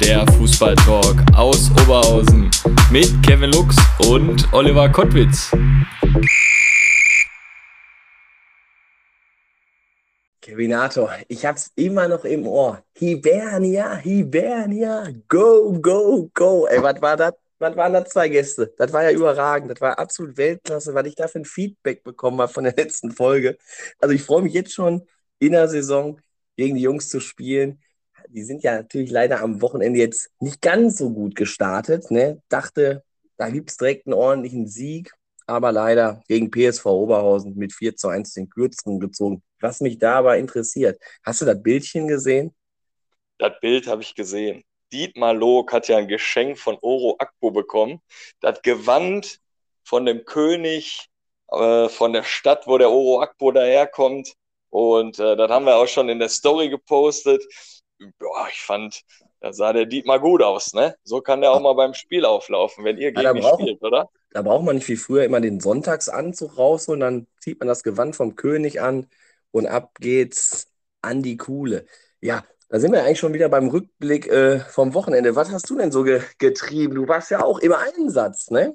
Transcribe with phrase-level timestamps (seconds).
[0.00, 2.50] der Fußballtalk aus Oberhausen
[2.90, 3.76] mit Kevin Lux
[4.08, 5.50] und Oliver Kottwitz.
[10.40, 12.82] Kevinator, ich hab's immer noch im Ohr.
[12.94, 16.66] Hibernia, Hibernia, go, go, go.
[16.66, 17.34] Ey, was war das?
[17.58, 18.74] Was waren das zwei Gäste?
[18.76, 19.70] Das war ja überragend.
[19.70, 23.56] Das war absolut Weltklasse, weil ich dafür ein Feedback bekommen habe von der letzten Folge.
[24.00, 25.06] Also ich freue mich jetzt schon
[25.38, 26.20] in der Saison
[26.56, 27.80] gegen die Jungs zu spielen.
[28.34, 32.10] Die sind ja natürlich leider am Wochenende jetzt nicht ganz so gut gestartet.
[32.10, 32.42] Ne?
[32.48, 33.04] Dachte,
[33.36, 35.12] da gibt es direkt einen ordentlichen Sieg,
[35.46, 39.40] aber leider gegen PSV Oberhausen mit 4 zu 1 den Kürzeren gezogen.
[39.60, 42.52] Was mich da aber interessiert, hast du das Bildchen gesehen?
[43.38, 44.64] Das Bild habe ich gesehen.
[44.92, 48.00] Dietmar Loog hat ja ein Geschenk von Oro Akpo bekommen.
[48.40, 49.38] Das Gewand
[49.84, 51.08] von dem König,
[51.52, 54.34] äh, von der Stadt, wo der Oro Akpo daherkommt.
[54.70, 57.44] Und äh, das haben wir auch schon in der Story gepostet.
[58.18, 59.02] Boah, ich fand,
[59.40, 60.94] da sah der Dietmar gut aus, ne?
[61.04, 64.08] So kann der auch mal beim Spiel auflaufen, wenn ihr gegen ja, mich spielt, oder?
[64.30, 68.16] Da braucht man nicht wie früher immer den Sonntagsanzug rausholen, dann zieht man das Gewand
[68.16, 69.06] vom König an
[69.50, 70.68] und ab geht's
[71.02, 71.86] an die Kuhle.
[72.20, 75.36] Ja, da sind wir eigentlich schon wieder beim Rückblick äh, vom Wochenende.
[75.36, 76.94] Was hast du denn so ge getrieben?
[76.94, 78.74] Du warst ja auch im Einsatz, ne?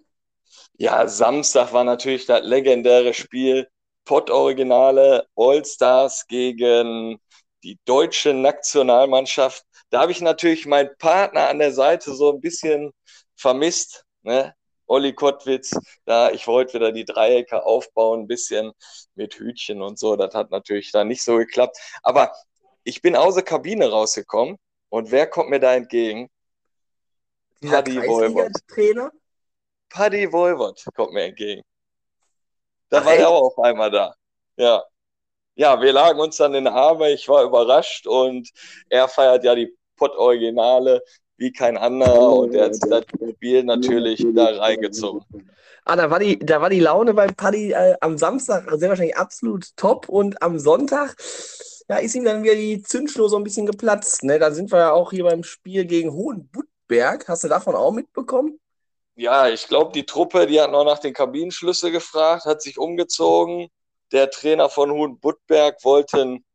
[0.77, 3.67] Ja, Samstag war natürlich das legendäre Spiel
[4.05, 7.19] Pott-Originale All-Stars gegen
[7.63, 9.63] die deutsche Nationalmannschaft.
[9.89, 12.91] Da habe ich natürlich meinen Partner an der Seite so ein bisschen
[13.35, 14.05] vermisst.
[14.21, 14.53] Ne?
[14.85, 15.71] Olli Kottwitz,
[16.05, 18.71] da ich wollte wieder die Dreiecke aufbauen, ein bisschen
[19.15, 20.15] mit Hütchen und so.
[20.15, 21.77] Das hat natürlich da nicht so geklappt.
[22.01, 22.33] Aber
[22.83, 24.57] ich bin aus der Kabine rausgekommen
[24.89, 26.29] und wer kommt mir da entgegen?
[27.61, 28.53] Paddy Wolwort.
[28.67, 29.11] Trainer?
[29.89, 31.61] Paddy Wolwort kommt mir entgegen.
[32.89, 34.15] Da Ach, war er auch auf einmal da.
[34.55, 34.83] Ja.
[35.59, 37.11] Ja, wir lagen uns dann in den Arme.
[37.11, 38.49] Ich war überrascht und
[38.89, 41.03] er feiert ja die Pott-Originale
[41.35, 43.03] wie kein anderer und er hat das
[43.35, 45.51] Spiel natürlich da reingezogen.
[45.83, 49.17] Ah, da war die, da war die Laune beim Paddy äh, am Samstag sehr wahrscheinlich
[49.17, 51.17] absolut top und am Sonntag
[51.89, 54.23] ja, ist ihm dann wieder die Zündschnur so ein bisschen geplatzt.
[54.23, 54.39] Ne?
[54.39, 57.27] Da sind wir ja auch hier beim Spiel gegen Hohenbuttberg.
[57.27, 58.61] Hast du davon auch mitbekommen?
[59.15, 63.67] Ja, ich glaube, die Truppe, die hat noch nach den Kabinenschlüssel gefragt, hat sich umgezogen.
[64.11, 66.45] Der Trainer von Hohenbuttberg wollte ein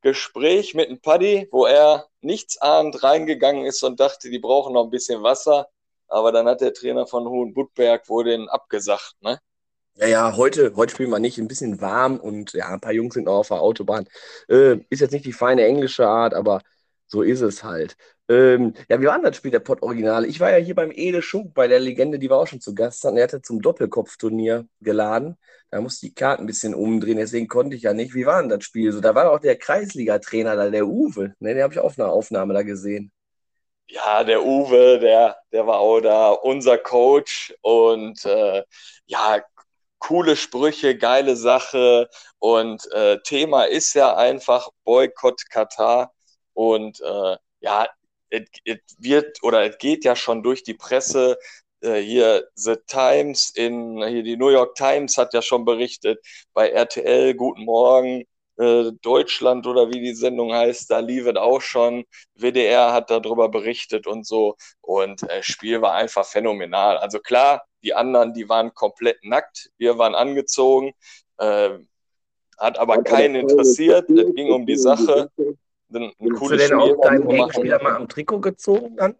[0.00, 4.90] Gespräch mit einem Paddy, wo er nichtsahnd reingegangen ist und dachte, die brauchen noch ein
[4.90, 5.68] bisschen Wasser.
[6.08, 9.38] Aber dann hat der Trainer von Hohenbuttberg wohl den abgesagt, ne?
[9.94, 11.38] Ja, ja, heute, heute spielen wir nicht.
[11.38, 14.08] Ein bisschen warm und ja, ein paar Jungs sind noch auf der Autobahn.
[14.48, 16.62] Äh, ist jetzt nicht die feine englische Art, aber
[17.06, 17.96] so ist es halt.
[18.28, 20.26] Ähm, ja, wie war denn das Spiel der Pott-Originale?
[20.26, 22.74] Ich war ja hier beim Ede Schunk bei der Legende, die war auch schon zu
[22.74, 23.04] Gast.
[23.04, 25.36] Und er hatte zum Doppelkopfturnier geladen.
[25.70, 28.14] Da musste die Karten ein bisschen umdrehen, deswegen konnte ich ja nicht.
[28.14, 28.92] Wie war denn das Spiel?
[28.92, 31.34] So, da war auch der Kreisliga-Trainer da, der Uwe.
[31.40, 33.10] Ne, den habe ich auf einer Aufnahme da gesehen.
[33.88, 37.54] Ja, der Uwe, der, der war auch da, unser Coach.
[37.62, 38.62] Und äh,
[39.06, 39.42] ja,
[39.98, 42.08] coole Sprüche, geile Sache.
[42.38, 46.12] Und äh, Thema ist ja einfach Boykott Katar.
[46.54, 47.88] Und äh, ja,
[48.32, 51.38] es wird oder es geht ja schon durch die Presse.
[51.80, 56.70] Äh, hier The Times in hier die New York Times hat ja schon berichtet bei
[56.70, 58.24] RTL Guten Morgen
[58.58, 62.04] äh, Deutschland oder wie die Sendung heißt, da lief es auch schon.
[62.34, 64.56] WDR hat darüber berichtet und so.
[64.80, 66.98] Und das äh, Spiel war einfach phänomenal.
[66.98, 69.70] Also klar, die anderen, die waren komplett nackt.
[69.78, 70.92] Wir waren angezogen.
[71.38, 71.70] Äh,
[72.58, 74.08] hat aber keinen interessiert.
[74.10, 75.30] Es ging um die Sache.
[75.94, 79.16] Ein, cooles Hast du denn auch deinen Gegenspieler mal am Trikot gezogen dann?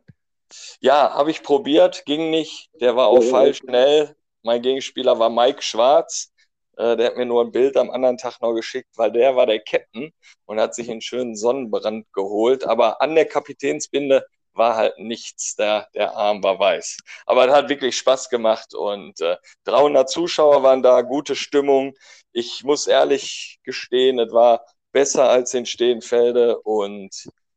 [0.80, 2.70] Ja, habe ich probiert, ging nicht.
[2.80, 4.14] Der war auch falsch schnell.
[4.42, 6.32] Mein Gegenspieler war Mike Schwarz.
[6.76, 9.46] Äh, der hat mir nur ein Bild am anderen Tag noch geschickt, weil der war
[9.46, 10.12] der Captain
[10.46, 12.64] und hat sich einen schönen Sonnenbrand geholt.
[12.64, 15.56] Aber an der Kapitänsbinde war halt nichts.
[15.56, 16.98] Der, der Arm war weiß.
[17.26, 21.94] Aber es hat wirklich Spaß gemacht und äh, 300 Zuschauer waren da, gute Stimmung.
[22.32, 27.10] Ich muss ehrlich gestehen, es war besser als in Stehenfelde und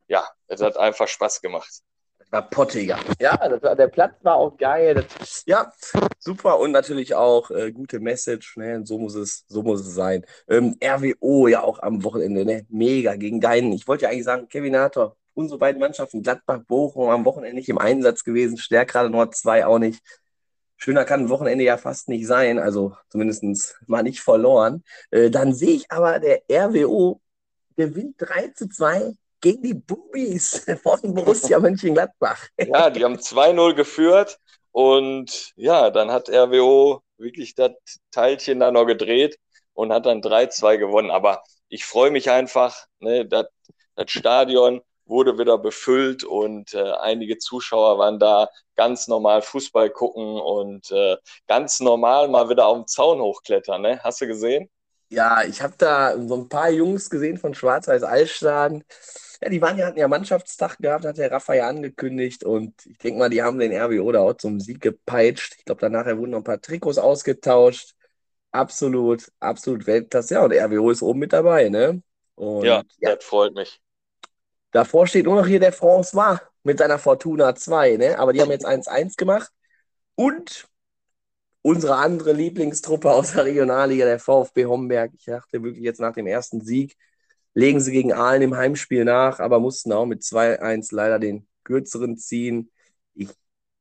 [0.07, 1.81] ja, es hat einfach Spaß gemacht.
[2.19, 2.99] Das war pottiger.
[3.19, 4.95] Ja, war, der Platz war auch geil.
[4.95, 5.71] Das, ja,
[6.17, 8.57] super und natürlich auch äh, gute Message.
[8.57, 8.81] Ne?
[8.85, 10.25] So muss es, so muss es sein.
[10.47, 12.65] Ähm, RWO ja auch am Wochenende, ne?
[12.69, 13.73] Mega gegen deinen.
[13.73, 17.69] Ich wollte ja eigentlich sagen, Kevin Hator, unsere beiden Mannschaften, Gladbach, Bochum, am Wochenende nicht
[17.69, 18.57] im Einsatz gewesen.
[18.57, 20.01] Stärkrade Nord 2 auch nicht.
[20.77, 24.83] schöner kann ein Wochenende ja fast nicht sein, also zumindest mal nicht verloren.
[25.11, 27.21] Äh, dann sehe ich aber, der RWO
[27.75, 32.47] gewinnt 3 zu 2 gegen die Bubis von Borussia Mönchengladbach.
[32.57, 34.39] Ja, die haben 2-0 geführt
[34.71, 37.71] und ja, dann hat RWO wirklich das
[38.11, 39.37] Teilchen da noch gedreht
[39.73, 41.11] und hat dann 3-2 gewonnen.
[41.11, 43.47] Aber ich freue mich einfach, ne, das
[44.07, 50.91] Stadion wurde wieder befüllt und äh, einige Zuschauer waren da ganz normal Fußball gucken und
[50.91, 51.17] äh,
[51.47, 53.81] ganz normal mal wieder auf dem Zaun hochklettern.
[53.81, 53.99] Ne?
[54.03, 54.69] Hast du gesehen?
[55.09, 58.83] Ja, ich habe da so ein paar Jungs gesehen von Schwarz-Weiß Altstaden.
[59.41, 63.19] Ja, die waren ja, hatten ja Mannschaftstag gehabt, hat der Raphael angekündigt und ich denke
[63.19, 65.55] mal, die haben den RWO da auch zum Sieg gepeitscht.
[65.57, 67.93] Ich glaube, danach wurden noch ein paar Trikots ausgetauscht.
[68.51, 70.35] Absolut, absolut Weltklasse.
[70.35, 72.01] Ja, und der RWO ist oben mit dabei, ne?
[72.35, 73.81] Und, ja, ja, das freut mich.
[74.71, 78.17] Davor steht nur noch hier der François mit seiner Fortuna 2, ne?
[78.17, 79.51] Aber die haben jetzt 1-1 gemacht.
[80.15, 80.67] Und
[81.65, 85.11] unsere andere Lieblingstruppe aus der Regionalliga, der VfB Homberg.
[85.17, 86.95] Ich dachte wirklich jetzt nach dem ersten Sieg,
[87.55, 92.19] legen sie gegen Aalen im Heimspiel nach, aber mussten auch mit 2-1 leider den kürzeren
[92.19, 92.69] ziehen.
[93.15, 93.29] Ich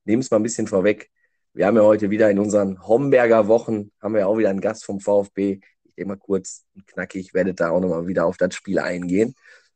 [0.06, 1.10] nehme es mal ein bisschen vorweg.
[1.52, 4.86] Wir haben ja heute wieder in unseren Homberger Wochen, haben wir auch wieder einen Gast
[4.86, 5.60] vom VfB.
[5.84, 9.34] Ich denke mal kurz und knackig, werde da auch nochmal wieder auf das Spiel eingehen.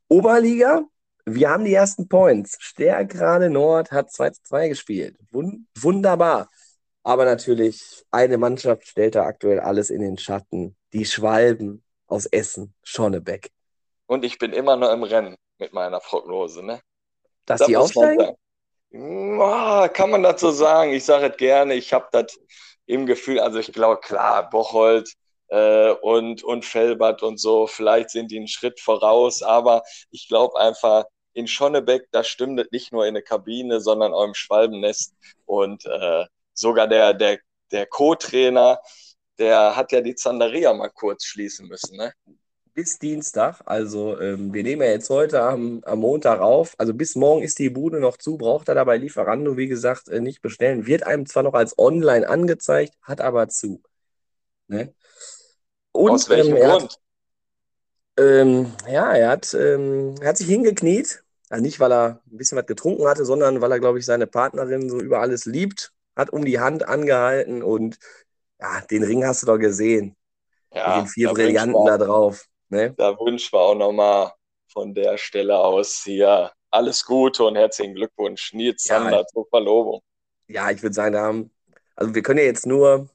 [0.09, 0.81] Oberliga,
[1.27, 2.57] wir haben die ersten Points.
[2.59, 5.19] Stärkrade Nord hat 2 2 gespielt.
[5.31, 6.49] wunderbar.
[7.09, 10.77] Aber natürlich, eine Mannschaft stellt da aktuell alles in den Schatten.
[10.93, 13.51] Die Schwalben aus Essen, Schonnebeck.
[14.07, 16.83] Und ich bin immer noch im Rennen mit meiner Prognose, ne?
[17.47, 18.35] Dass das die aufsteigen?
[18.93, 20.93] Oh, kann man dazu sagen?
[20.93, 21.77] Ich sage es gerne.
[21.77, 22.39] Ich habe das
[22.85, 25.11] im Gefühl, also ich glaube, klar, Bocholt
[25.47, 30.61] äh, und, und Felbert und so, vielleicht sind die einen Schritt voraus, aber ich glaube
[30.61, 35.15] einfach, in Schonnebeck, da stimmt es nicht nur in der Kabine, sondern auch im Schwalbennest.
[35.47, 36.27] Und äh,
[36.59, 37.39] sogar der, der,
[37.71, 38.81] der Co-Trainer,
[39.39, 41.97] der hat ja die Zanderia mal kurz schließen müssen.
[41.97, 42.13] Ne?
[42.75, 47.17] Bis Dienstag, also ähm, wir nehmen ja jetzt heute am, am Montag auf, also bis
[47.17, 50.87] morgen ist die Bude noch zu, braucht er dabei Lieferando, wie gesagt, äh, nicht bestellen.
[50.87, 53.83] Wird einem zwar noch als online angezeigt, hat aber zu.
[54.69, 54.95] Ne?
[55.93, 56.83] Und, Aus welchem ähm, Grund?
[56.83, 57.01] Hat,
[58.19, 61.25] ähm, ja, er hat, ähm, er hat sich hingekniet.
[61.49, 64.27] Also nicht, weil er ein bisschen was getrunken hatte, sondern weil er, glaube ich, seine
[64.27, 65.93] Partnerin so über alles liebt.
[66.19, 67.99] Hat um die Hand angehalten und
[68.61, 70.17] ja, den Ring hast du doch gesehen.
[70.75, 72.45] Ja, Mit den vier Brillanten da drauf.
[72.69, 72.93] Ne?
[72.97, 74.33] Da wünschen wir auch nochmal
[74.71, 80.03] von der Stelle aus hier alles Gute und herzlichen Glückwunsch, Nils Sander ja, zur Verlobung.
[80.49, 81.51] Ja, ich würde sagen, da haben,
[81.97, 83.09] also wir können ja jetzt nur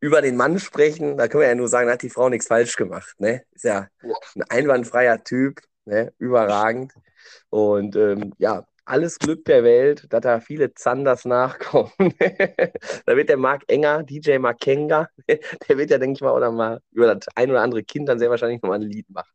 [0.00, 2.48] über den Mann sprechen, da können wir ja nur sagen, da hat die Frau nichts
[2.48, 3.14] falsch gemacht.
[3.18, 3.42] Ne?
[3.52, 3.88] Ist ja
[4.34, 6.12] ein einwandfreier Typ, ne?
[6.18, 6.94] überragend.
[7.50, 11.92] Und ähm, ja, alles Glück der Welt, dass da viele Zanders nachkommen.
[13.06, 16.50] da wird der Marc Enger, DJ Mark Kenga, der wird ja, denke ich mal, oder
[16.52, 19.30] mal über das ein oder andere Kind dann sehr wahrscheinlich nochmal ein Lied machen.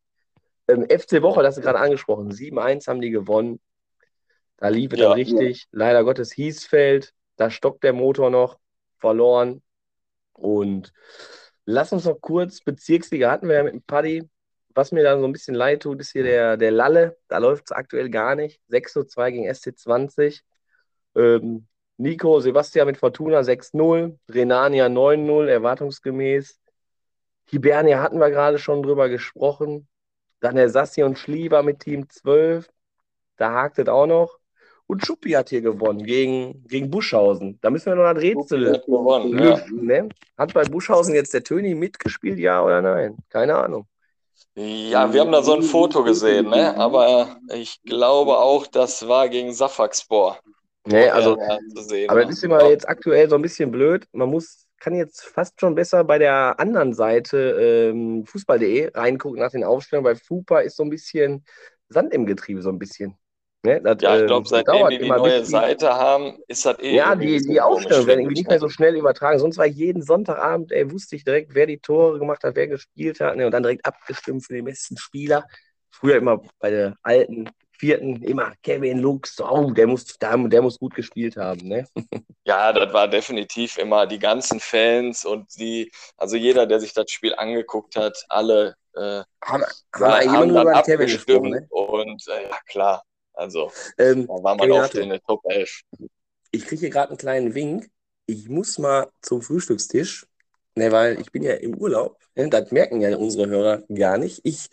[0.67, 3.59] Ähm, FC Woche, das hast du gerade angesprochen, 7-1 haben die gewonnen.
[4.57, 5.63] Da lief es ja, richtig.
[5.63, 5.67] Ja.
[5.71, 8.57] Leider Gottes Hiesfeld, da stockt der Motor noch,
[8.99, 9.61] verloren.
[10.33, 10.93] Und
[11.65, 14.29] lass uns noch kurz, Bezirksliga hatten wir ja mit dem Paddy.
[14.73, 17.17] Was mir da so ein bisschen leid tut, ist hier der, der Lalle.
[17.27, 18.61] Da läuft es aktuell gar nicht.
[18.67, 20.41] 6 zu 2 gegen SC20.
[21.15, 21.67] Ähm,
[21.97, 24.17] Nico, Sebastian mit Fortuna 6-0.
[24.29, 26.59] Renania 9-0, erwartungsgemäß.
[27.45, 29.87] Hibernia hatten wir gerade schon drüber gesprochen.
[30.39, 32.69] Dann der Sassi und Schlieber mit Team 12.
[33.37, 34.39] Da hakt es auch noch.
[34.87, 37.59] Und Schuppi hat hier gewonnen gegen, gegen Buschhausen.
[37.61, 39.89] Da müssen wir noch ein Rätsel hat gewonnen, lösen.
[39.89, 40.03] Ja.
[40.03, 40.09] Ne?
[40.37, 43.17] Hat bei Buschhausen jetzt der Töni mitgespielt, ja oder nein?
[43.29, 43.87] Keine Ahnung.
[44.55, 46.75] Ja, wir haben da so ein Foto gesehen, ne?
[46.77, 50.39] aber ich glaube auch, das war gegen Safaxpor.
[50.85, 51.37] Nee, also,
[52.07, 54.07] aber das ist immer jetzt aktuell so ein bisschen blöd.
[54.13, 59.51] Man muss, kann jetzt fast schon besser bei der anderen Seite ähm, fußball.de reingucken nach
[59.51, 61.45] den Aufstellungen, weil FUPA ist so ein bisschen
[61.89, 63.15] Sand im Getriebe, so ein bisschen.
[63.63, 66.95] Ne, das, ja, ich glaube, ähm, seitdem die die neue Seite haben, ist das eh.
[66.95, 69.37] Ja, die, die Aufstellungen werden irgendwie nicht mehr so schnell übertragen.
[69.37, 73.19] Sonst war jeden Sonntagabend, ey, wusste ich direkt, wer die Tore gemacht hat, wer gespielt
[73.19, 75.45] hat, ne, und dann direkt abgestimmt für den besten Spieler.
[75.91, 77.49] Früher immer bei der alten
[77.81, 81.87] vierten immer Kevin Lux, oh, der muss, der, der muss gut gespielt haben, ne?
[82.45, 87.11] Ja, das war definitiv immer die ganzen Fans und die, also jeder, der sich das
[87.11, 89.63] Spiel angeguckt hat, alle äh, haben,
[89.93, 91.67] haben, haben dann abgestimmt ne?
[91.69, 95.81] und äh, ja klar, also, ähm, da war man oft in der Top 11.
[96.51, 97.89] Ich kriege hier gerade einen kleinen Wink.
[98.25, 100.25] Ich muss mal zum Frühstückstisch.
[100.75, 102.17] Ne, weil ich bin ja im Urlaub.
[102.35, 102.49] Ne?
[102.49, 104.39] Das merken ja unsere Hörer gar nicht.
[104.43, 104.69] Ich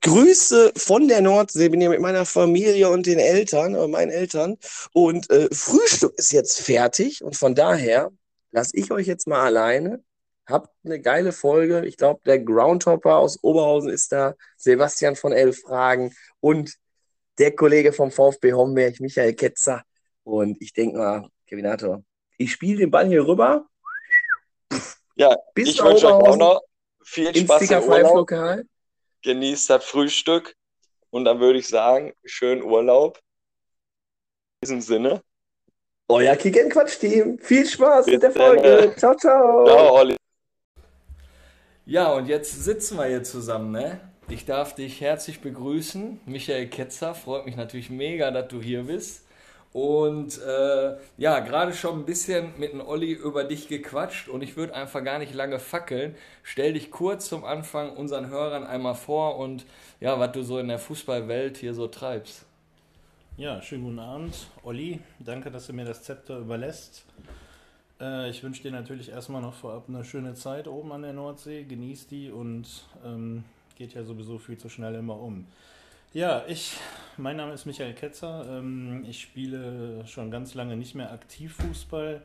[0.00, 4.56] grüße von der Nordsee, bin hier mit meiner Familie und den Eltern, äh, meinen Eltern.
[4.94, 7.22] Und äh, Frühstück ist jetzt fertig.
[7.22, 8.10] Und von daher
[8.50, 10.02] lasse ich euch jetzt mal alleine.
[10.46, 11.84] Habt eine geile Folge.
[11.84, 14.34] Ich glaube, der Groundhopper aus Oberhausen ist da.
[14.56, 16.76] Sebastian von Elf Fragen und
[17.38, 19.82] der Kollege vom VfB Homberg, Michael Ketzer.
[20.24, 22.02] Und ich denke mal, Kevinator,
[22.38, 23.66] ich spiele den Ball hier rüber.
[25.14, 26.62] Ja, Bis ich wünsche euch auch noch
[27.02, 28.30] viel Spaß im Urlaub.
[29.22, 30.54] Genießt das Frühstück.
[31.10, 33.18] Und dann würde ich sagen, schönen Urlaub.
[34.60, 35.22] In diesem Sinne.
[36.08, 37.38] Euer Kick and Quatsch Team.
[37.38, 38.30] Viel Spaß mit der.
[38.30, 38.94] Folge.
[38.96, 39.64] Ciao, ciao.
[39.66, 40.16] Ciao, Olli.
[41.86, 44.00] Ja, und jetzt sitzen wir hier zusammen, ne?
[44.28, 46.20] Ich darf dich herzlich begrüßen.
[46.26, 49.24] Michael Ketzer, freut mich natürlich mega, dass du hier bist.
[49.72, 54.56] Und äh, ja, gerade schon ein bisschen mit dem Olli über dich gequatscht und ich
[54.56, 56.16] würde einfach gar nicht lange fackeln.
[56.42, 59.64] Stell dich kurz zum Anfang unseren Hörern einmal vor und
[60.00, 62.46] ja, was du so in der Fußballwelt hier so treibst.
[63.36, 64.98] Ja, schönen guten Abend, Olli.
[65.20, 67.04] Danke, dass du mir das Zepter überlässt.
[68.00, 71.62] Äh, ich wünsche dir natürlich erstmal noch vorab eine schöne Zeit oben an der Nordsee.
[71.64, 72.66] Genieß die und
[73.04, 73.44] ähm,
[73.76, 75.46] geht ja sowieso viel zu schnell immer um.
[76.12, 76.78] Ja, ich,
[77.18, 78.46] mein Name ist Michael Ketzer.
[78.48, 82.22] Ähm, ich spiele schon ganz lange nicht mehr aktiv Fußball.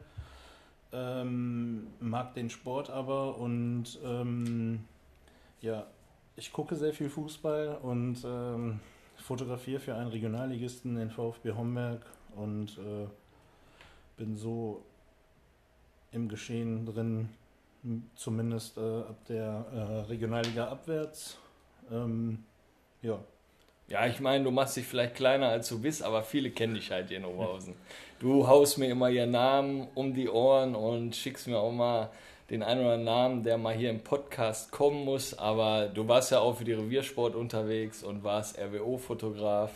[0.93, 4.85] Ähm, mag den Sport aber und ähm,
[5.61, 5.87] ja,
[6.35, 8.79] ich gucke sehr viel Fußball und ähm,
[9.17, 12.05] fotografiere für einen Regionalligisten, den VfB Homberg
[12.35, 13.07] und äh,
[14.17, 14.83] bin so
[16.11, 17.29] im Geschehen drin,
[18.15, 21.37] zumindest äh, ab der äh, Regionalliga abwärts.
[21.91, 22.43] Ähm,
[23.01, 23.19] ja,
[23.87, 26.91] Ja, ich meine, du machst dich vielleicht kleiner als du bist, aber viele kennen dich
[26.91, 27.75] halt hier in Oberhausen.
[28.19, 32.09] Du haust mir immer ihren Namen um die Ohren und schickst mir auch mal
[32.51, 35.37] den einen oder anderen Namen, der mal hier im Podcast kommen muss.
[35.37, 39.71] Aber du warst ja auch für die Reviersport unterwegs und warst RWO-Fotograf.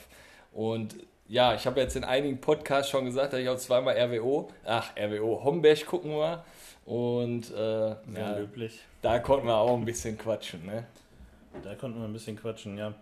[0.54, 0.96] Und
[1.28, 4.92] ja, ich habe jetzt in einigen Podcasts schon gesagt, dass ich auch zweimal RWO, ach,
[4.96, 6.46] RWO Homberg gucken war.
[6.86, 8.80] Und äh, ja, löblich.
[9.02, 10.86] da konnten wir auch ein bisschen quatschen, ne?
[11.64, 12.94] Da konnten wir ein bisschen quatschen, ja.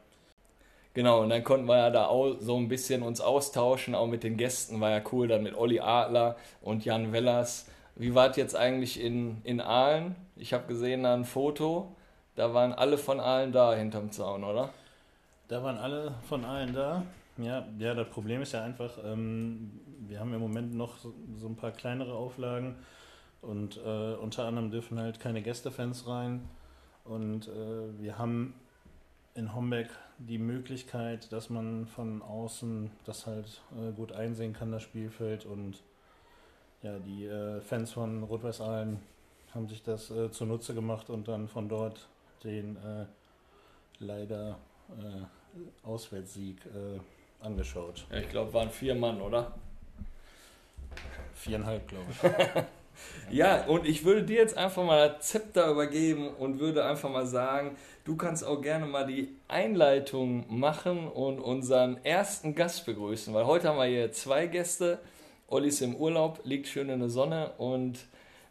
[0.93, 4.23] Genau, und dann konnten wir ja da auch so ein bisschen uns austauschen, auch mit
[4.23, 7.67] den Gästen, war ja cool, dann mit Olli Adler und Jan Wellers.
[7.95, 10.15] Wie wart jetzt eigentlich in, in Aalen?
[10.35, 11.93] Ich habe gesehen da ein Foto,
[12.35, 14.69] da waren alle von Aalen da hinterm Zaun, oder?
[15.47, 17.03] Da waren alle von allen da.
[17.37, 21.47] Ja, ja, das Problem ist ja einfach, ähm, wir haben im Moment noch so, so
[21.47, 22.75] ein paar kleinere Auflagen
[23.43, 26.47] und äh, unter anderem dürfen halt keine Gästefans rein.
[27.03, 28.55] Und äh, wir haben
[29.35, 34.83] in Homberg die Möglichkeit, dass man von außen das halt äh, gut einsehen kann, das
[34.83, 35.45] Spielfeld.
[35.45, 35.83] Und
[36.81, 39.00] ja, die äh, Fans von Rot-Weiß Aalen
[39.53, 42.07] haben sich das äh, zunutze gemacht und dann von dort
[42.43, 43.05] den äh,
[44.00, 44.57] leider
[44.89, 46.57] äh, Auswärtssieg
[47.39, 48.05] angeschaut.
[48.09, 49.53] Ja, ich glaube, waren vier Mann, oder?
[51.35, 52.17] Viereinhalb, glaube ich.
[53.29, 57.75] Ja, und ich würde dir jetzt einfach mal Zepter übergeben und würde einfach mal sagen,
[58.05, 63.69] du kannst auch gerne mal die Einleitung machen und unseren ersten Gast begrüßen, weil heute
[63.69, 65.00] haben wir hier zwei Gäste.
[65.47, 68.00] Olli ist im Urlaub, liegt schön in der Sonne und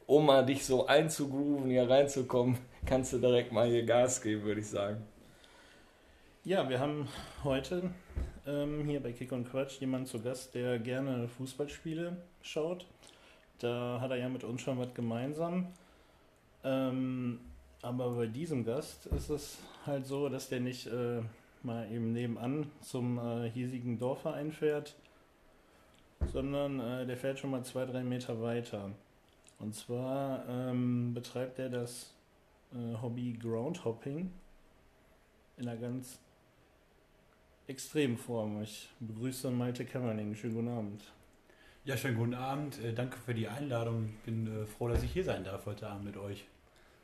[0.07, 4.61] um mal dich so einzugrooven, hier reinzukommen, kannst du direkt mal hier Gas geben, würde
[4.61, 5.03] ich sagen.
[6.45, 7.09] Ja, wir haben
[7.45, 7.91] heute
[8.47, 12.87] ähm, hier bei Kick und Quatsch jemanden zu Gast, der gerne Fußballspiele schaut.
[13.59, 15.69] Da hat er ja mit uns schon was gemeinsam.
[16.65, 17.41] Ähm,
[17.81, 21.23] aber bei diesem Gast ist es halt so, dass der nicht äh,
[21.63, 24.95] mal eben nebenan zum äh, hiesigen Dorfverein fährt,
[26.33, 28.91] sondern äh, der fährt schon mal zwei, drei Meter weiter.
[29.59, 32.13] Und zwar ähm, betreibt er das
[32.73, 34.31] äh, Hobby Groundhopping
[35.57, 36.19] in einer ganz
[37.67, 38.63] extremen Form.
[38.63, 40.35] Ich begrüße Malte Kämmerling.
[40.35, 41.03] Schönen guten Abend.
[41.85, 42.79] Ja, schönen guten Abend.
[42.85, 44.05] Äh, danke für die Einladung.
[44.07, 46.45] Ich bin äh, froh, dass ich hier sein darf heute Abend mit euch.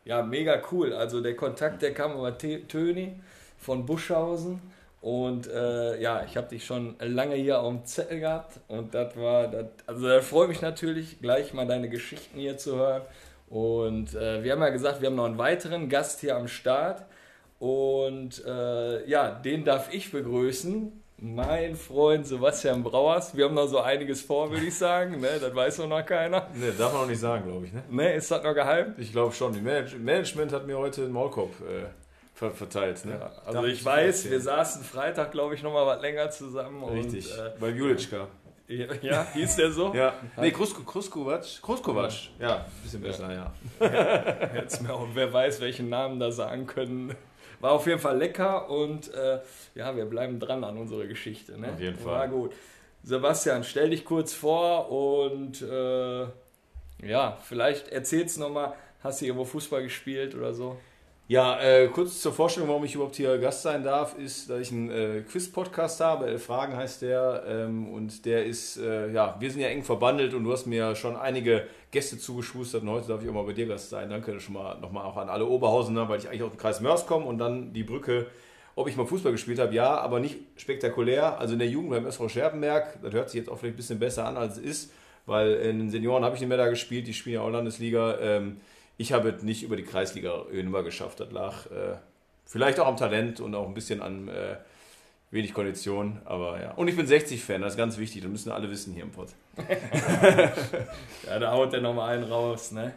[0.05, 0.93] Ja, mega cool.
[0.93, 3.19] Also der Kontakt, der kam über Töni
[3.57, 4.61] von Buschhausen.
[5.01, 8.61] Und äh, ja, ich habe dich schon lange hier auf dem Zettel gehabt.
[8.69, 12.77] Und das war, das, also da freut mich natürlich, gleich mal deine Geschichten hier zu
[12.77, 13.03] hören.
[13.49, 17.05] Und äh, wir haben ja gesagt, wir haben noch einen weiteren Gast hier am Start.
[17.59, 20.93] Und äh, ja, den darf ich begrüßen.
[21.21, 23.37] Mein Freund Sebastian Brauers.
[23.37, 25.21] Wir haben noch so einiges vor, würde ich sagen.
[25.21, 25.29] Ne?
[25.41, 26.47] Das weiß noch keiner.
[26.55, 27.73] Ne, darf man noch nicht sagen, glaube ich.
[27.73, 27.83] Ne?
[27.91, 28.13] Ne?
[28.15, 28.95] Ist das noch geheim?
[28.99, 29.53] Ich glaube schon.
[29.53, 31.87] Die Manage Management hat mir heute einen Maulkorb äh,
[32.35, 33.05] ver verteilt.
[33.05, 33.19] Ne?
[33.19, 34.33] Ja, also Darf ich weiß, erzählen.
[34.33, 36.85] wir saßen Freitag, glaube ich, noch mal was länger zusammen.
[36.85, 38.29] Richtig, Und, äh, bei Julitschka.
[39.01, 39.93] Ja, hieß der so?
[39.95, 40.13] Ja.
[40.37, 41.43] Nee, Krusko, Kruskovac.
[41.63, 42.13] Kruskovac.
[42.39, 43.53] Ja, bisschen besser, ja.
[44.55, 47.17] Jetzt mir auch, wer weiß, welchen Namen da sagen können.
[47.61, 49.41] War auf jeden Fall lecker und äh,
[49.75, 51.59] ja, wir bleiben dran an unserer Geschichte.
[51.59, 51.73] Ne?
[51.73, 52.29] Auf jeden War Fall.
[52.29, 52.53] gut.
[53.03, 56.27] Sebastian, stell dich kurz vor und äh,
[57.07, 60.77] ja, vielleicht erzähl's nochmal, hast du irgendwo Fußball gespielt oder so?
[61.31, 64.73] Ja, äh, kurz zur Vorstellung, warum ich überhaupt hier Gast sein darf, ist, dass ich
[64.73, 66.27] einen äh, Quiz-Podcast habe.
[66.27, 67.45] Elf Fragen heißt der.
[67.47, 70.97] Ähm, und der ist, äh, ja, wir sind ja eng verbandelt und du hast mir
[70.97, 74.09] schon einige Gäste zugeschustert und heute darf ich auch mal bei dir Gast sein.
[74.09, 77.07] Danke schon mal nochmal auch an alle Oberhausener, weil ich eigentlich aus dem Kreis Mörs
[77.07, 78.29] komme und dann die Brücke,
[78.75, 81.39] ob ich mal Fußball gespielt habe, ja, aber nicht spektakulär.
[81.39, 83.99] Also in der Jugend beim SV Scherpenberg, das hört sich jetzt auch vielleicht ein bisschen
[83.99, 84.93] besser an, als es ist,
[85.27, 88.19] weil in den Senioren habe ich nicht mehr da gespielt, die spielen ja auch Landesliga.
[88.19, 88.57] Ähm,
[88.99, 91.21] ich habe es nicht über die Kreisliga immer geschafft.
[91.21, 91.97] Das lag äh,
[92.45, 94.57] vielleicht auch am Talent und auch ein bisschen an äh,
[95.31, 96.21] wenig Kondition.
[96.25, 96.73] Aber ja.
[96.73, 98.23] Und ich bin 60-Fan, das ist ganz wichtig.
[98.23, 99.29] Das müssen alle wissen hier im Pod.
[101.27, 102.95] Ja, da haut der nochmal einen raus, ne?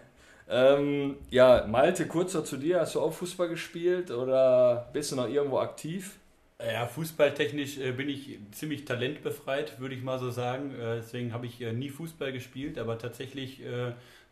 [0.50, 2.80] Ähm, ja, Malte, kurz noch zu dir.
[2.80, 6.18] Hast du auch Fußball gespielt oder bist du noch irgendwo aktiv?
[6.60, 10.72] Ja, fußballtechnisch äh, bin ich ziemlich talentbefreit, würde ich mal so sagen.
[10.76, 13.62] Äh, deswegen habe ich äh, nie Fußball gespielt, aber tatsächlich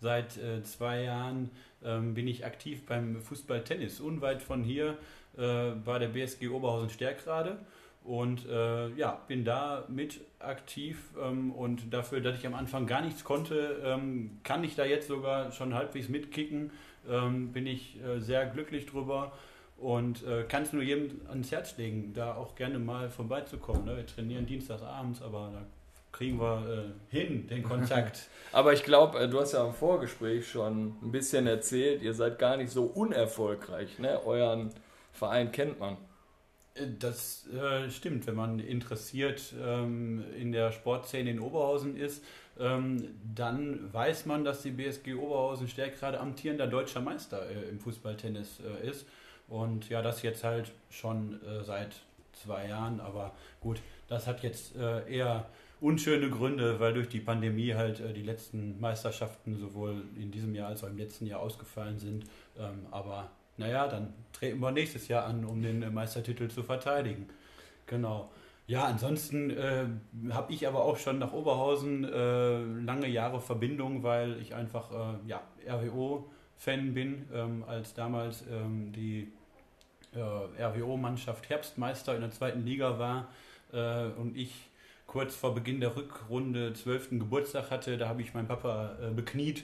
[0.02, 1.50] seit äh, zwei Jahren
[1.84, 4.00] ähm, bin ich aktiv beim Fußballtennis.
[4.00, 4.98] Unweit von hier
[5.38, 7.58] äh, war der BSG Oberhausen Stärkrade
[8.04, 13.02] und äh, ja, bin da mit aktiv ähm, und dafür, dass ich am Anfang gar
[13.02, 16.72] nichts konnte, ähm, kann ich da jetzt sogar schon halbwegs mitkicken.
[17.10, 19.32] Ähm, bin ich äh, sehr glücklich drüber
[19.78, 23.86] und äh, kann es nur jedem ans Herz legen, da auch gerne mal vorbeizukommen.
[23.86, 23.98] Ne?
[23.98, 25.66] Wir trainieren dienstags abends, aber da
[26.20, 28.28] kriegen wir äh, hin, den Kontakt.
[28.52, 32.58] Aber ich glaube, du hast ja im Vorgespräch schon ein bisschen erzählt, ihr seid gar
[32.58, 34.22] nicht so unerfolgreich, ne?
[34.26, 34.72] Euren
[35.14, 35.96] Verein kennt man.
[36.74, 42.22] Äh, Das äh, stimmt, wenn man interessiert ähm, in der Sportszene in Oberhausen ist,
[42.60, 48.60] ähm, dann weiß man, dass die BSG Oberhausen Stärkrade amtierender deutscher Meister äh, im Fußballtennis
[48.60, 49.06] äh, ist.
[49.48, 51.96] Und ja, das jetzt halt schon äh, seit
[52.34, 55.46] zwei Jahren, aber gut, das hat jetzt äh, eher
[55.82, 60.70] unschöne Gründe, weil durch die Pandemie halt äh, die letzten Meisterschaften sowohl in diesem Jahr
[60.70, 62.26] als auch im letzten Jahr ausgefallen sind.
[62.58, 67.28] Ähm, aber naja, dann treten wir nächstes Jahr an, um den äh, Meistertitel zu verteidigen.
[67.86, 68.30] Genau.
[68.68, 69.86] Ja, ansonsten äh,
[70.30, 75.28] habe ich aber auch schon nach Oberhausen äh, lange Jahre Verbindung, weil ich einfach äh,
[75.28, 79.32] ja, RWO-Fan bin, ähm, als damals ähm, die
[80.14, 83.28] äh, RWO-Mannschaft Herbstmeister in der zweiten Liga war
[84.18, 84.69] und ich
[85.10, 87.10] kurz vor Beginn der Rückrunde 12.
[87.18, 89.64] Geburtstag hatte, da habe ich meinen Papa äh, bekniet,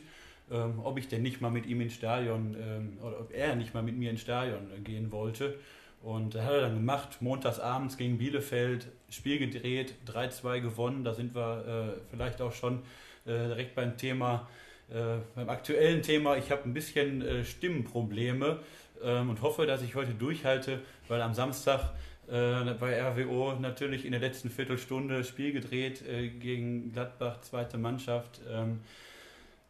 [0.52, 3.76] ähm, ob ich denn nicht mal mit ihm ins Stadion ähm, oder ob er nicht
[3.76, 5.60] mal mit mir ins Stadion äh, gehen wollte.
[6.02, 11.04] Und das hat er dann gemacht, montags abends gegen Bielefeld, Spiel gedreht, 3-2 gewonnen.
[11.04, 12.80] Da sind wir äh, vielleicht auch schon
[13.26, 14.48] äh, direkt beim Thema,
[14.90, 16.38] äh, beim aktuellen Thema.
[16.38, 18.62] Ich habe ein bisschen äh, Stimmenprobleme
[19.04, 21.92] ähm, und hoffe, dass ich heute durchhalte, weil am Samstag
[22.28, 28.42] bei RWO natürlich in der letzten Viertelstunde Spiel gedreht äh, gegen Gladbach, zweite Mannschaft.
[28.50, 28.80] Ähm,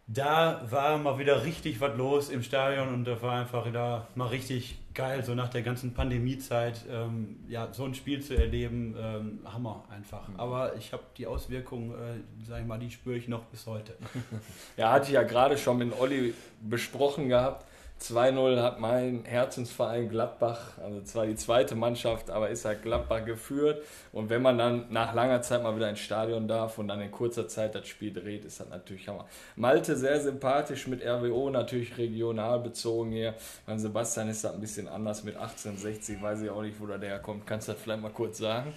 [0.08, 4.28] da war mal wieder richtig was los im Stadion und da war einfach da mal
[4.28, 9.40] richtig geil, so nach der ganzen Pandemiezeit, ähm, ja, so ein Spiel zu erleben, ähm,
[9.46, 10.30] Hammer einfach.
[10.38, 13.96] Aber ich habe die Auswirkungen, äh, sag ich mal, die spüre ich noch bis heute.
[14.78, 17.66] Ja, hatte ich ja gerade schon mit Olli besprochen gehabt.
[18.02, 23.84] 2-0 hat mein Herzensverein Gladbach, also zwar die zweite Mannschaft, aber ist halt Gladbach geführt.
[24.12, 27.10] Und wenn man dann nach langer Zeit mal wieder ins Stadion darf und dann in
[27.10, 29.26] kurzer Zeit das Spiel dreht, ist das natürlich Hammer.
[29.56, 33.34] Malte sehr sympathisch mit RWO, natürlich regional bezogen hier.
[33.66, 37.00] Beim Sebastian ist das ein bisschen anders mit 1860, weiß ich auch nicht, wo der
[37.00, 37.48] herkommt.
[37.48, 38.74] Kannst du das vielleicht mal kurz sagen?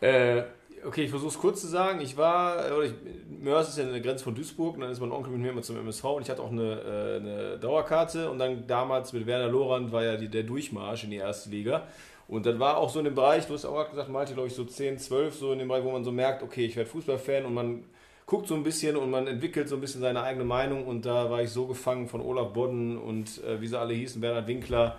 [0.00, 0.42] Äh,
[0.84, 2.00] okay, ich versuche es kurz zu sagen.
[2.00, 2.92] Ich war, ich,
[3.28, 5.62] Mörs ist ja eine Grenze von Duisburg und dann ist mein Onkel mit mir immer
[5.62, 9.48] zum MSV und ich hatte auch eine, äh, eine Dauerkarte und dann damals mit Werner
[9.48, 11.86] Lorand war ja die, der Durchmarsch in die erste Liga.
[12.28, 14.48] Und dann war auch so in dem Bereich, du hast auch gerade gesagt, Malte, glaube
[14.48, 16.90] ich, so 10, 12, so in dem Bereich, wo man so merkt, okay, ich werde
[16.90, 17.84] Fußballfan und man
[18.26, 21.30] guckt so ein bisschen und man entwickelt so ein bisschen seine eigene Meinung und da
[21.30, 24.98] war ich so gefangen von Olaf Bodden und äh, wie sie alle hießen, Bernhard Winkler,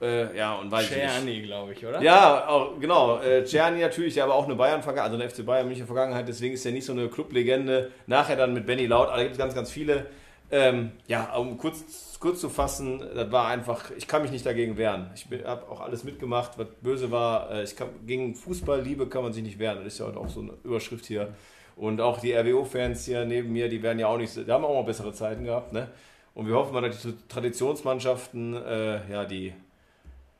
[0.00, 1.06] äh, ja, und weiß ich nicht.
[1.06, 2.02] Czerny, glaube ich, oder?
[2.02, 3.18] Ja, auch, genau.
[3.20, 6.54] Äh, Czerny natürlich, der aber auch eine Bayern-Vergangenheit, also eine FC Bayern München Vergangenheit, deswegen
[6.54, 7.90] ist er nicht so eine Clublegende.
[8.06, 10.06] Nachher dann mit Benny Laut, aber da gibt es ganz, ganz viele.
[10.50, 14.76] Ähm, ja, um kurz, kurz zu fassen, das war einfach, ich kann mich nicht dagegen
[14.76, 15.10] wehren.
[15.14, 17.50] Ich habe auch alles mitgemacht, was böse war.
[17.50, 19.78] Äh, ich kann, gegen Fußballliebe kann man sich nicht wehren.
[19.78, 21.34] Das ist ja auch so eine Überschrift hier.
[21.74, 24.74] Und auch die RWO-Fans hier neben mir, die werden ja auch nicht, die haben auch
[24.74, 25.88] mal bessere Zeiten gehabt, ne?
[26.34, 29.54] Und wir hoffen mal, dass die Traditionsmannschaften, äh, ja, die,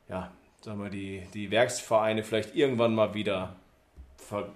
[0.09, 3.57] ja, sagen wir, die, die Werksvereine vielleicht irgendwann mal wieder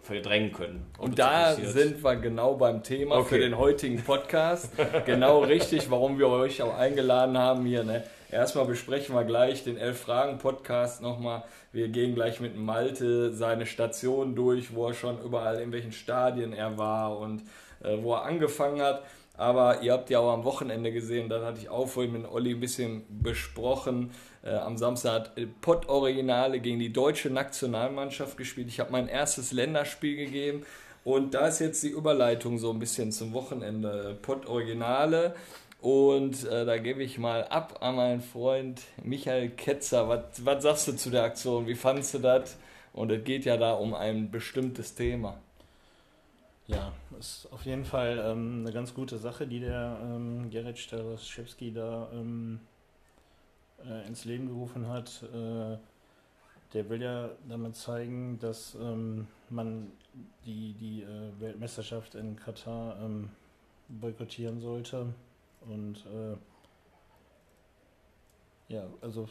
[0.02, 0.86] verdrängen können.
[0.98, 3.28] Und da sind wir genau beim Thema okay.
[3.28, 4.72] für den heutigen Podcast.
[5.06, 7.84] genau richtig, warum wir euch auch eingeladen haben hier.
[7.84, 8.02] Ne?
[8.32, 11.44] Erstmal besprechen wir gleich den Elf-Fragen-Podcast nochmal.
[11.72, 16.52] Wir gehen gleich mit Malte seine Station durch, wo er schon überall in welchen Stadien
[16.52, 17.42] er war und
[17.82, 19.04] äh, wo er angefangen hat.
[19.40, 22.52] Aber ihr habt ja auch am Wochenende gesehen, dann hatte ich auch vorhin mit Olli
[22.52, 24.10] ein bisschen besprochen.
[24.42, 28.68] Äh, am Samstag hat Pott Originale gegen die deutsche Nationalmannschaft gespielt.
[28.68, 30.66] Ich habe mein erstes Länderspiel gegeben.
[31.04, 34.18] Und da ist jetzt die Überleitung so ein bisschen zum Wochenende.
[34.20, 35.34] Pott Originale.
[35.80, 40.06] Und äh, da gebe ich mal ab an meinen Freund Michael Ketzer.
[40.44, 41.66] Was sagst du zu der Aktion?
[41.66, 42.58] Wie fandest du das?
[42.92, 45.38] Und es geht ja da um ein bestimmtes Thema.
[46.70, 51.72] Ja, ist auf jeden Fall ähm, eine ganz gute Sache, die der ähm, Gerrit Staraschewski
[51.72, 52.60] da ähm,
[53.84, 55.24] äh, ins Leben gerufen hat.
[55.34, 55.78] Äh,
[56.72, 59.90] der will ja damit zeigen, dass ähm, man
[60.46, 63.30] die, die äh, Weltmeisterschaft in Katar ähm,
[63.88, 65.12] boykottieren sollte.
[65.68, 66.36] Und äh,
[68.72, 69.28] ja, also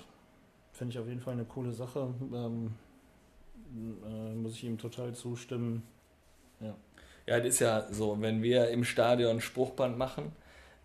[0.74, 2.14] finde ich auf jeden Fall eine coole Sache.
[2.34, 2.74] Ähm,
[4.06, 5.84] äh, muss ich ihm total zustimmen.
[6.60, 6.76] Ja.
[7.30, 10.32] Ja, das ist ja so, wenn wir im Stadion Spruchband machen,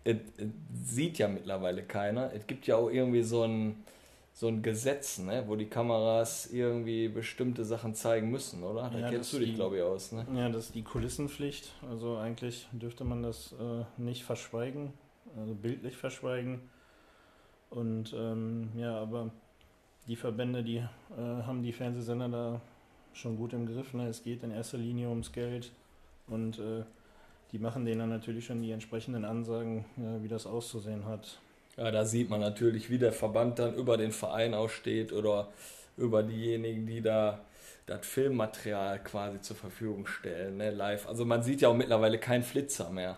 [0.03, 0.47] es, es
[0.95, 2.31] sieht ja mittlerweile keiner.
[2.33, 3.83] Es gibt ja auch irgendwie so ein,
[4.31, 8.91] so ein Gesetz, ne, wo die Kameras irgendwie bestimmte Sachen zeigen müssen, oder?
[8.93, 10.11] Da Ja, kennst du dich, die- glaube ich, aus.
[10.11, 10.23] Ne?
[10.35, 11.71] Ja, das ist die Kulissenpflicht.
[11.89, 14.93] Also eigentlich dürfte man das äh, nicht verschweigen,
[15.35, 16.61] also bildlich verschweigen.
[17.71, 19.31] Und ähm, ja, aber
[20.07, 22.61] die Verbände, die äh, haben die Fernsehsender da
[23.13, 23.95] schon gut im Griff.
[23.95, 24.07] Ne?
[24.07, 25.71] Es geht in erster Linie ums Geld
[26.27, 26.83] und äh,
[27.51, 31.39] die machen denen dann natürlich schon die entsprechenden Ansagen, äh, wie das auszusehen hat.
[31.77, 35.49] Ja, da sieht man natürlich, wie der Verband dann über den Verein aussteht oder
[35.97, 37.39] über diejenigen, die da
[37.85, 41.07] das Filmmaterial quasi zur Verfügung stellen, ne, live.
[41.07, 43.17] Also man sieht ja auch mittlerweile keinen Flitzer mehr.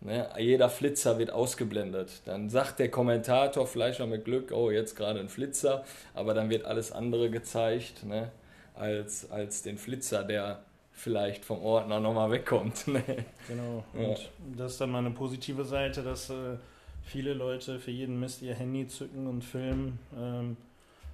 [0.00, 0.28] Ne?
[0.38, 2.20] Jeder Flitzer wird ausgeblendet.
[2.26, 6.50] Dann sagt der Kommentator vielleicht noch mit Glück, oh, jetzt gerade ein Flitzer, aber dann
[6.50, 8.30] wird alles andere gezeigt, ne?
[8.74, 10.62] als, als den Flitzer, der
[10.94, 12.86] vielleicht vom Ordner nochmal wegkommt.
[12.94, 13.02] Ne?
[13.48, 13.84] Genau.
[13.94, 14.08] Ja.
[14.08, 16.56] Und das ist dann mal eine positive Seite, dass äh,
[17.02, 19.98] viele Leute für jeden Mist ihr Handy zücken und filmen.
[20.16, 20.56] Ähm,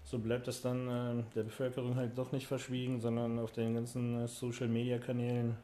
[0.04, 4.24] so bleibt es dann äh, der Bevölkerung halt doch nicht verschwiegen, sondern auf den ganzen
[4.24, 5.56] äh, Social-Media-Kanälen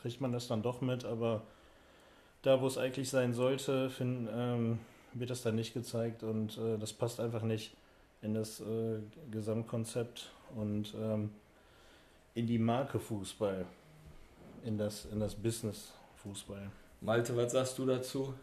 [0.00, 1.04] kriegt man das dann doch mit.
[1.04, 1.42] Aber
[2.42, 4.78] da, wo es eigentlich sein sollte, find, ähm,
[5.14, 7.74] wird das dann nicht gezeigt und äh, das passt einfach nicht
[8.22, 11.30] in das äh, Gesamtkonzept und ähm,
[12.34, 13.66] in die Marke Fußball,
[14.64, 15.92] in das, in das Business
[16.22, 16.70] Fußball.
[17.00, 18.34] Malte, was sagst du dazu?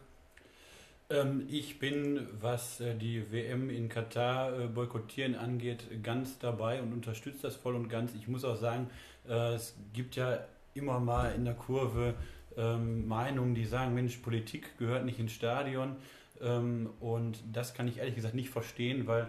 [1.08, 6.92] Ähm, ich bin, was äh, die WM in Katar äh, boykottieren angeht, ganz dabei und
[6.92, 8.14] unterstütze das voll und ganz.
[8.14, 8.90] Ich muss auch sagen,
[9.28, 12.14] äh, es gibt ja immer mal in der Kurve
[12.56, 15.96] ähm, Meinungen, die sagen, Mensch, Politik gehört nicht ins Stadion.
[16.40, 19.28] Ähm, und das kann ich ehrlich gesagt nicht verstehen, weil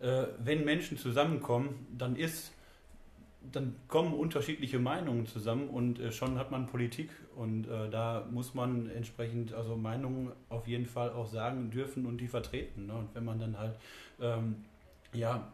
[0.00, 2.52] äh, wenn Menschen zusammenkommen, dann ist
[3.50, 8.54] dann kommen unterschiedliche Meinungen zusammen und äh, schon hat man Politik und äh, da muss
[8.54, 12.86] man entsprechend also Meinungen auf jeden Fall auch sagen dürfen und die vertreten.
[12.86, 12.94] Ne?
[12.94, 13.76] Und wenn man dann halt
[14.20, 14.64] ähm,
[15.12, 15.52] ja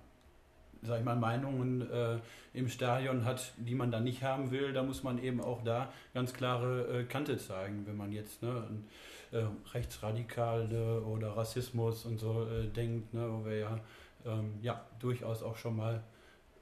[0.82, 2.18] sag ich mal, Meinungen äh,
[2.54, 5.92] im Stadion hat, die man da nicht haben will, da muss man eben auch da
[6.14, 8.84] ganz klare äh, Kante zeigen, wenn man jetzt ne, an
[9.32, 13.80] äh, Rechtsradikale oder Rassismus und so äh, denkt, ne, wo wir ja,
[14.24, 16.02] ähm, ja durchaus auch schon mal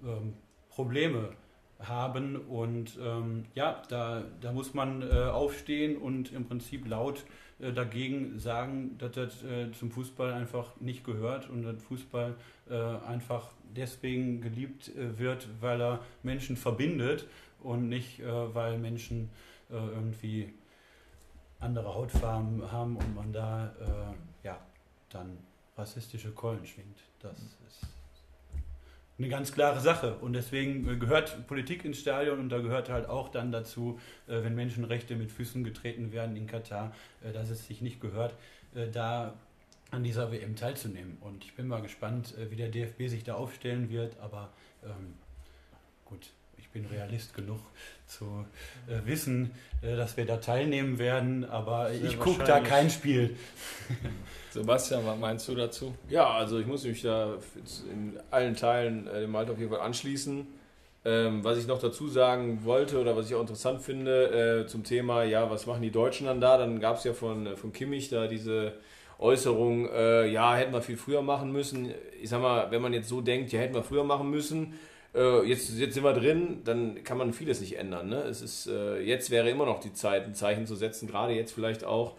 [0.02, 0.34] ähm,
[0.76, 1.30] Probleme
[1.80, 7.24] haben und ähm, ja, da, da muss man äh, aufstehen und im Prinzip laut
[7.58, 12.34] äh, dagegen sagen, dass das äh, zum Fußball einfach nicht gehört und dass Fußball
[12.68, 17.26] äh, einfach deswegen geliebt äh, wird, weil er Menschen verbindet
[17.62, 19.30] und nicht, äh, weil Menschen
[19.68, 20.54] irgendwie
[21.58, 23.74] andere Hautfarben haben und man da
[24.44, 24.56] ja
[25.10, 25.36] dann
[25.76, 26.98] rassistische Keulen schwingt.
[27.18, 27.36] Das
[27.66, 27.95] ist
[29.18, 30.16] eine ganz klare Sache.
[30.16, 34.42] Und deswegen äh, gehört Politik ins Stadion und da gehört halt auch dann dazu, äh,
[34.42, 38.35] wenn Menschenrechte mit Füßen getreten werden in Katar, äh, dass es sich nicht gehört,
[38.92, 39.33] da
[39.90, 41.16] an dieser WM teilzunehmen.
[41.22, 44.18] Und ich bin mal gespannt, wie der DFB sich da aufstellen wird.
[44.20, 44.52] Aber
[44.85, 45.14] ähm,
[46.05, 46.29] gut,
[46.76, 47.60] bin Realist genug
[48.06, 48.44] zu
[48.86, 49.50] äh, wissen,
[49.82, 51.44] äh, dass wir da teilnehmen werden.
[51.44, 53.36] Aber Sehr ich gucke da kein Spiel.
[54.50, 55.94] Sebastian, was meinst du dazu?
[56.08, 57.38] Ja, also ich muss mich da
[57.90, 60.46] in allen Teilen äh, dem Malte auf jeden Fall anschließen.
[61.04, 64.82] Ähm, was ich noch dazu sagen wollte oder was ich auch interessant finde äh, zum
[64.82, 66.58] Thema, ja, was machen die Deutschen dann da?
[66.58, 68.74] Dann gab es ja von, äh, von Kimmich da diese
[69.18, 71.94] Äußerung, äh, ja, hätten wir viel früher machen müssen.
[72.20, 74.74] Ich sag mal, wenn man jetzt so denkt, ja, hätten wir früher machen müssen,
[75.16, 78.09] äh, jetzt, jetzt sind wir drin, dann kann man vieles nicht ändern.
[78.09, 78.22] Ne?
[78.22, 81.52] Es ist, äh, jetzt wäre immer noch die Zeit, ein Zeichen zu setzen, gerade jetzt
[81.52, 82.14] vielleicht auch.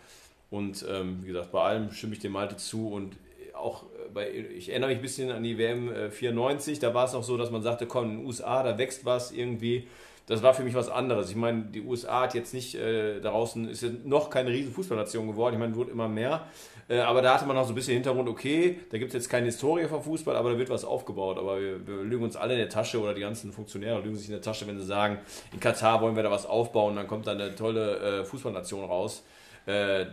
[0.49, 3.15] Und ähm, wie gesagt, bei allem stimme ich dem Malte zu und
[3.53, 7.13] auch äh, bei, ich erinnere mich ein bisschen an die WM 94, da war es
[7.13, 9.87] auch so, dass man sagte, komm, in den USA, da wächst was irgendwie.
[10.27, 11.29] Das war für mich was anderes.
[11.29, 15.53] Ich meine, die USA hat jetzt nicht äh, draußen, ist noch keine riesen Fußballnation geworden.
[15.53, 16.45] Ich meine, wird immer mehr.
[16.89, 19.29] Äh, aber da hatte man noch so ein bisschen Hintergrund, okay, da gibt es jetzt
[19.29, 21.37] keine Historie vom Fußball, aber da wird was aufgebaut.
[21.37, 24.27] Aber wir, wir, lügen uns alle in der Tasche oder die ganzen Funktionäre lügen sich
[24.27, 25.19] in der Tasche, wenn sie sagen,
[25.51, 29.23] in Katar wollen wir da was aufbauen, dann kommt da eine tolle äh, Fußballnation raus.
[29.65, 30.05] Äh,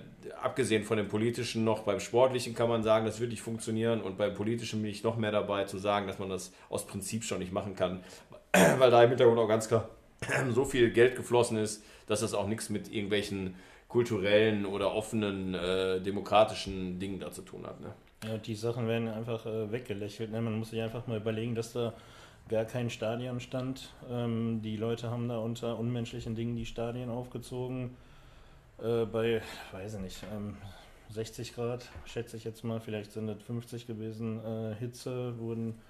[0.42, 4.18] abgesehen von dem politischen noch beim sportlichen kann man sagen, das wird nicht funktionieren und
[4.18, 7.38] beim politischen bin ich noch mehr dabei zu sagen, dass man das aus Prinzip schon
[7.38, 8.02] nicht machen kann,
[8.78, 9.90] weil da im Hintergrund auch ganz klar
[10.50, 13.54] so viel Geld geflossen ist, dass das auch nichts mit irgendwelchen
[13.88, 17.80] kulturellen oder offenen äh, demokratischen Dingen da zu tun hat.
[17.80, 17.92] Ne?
[18.26, 20.30] Ja, die Sachen werden einfach äh, weggelächelt.
[20.30, 20.40] Ne?
[20.40, 21.92] Man muss sich einfach mal überlegen, dass da
[22.48, 23.92] gar kein Stadion stand.
[24.10, 27.96] Ähm, die Leute haben da unter unmenschlichen Dingen die Stadien aufgezogen
[28.78, 29.42] äh, bei,
[29.72, 30.56] weiß ich nicht, ähm,
[31.10, 35.80] 60 Grad, schätze ich jetzt mal, vielleicht sind es 50 gewesen, äh, Hitze, wurden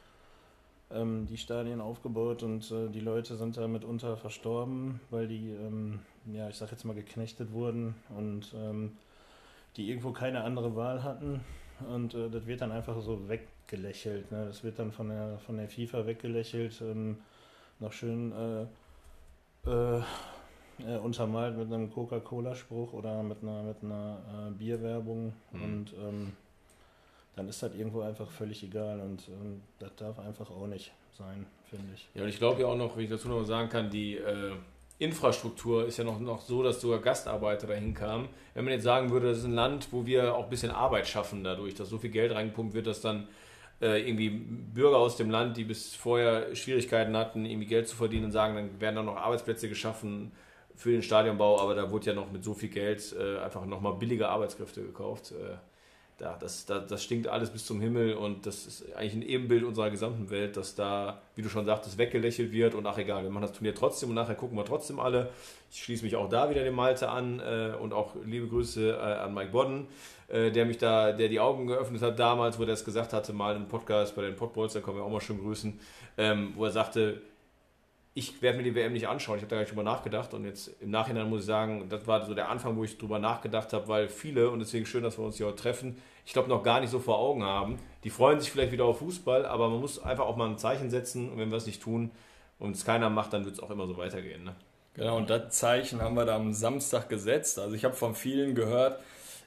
[0.91, 6.01] ähm, die Stadien aufgebaut und äh, die Leute sind da mitunter verstorben, weil die, ähm,
[6.33, 8.97] ja, ich sag jetzt mal, geknechtet wurden und ähm,
[9.77, 11.41] die irgendwo keine andere Wahl hatten.
[11.89, 14.31] Und äh, das wird dann einfach so weggelächelt.
[14.31, 14.47] Ne?
[14.47, 16.81] Das wird dann von der, von der FIFA weggelächelt.
[16.81, 17.19] Ähm,
[17.81, 18.63] noch schön äh,
[19.69, 20.03] äh,
[20.87, 25.63] äh, untermalt mit einem Coca-Cola-Spruch oder mit einer, mit einer äh, Bierwerbung mhm.
[25.63, 26.33] und ähm,
[27.37, 31.47] dann ist das irgendwo einfach völlig egal und ähm, das darf einfach auch nicht sein,
[31.65, 32.09] finde ich.
[32.15, 34.53] Ja, und ich glaube ja auch noch, wie ich dazu noch sagen kann, die äh,
[34.99, 38.29] Infrastruktur ist ja noch, noch so, dass sogar Gastarbeiter dahin kamen.
[38.55, 41.09] Wenn man jetzt sagen würde, das ist ein Land, wo wir auch ein bisschen Arbeit
[41.09, 43.27] schaffen dadurch, dass so viel Geld reingepumpt wird, dass dann
[43.81, 48.31] äh, irgendwie Bürger aus dem Land, die bis vorher Schwierigkeiten hatten, irgendwie Geld zu verdienen,
[48.31, 50.31] sagen, dann werden dann noch Arbeitsplätze geschaffen
[50.77, 53.95] für den Stadionbau, aber da wurde ja noch mit so viel Geld äh, einfach nochmal
[53.95, 55.33] billige Arbeitskräfte gekauft.
[55.33, 55.57] Äh,
[56.19, 59.65] da, das, da, das stinkt alles bis zum Himmel und das ist eigentlich ein Ebenbild
[59.65, 63.31] unserer gesamten Welt, dass da, wie du schon sagtest, weggelächelt wird und ach egal, wir
[63.31, 65.31] machen das Turnier trotzdem und nachher gucken wir trotzdem alle.
[65.73, 68.95] Ich schließe mich auch da wieder dem Malte an äh, und auch liebe Grüße äh,
[68.97, 69.89] an Mike Bodden,
[70.29, 73.33] äh, der mich da, der die Augen geöffnet hat damals, wo der es gesagt hatte,
[73.33, 75.81] mal im Podcast bei den Podballs, da können wir auch mal schön grüßen,
[76.17, 77.23] ähm, wo er sagte,
[78.17, 79.37] ich werde mir die WM nicht anschauen.
[79.37, 82.07] Ich habe da gar nicht drüber nachgedacht und jetzt im Nachhinein muss ich sagen, das
[82.07, 85.19] war so der Anfang, wo ich drüber nachgedacht habe, weil viele, und deswegen schön, dass
[85.19, 87.79] wir uns hier heute treffen, ich glaube noch gar nicht so vor Augen haben.
[88.05, 90.91] Die freuen sich vielleicht wieder auf Fußball, aber man muss einfach auch mal ein Zeichen
[90.91, 92.13] setzen und wenn wir es nicht tun
[92.61, 94.45] und es keiner macht, dann wird es auch immer so weitergehen.
[94.45, 94.55] Ne?
[94.95, 97.59] Genau, und das Zeichen haben wir da am Samstag gesetzt.
[97.59, 99.01] Also ich habe von vielen gehört,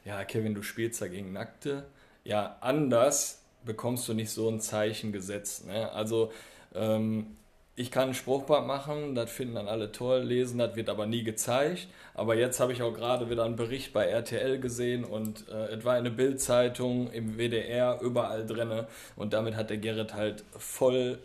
[0.03, 1.85] ja, Kevin, du spielst da gegen Nackte.
[2.25, 5.67] Ja, anders bekommst du nicht so ein Zeichen gesetzt.
[5.67, 5.89] Ne?
[5.93, 6.33] Also
[6.75, 7.37] ähm,
[7.79, 11.23] ich kann ein Spruchband machen, das finden dann alle toll, lesen, das wird aber nie
[11.23, 11.87] gezeigt.
[12.15, 15.85] Aber jetzt habe ich auch gerade wieder einen Bericht bei RTL gesehen und äh, es
[15.85, 21.19] war eine Bildzeitung im WDR überall drinne und damit hat der Gerrit halt voll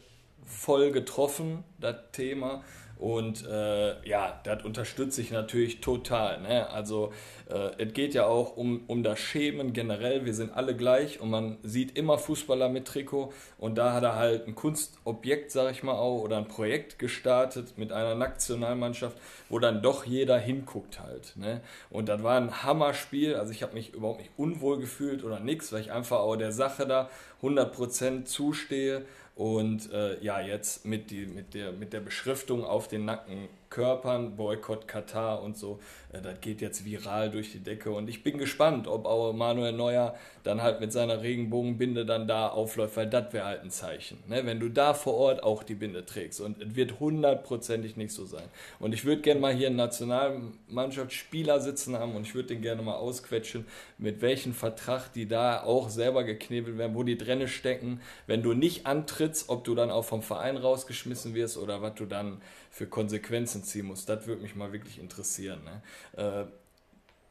[0.45, 2.63] voll getroffen das Thema
[3.03, 6.41] und äh, ja, das unterstütze ich natürlich total.
[6.41, 6.71] Ne?
[6.71, 7.13] Also
[7.51, 10.25] äh, es geht ja auch um, um das Schämen generell.
[10.25, 13.33] Wir sind alle gleich und man sieht immer Fußballer mit Trikot.
[13.59, 17.77] Und da hat er halt ein Kunstobjekt, sag ich mal auch, oder ein Projekt gestartet
[17.77, 19.17] mit einer Nationalmannschaft,
[19.49, 21.37] wo dann doch jeder hinguckt halt.
[21.37, 21.61] Ne?
[21.91, 23.35] Und das war ein Hammerspiel.
[23.35, 26.53] Also ich habe mich überhaupt nicht unwohl gefühlt oder nichts, weil ich einfach auch der
[26.53, 27.11] Sache da
[27.43, 33.05] 100% zustehe und äh, ja, jetzt mit, die, mit, der, mit der Beschriftung auf den
[33.05, 35.81] Nacken Körpern, Boykott Katar und so.
[36.13, 39.73] Äh, das geht jetzt viral durch die Decke und ich bin gespannt, ob auch Manuel
[39.73, 44.19] Neuer dann halt mit seiner Regenbogenbinde dann da aufläuft, weil das wäre halt ein Zeichen.
[44.29, 44.45] Ne?
[44.45, 48.27] Wenn du da vor Ort auch die Binde trägst und es wird hundertprozentig nicht so
[48.27, 48.45] sein.
[48.79, 52.83] Und ich würde gerne mal hier einen Nationalmannschaftsspieler sitzen haben und ich würde den gerne
[52.83, 58.03] mal ausquetschen, mit welchem Vertrag die da auch selber geknebelt werden, wo die Dräne stecken.
[58.27, 62.05] Wenn du nicht antrittst, ob du dann auch vom Verein rausgeschmissen wirst oder was du
[62.05, 64.07] dann für Konsequenzen ziehen muss.
[64.07, 65.61] Das würde mich mal wirklich interessieren.
[65.63, 65.83] Ne?
[66.17, 66.45] Äh,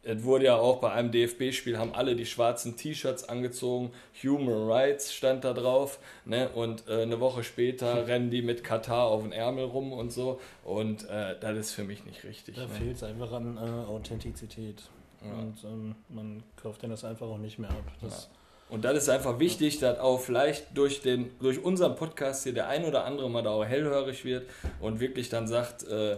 [0.04, 3.92] es wurde ja auch bei einem DFB-Spiel, haben alle die schwarzen T-Shirts angezogen,
[4.24, 6.50] Human Rights stand da drauf, ne?
[6.50, 10.40] und äh, eine Woche später rennen die mit Katar auf den Ärmel rum und so,
[10.64, 12.56] und äh, das ist für mich nicht richtig.
[12.56, 12.70] Da ne?
[12.70, 14.84] fehlt es einfach an äh, Authentizität.
[15.24, 15.34] Ja.
[15.34, 17.84] Und ähm, man kauft denen das einfach auch nicht mehr ab.
[18.02, 18.41] Das ja.
[18.72, 22.68] Und das ist einfach wichtig, dass auch vielleicht durch, den, durch unseren Podcast hier der
[22.70, 26.18] ein oder andere mal da auch hellhörig wird und wirklich dann sagt, äh,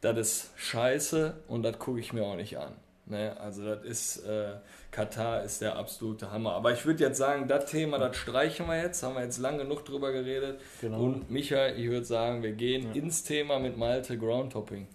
[0.00, 2.72] das ist scheiße und das gucke ich mir auch nicht an.
[3.04, 3.36] Ne?
[3.38, 4.52] Also das ist, äh,
[4.90, 6.52] Katar ist der absolute Hammer.
[6.52, 9.58] Aber ich würde jetzt sagen, das Thema, das streichen wir jetzt, haben wir jetzt lang
[9.58, 10.60] genug drüber geredet.
[10.80, 11.02] Genau.
[11.02, 13.02] Und Michael, ich würde sagen, wir gehen Ja.
[13.02, 14.86] ins Thema mit Malte Groundtopping.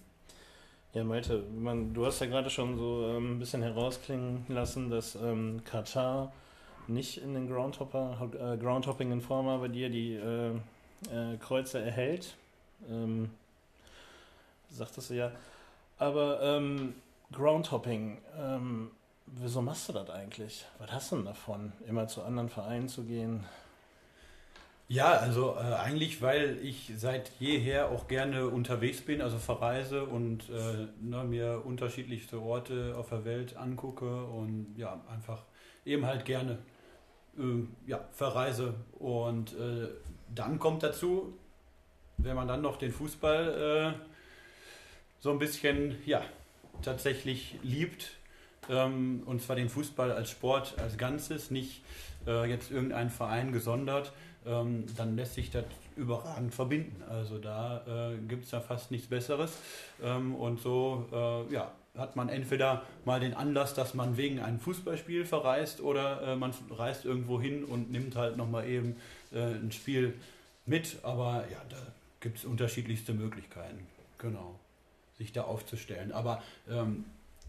[0.94, 5.14] Ja, Malte, man, du hast ja gerade schon so ähm, ein bisschen herausklingen lassen, dass
[5.14, 6.32] ähm, Katar
[6.88, 12.36] nicht in den Groundhopper, äh, Groundhopping in Forma bei dir die äh, äh, Kreuze erhält.
[12.88, 13.30] Ähm,
[14.70, 15.32] sagtest du ja.
[15.98, 16.94] Aber ähm,
[17.32, 18.90] Groundhopping, ähm,
[19.26, 20.64] wieso machst du das eigentlich?
[20.78, 23.44] Was hast du denn davon, immer zu anderen Vereinen zu gehen?
[24.88, 30.48] Ja, also äh, eigentlich, weil ich seit jeher auch gerne unterwegs bin, also verreise und
[30.48, 35.42] äh, ne, mir unterschiedlichste Orte auf der Welt angucke und ja, einfach
[35.84, 36.58] eben halt gerne
[37.86, 38.74] ja, verreise.
[38.98, 39.88] Und äh,
[40.34, 41.34] dann kommt dazu,
[42.18, 44.00] wenn man dann noch den Fußball äh,
[45.20, 46.22] so ein bisschen, ja,
[46.82, 48.12] tatsächlich liebt,
[48.68, 51.82] ähm, und zwar den Fußball als Sport als Ganzes, nicht
[52.26, 54.12] äh, jetzt irgendein Verein gesondert,
[54.46, 55.64] ähm, dann lässt sich das
[55.96, 57.02] überragend verbinden.
[57.08, 59.56] Also da äh, gibt es ja fast nichts Besseres.
[60.02, 64.58] Ähm, und so äh, ja, hat man entweder mal den Anlass, dass man wegen einem
[64.60, 68.96] Fußballspiel verreist oder äh, man reist irgendwo hin und nimmt halt nochmal eben
[69.32, 70.14] äh, ein Spiel
[70.64, 70.98] mit.
[71.02, 71.78] Aber ja, da
[72.20, 73.86] gibt es unterschiedlichste Möglichkeiten,
[74.18, 74.58] genau,
[75.18, 76.12] sich da aufzustellen.
[76.12, 77.04] Aber ähm,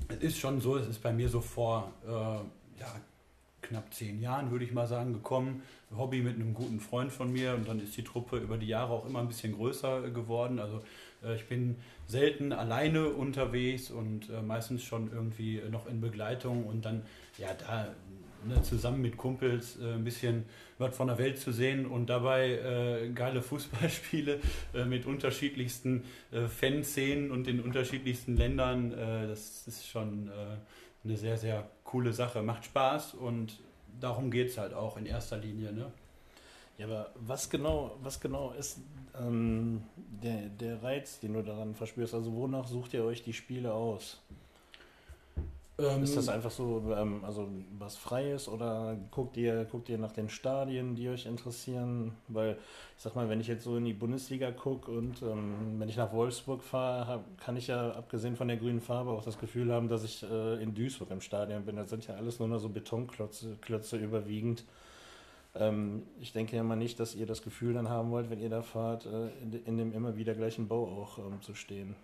[0.10, 2.96] es ist schon so, es ist bei mir so vor äh, ja,
[3.62, 5.64] knapp zehn Jahren, würde ich mal sagen, gekommen.
[5.96, 8.94] Hobby mit einem guten Freund von mir und dann ist die Truppe über die Jahre
[8.94, 10.60] auch immer ein bisschen größer geworden.
[10.60, 10.84] Also
[11.36, 17.02] ich bin selten alleine unterwegs und äh, meistens schon irgendwie noch in Begleitung und dann
[17.38, 17.94] ja da
[18.46, 20.46] ne, zusammen mit Kumpels äh, ein bisschen
[20.78, 24.40] was von der Welt zu sehen und dabei äh, geile Fußballspiele
[24.74, 28.94] äh, mit unterschiedlichsten äh, Fanszenen und in unterschiedlichsten Ländern.
[28.94, 30.32] Äh, das ist schon äh,
[31.04, 32.42] eine sehr, sehr coole Sache.
[32.42, 33.60] Macht Spaß und
[34.00, 35.72] darum geht es halt auch in erster Linie.
[35.74, 35.92] Ne?
[36.78, 38.80] Ja, aber was genau, was genau ist
[39.20, 39.82] ähm,
[40.24, 42.14] der, der Reiz, den du daran verspürst?
[42.14, 44.22] Also wonach sucht ihr euch die Spiele aus?
[45.80, 50.12] Ähm, Ist das einfach so, ähm, also was Freies oder guckt ihr, guckt ihr nach
[50.12, 52.14] den Stadien, die euch interessieren?
[52.30, 52.58] Weil
[52.98, 55.98] ich sag mal, wenn ich jetzt so in die Bundesliga gucke und ähm, wenn ich
[55.98, 59.88] nach Wolfsburg fahre, kann ich ja abgesehen von der grünen Farbe auch das Gefühl haben,
[59.88, 61.76] dass ich äh, in Duisburg im Stadion bin.
[61.76, 64.64] Das sind ja alles nur noch so Betonklötze Klötze überwiegend.
[65.56, 68.50] Ähm, ich denke ja mal nicht, dass ihr das Gefühl dann haben wollt, wenn ihr
[68.50, 69.30] da fahrt, äh,
[69.66, 71.96] in, dem immer wieder gleichen Bau auch ähm, zu stehen.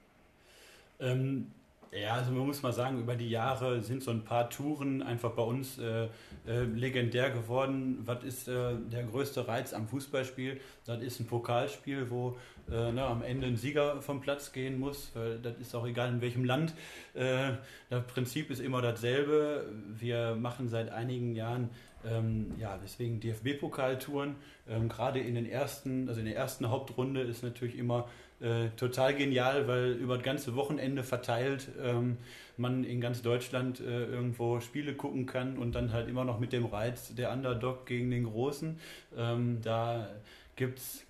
[1.00, 1.48] Ähm,
[1.96, 5.32] ja, also man muss mal sagen, über die Jahre sind so ein paar Touren einfach
[5.32, 6.06] bei uns äh,
[6.48, 8.00] äh, legendär geworden.
[8.06, 10.60] Was ist äh, der größte Reiz am Fußballspiel?
[10.86, 12.36] Das ist ein Pokalspiel, wo
[12.72, 15.12] äh, ne, am Ende ein Sieger vom Platz gehen muss.
[15.14, 16.74] Weil das ist auch egal in welchem Land.
[17.14, 17.52] Äh,
[17.92, 19.68] das Prinzip ist immer dasselbe.
[19.88, 21.70] Wir machen seit einigen Jahren
[22.10, 24.36] ähm, ja, deswegen DFB-Pokaltouren.
[24.70, 28.08] Ähm, Gerade in den ersten, also in der ersten Hauptrunde ist natürlich immer
[28.40, 32.18] äh, total genial, weil über das ganze Wochenende verteilt ähm,
[32.58, 36.54] man in ganz Deutschland äh, irgendwo Spiele gucken kann und dann halt immer noch mit
[36.54, 38.80] dem Reiz der Underdog gegen den Großen.
[39.18, 40.10] Ähm, da
[40.56, 41.06] gibt es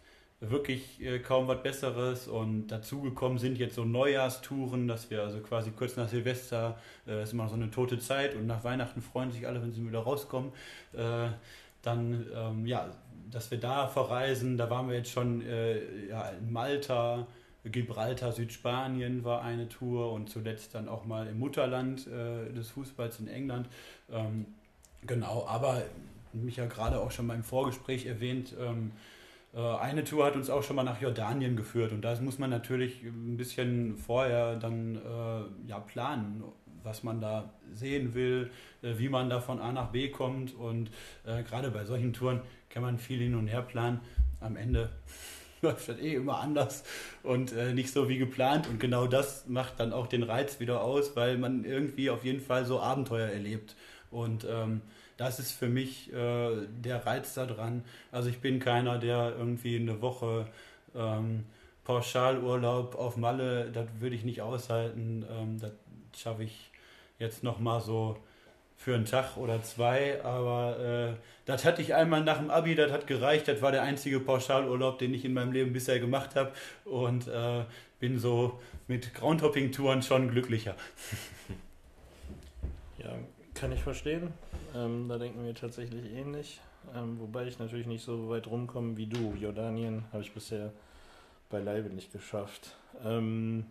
[0.49, 5.71] wirklich äh, kaum was Besseres und dazugekommen sind jetzt so Neujahrstouren, dass wir also quasi
[5.71, 6.77] kurz nach Silvester,
[7.07, 9.85] äh, ist immer so eine tote Zeit und nach Weihnachten freuen sich alle, wenn sie
[9.87, 10.51] wieder rauskommen.
[10.93, 11.29] Äh,
[11.81, 12.89] dann, ähm, ja,
[13.29, 17.27] dass wir da verreisen, da waren wir jetzt schon äh, ja, in Malta,
[17.65, 23.19] Gibraltar, Südspanien war eine Tour und zuletzt dann auch mal im Mutterland äh, des Fußballs
[23.19, 23.67] in England.
[24.11, 24.45] Ähm,
[25.05, 25.83] genau, aber
[26.33, 29.12] mich ja gerade auch schon beim Vorgespräch erwähnt, ähm, äh,
[29.59, 33.03] eine Tour hat uns auch schon mal nach Jordanien geführt und da muss man natürlich
[33.03, 36.43] ein bisschen vorher dann äh, ja, planen,
[36.83, 40.89] was man da sehen will, äh, wie man da von A nach B kommt und
[41.25, 43.99] äh, gerade bei solchen Touren kann man viel hin und her planen.
[44.39, 44.89] Am Ende
[45.61, 46.83] läuft das eh immer anders
[47.23, 50.81] und äh, nicht so wie geplant und genau das macht dann auch den Reiz wieder
[50.81, 53.75] aus, weil man irgendwie auf jeden Fall so Abenteuer erlebt
[54.11, 54.81] und ähm,
[55.17, 57.83] das ist für mich äh, der Reiz daran.
[58.11, 60.47] Also ich bin keiner, der irgendwie eine Woche
[60.95, 61.45] ähm,
[61.83, 65.25] Pauschalurlaub auf Malle, das würde ich nicht aushalten.
[65.29, 65.71] Ähm, das
[66.19, 66.71] schaffe ich
[67.19, 68.17] jetzt noch mal so
[68.77, 71.13] für einen Tag oder zwei, aber äh,
[71.45, 74.99] das hatte ich einmal nach dem Abi, das hat gereicht, das war der einzige Pauschalurlaub,
[74.99, 76.51] den ich in meinem Leben bisher gemacht habe
[76.83, 77.63] und äh,
[77.99, 80.75] bin so mit Groundhopping-Touren schon glücklicher.
[82.99, 83.09] Ja,
[83.63, 84.33] kann ich verstehen.
[84.75, 86.59] Ähm, da denken wir tatsächlich ähnlich.
[86.93, 89.35] Ähm, wobei ich natürlich nicht so weit rumkomme wie du.
[89.39, 90.73] Jordanien habe ich bisher
[91.49, 92.75] beileibe nicht geschafft.
[93.05, 93.65] Ähm,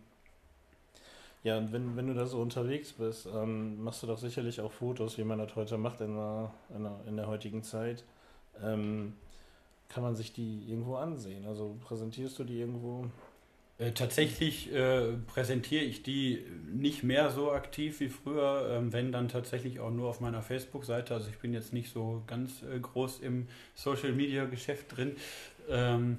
[1.44, 4.72] Ja, und wenn, wenn du da so unterwegs bist, ähm, machst du doch sicherlich auch
[4.72, 8.02] Fotos, wie man das heute macht in der, in der, in der heutigen Zeit.
[8.62, 9.12] Ähm,
[9.90, 11.44] kann man sich die irgendwo ansehen?
[11.44, 13.10] Also präsentierst du die irgendwo?
[13.82, 19.28] Äh, tatsächlich äh, präsentiere ich die nicht mehr so aktiv wie früher, ähm, wenn dann
[19.28, 21.14] tatsächlich auch nur auf meiner Facebook-Seite.
[21.14, 25.16] Also ich bin jetzt nicht so ganz äh, groß im Social-Media-Geschäft drin.
[25.68, 26.18] Ähm,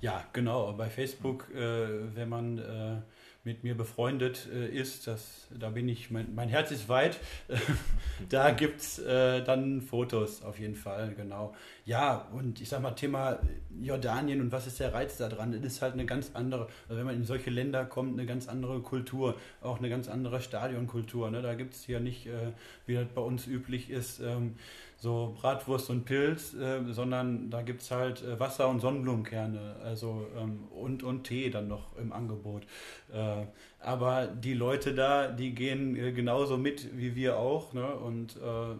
[0.00, 2.96] ja, genau, bei Facebook, äh, wenn man äh,
[3.44, 7.18] mit mir befreundet äh, ist, das, da bin ich, mein, mein Herz ist weit,
[8.28, 11.52] da gibt es äh, dann Fotos auf jeden Fall, genau.
[11.84, 13.40] Ja, und ich sag mal, Thema
[13.80, 15.50] Jordanien und was ist der Reiz da dran?
[15.50, 18.46] Das ist halt eine ganz andere, also wenn man in solche Länder kommt, eine ganz
[18.46, 21.30] andere Kultur, auch eine ganz andere Stadionkultur.
[21.32, 21.42] Ne?
[21.42, 22.52] Da gibt es hier nicht, äh,
[22.86, 24.54] wie das bei uns üblich ist, ähm,
[25.02, 30.28] so Bratwurst und Pilz, äh, sondern da gibt es halt äh, Wasser und Sonnenblumenkerne also,
[30.38, 32.62] ähm, und, und Tee dann noch im Angebot.
[33.12, 33.46] Äh,
[33.80, 37.84] aber die Leute da, die gehen äh, genauso mit wie wir auch ne?
[37.84, 38.76] und äh,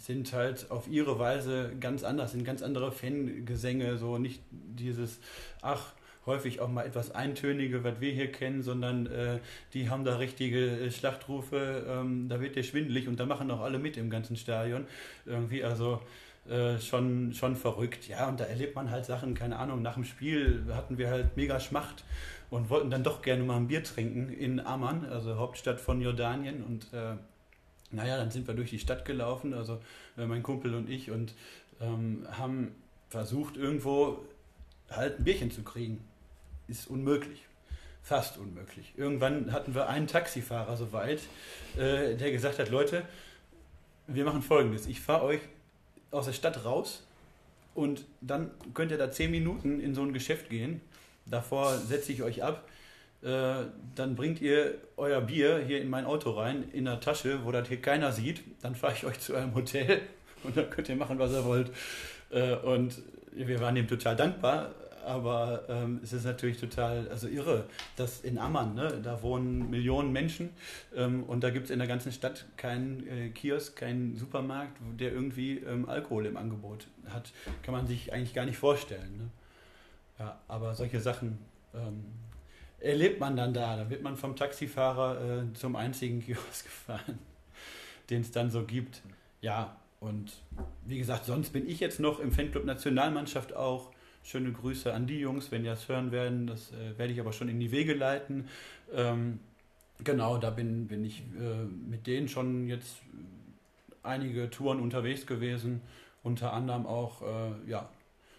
[0.00, 5.20] sind halt auf ihre Weise ganz anders, sind ganz andere Fangesänge, so nicht dieses,
[5.62, 5.92] ach,
[6.28, 9.38] häufig auch mal etwas Eintönige, was wir hier kennen, sondern äh,
[9.74, 13.60] die haben da richtige äh, Schlachtrufe, ähm, da wird dir schwindelig und da machen auch
[13.60, 14.86] alle mit im ganzen Stadion.
[15.26, 16.00] Irgendwie, also
[16.48, 18.08] äh, schon, schon verrückt.
[18.08, 21.36] Ja, und da erlebt man halt Sachen, keine Ahnung, nach dem Spiel hatten wir halt
[21.36, 22.04] mega Schmacht
[22.50, 26.62] und wollten dann doch gerne mal ein Bier trinken in Amman, also Hauptstadt von Jordanien
[26.62, 27.16] und äh,
[27.90, 29.80] naja, dann sind wir durch die Stadt gelaufen, also
[30.16, 31.34] äh, mein Kumpel und ich und
[31.80, 32.74] ähm, haben
[33.08, 34.24] versucht irgendwo
[34.90, 36.02] halt ein Bierchen zu kriegen
[36.68, 37.44] ist unmöglich.
[38.02, 38.94] Fast unmöglich.
[38.96, 41.20] Irgendwann hatten wir einen Taxifahrer soweit,
[41.76, 43.02] äh, der gesagt hat, Leute,
[44.06, 44.86] wir machen folgendes.
[44.86, 45.40] Ich fahre euch
[46.10, 47.06] aus der Stadt raus
[47.74, 50.80] und dann könnt ihr da zehn Minuten in so ein Geschäft gehen.
[51.26, 52.66] Davor setze ich euch ab.
[53.20, 53.64] Äh,
[53.94, 57.68] dann bringt ihr euer Bier hier in mein Auto rein, in der Tasche, wo das
[57.68, 58.42] hier keiner sieht.
[58.62, 60.00] Dann fahre ich euch zu eurem Hotel
[60.44, 61.70] und dann könnt ihr machen, was ihr wollt.
[62.30, 63.02] Äh, und
[63.32, 64.70] wir waren ihm total dankbar
[65.08, 67.64] aber ähm, es ist natürlich total, also irre,
[67.96, 70.50] dass in Amman, ne, da wohnen Millionen Menschen
[70.94, 75.12] ähm, und da gibt es in der ganzen Stadt keinen äh, Kiosk, keinen Supermarkt, der
[75.12, 77.32] irgendwie ähm, Alkohol im Angebot hat.
[77.62, 79.16] Kann man sich eigentlich gar nicht vorstellen.
[79.16, 79.30] Ne?
[80.18, 81.38] Ja, aber solche Sachen
[81.74, 82.04] ähm,
[82.80, 83.76] erlebt man dann da.
[83.76, 87.18] Da wird man vom Taxifahrer äh, zum einzigen Kiosk gefahren,
[88.10, 89.02] den es dann so gibt.
[89.40, 90.32] Ja, und
[90.84, 93.90] wie gesagt, sonst bin ich jetzt noch im Fanclub Nationalmannschaft auch
[94.28, 96.46] Schöne Grüße an die Jungs, wenn die das hören werden.
[96.46, 98.46] Das äh, werde ich aber schon in die Wege leiten.
[98.92, 99.38] Ähm,
[100.04, 102.98] genau, da bin, bin ich äh, mit denen schon jetzt
[104.02, 105.80] einige Touren unterwegs gewesen.
[106.22, 107.88] Unter anderem auch äh, ja,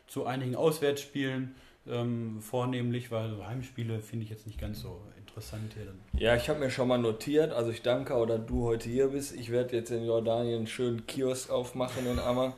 [0.05, 1.55] zu einigen Auswärtsspielen.
[1.87, 5.85] Ähm, vornehmlich, weil so Heimspiele finde ich jetzt nicht ganz so interessant hier.
[5.85, 5.99] Dann.
[6.13, 9.35] Ja, ich habe mir schon mal notiert, also ich danke oder du heute hier bist.
[9.35, 12.53] Ich werde jetzt in Jordanien einen schönen Kiosk aufmachen in Ammer.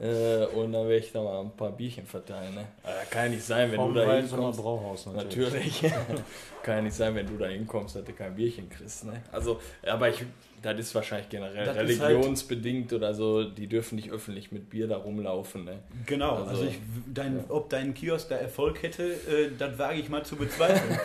[0.00, 2.54] Äh, und dann werde ich da mal ein paar Bierchen verteilen.
[2.54, 2.64] Ne?
[2.82, 4.60] Aber kann ja nicht sein, wenn Vom du da hinkommst.
[4.60, 5.82] Brauhaus natürlich.
[5.82, 5.94] natürlich.
[6.62, 9.04] kann ja nicht sein, wenn du da hinkommst, dass du kein Bierchen kriegst.
[9.04, 9.22] Ne?
[9.30, 10.24] Also, aber ich,
[10.62, 13.44] das ist wahrscheinlich generell das halt religionsbedingt halt oder so.
[13.44, 15.64] Die dürfen nicht öffentlich mit Bier da rumlaufen.
[15.64, 15.80] Ne?
[16.06, 16.78] Genau, also, also ich,
[17.12, 17.44] dein, ja.
[17.48, 20.98] ob dein Kiosk da Erfolg hätte, äh, das wage ich mal zu bezweifeln.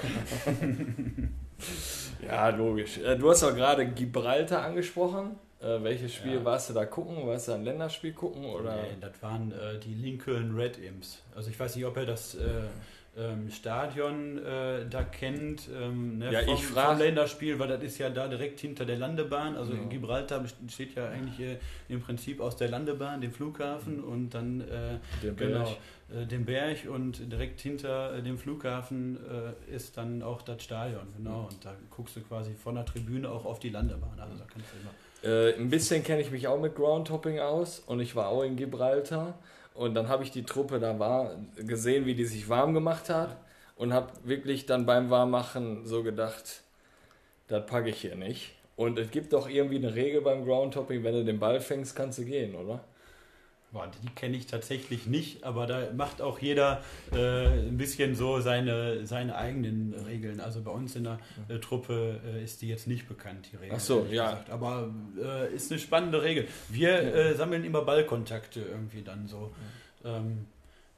[2.26, 3.00] ja, logisch.
[3.00, 5.36] Äh, du hast auch gerade Gibraltar angesprochen.
[5.60, 6.46] Äh, welches Spiel ja.
[6.46, 7.26] warst du da gucken?
[7.26, 8.46] Warst du ein Länderspiel gucken?
[8.46, 8.76] Oder?
[8.76, 11.24] Nee, das waren äh, die Lincoln Red Imps.
[11.36, 12.42] Also ich weiß nicht, ob er das äh,
[13.18, 15.68] ähm, Stadion äh, da kennt.
[15.76, 17.06] Ähm, ne, ja, vom, ich frage.
[17.06, 19.56] Länderspiel, weil das ist ja da direkt hinter der Landebahn.
[19.56, 19.84] Also ja.
[19.86, 21.58] Gibraltar besteht ja eigentlich äh,
[21.90, 24.04] im Prinzip aus der Landebahn, dem Flughafen mhm.
[24.04, 25.76] und dann äh, dem genau,
[26.10, 29.18] dem Berg und direkt hinter dem Flughafen
[29.70, 31.06] ist dann auch das Stadion.
[31.18, 31.42] Genau.
[31.42, 31.46] Mhm.
[31.48, 34.18] Und da guckst du quasi von der Tribüne auch auf die Landebahn.
[34.18, 34.92] Also da kannst du immer
[35.24, 38.56] äh, ein bisschen kenne ich mich auch mit Groundhopping aus und ich war auch in
[38.56, 39.38] Gibraltar
[39.74, 43.38] und dann habe ich die Truppe da war gesehen, wie die sich warm gemacht hat
[43.76, 46.62] und habe wirklich dann beim Warmmachen so gedacht,
[47.48, 48.54] das packe ich hier nicht.
[48.76, 52.20] Und es gibt doch irgendwie eine Regel beim Groundhopping, wenn du den Ball fängst, kannst
[52.20, 52.84] du gehen, oder?
[53.72, 58.40] Boah, die kenne ich tatsächlich nicht, aber da macht auch jeder äh, ein bisschen so
[58.40, 60.40] seine, seine eigenen Regeln.
[60.40, 63.76] Also bei uns in der äh, Truppe äh, ist die jetzt nicht bekannt, die Regel.
[63.76, 64.32] Ach so, ja.
[64.32, 64.50] Gesagt.
[64.52, 64.90] Aber
[65.22, 66.48] äh, ist eine spannende Regel.
[66.70, 69.54] Wir äh, sammeln immer Ballkontakte irgendwie dann so.
[70.06, 70.48] Ähm,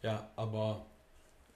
[0.04, 0.86] ja, aber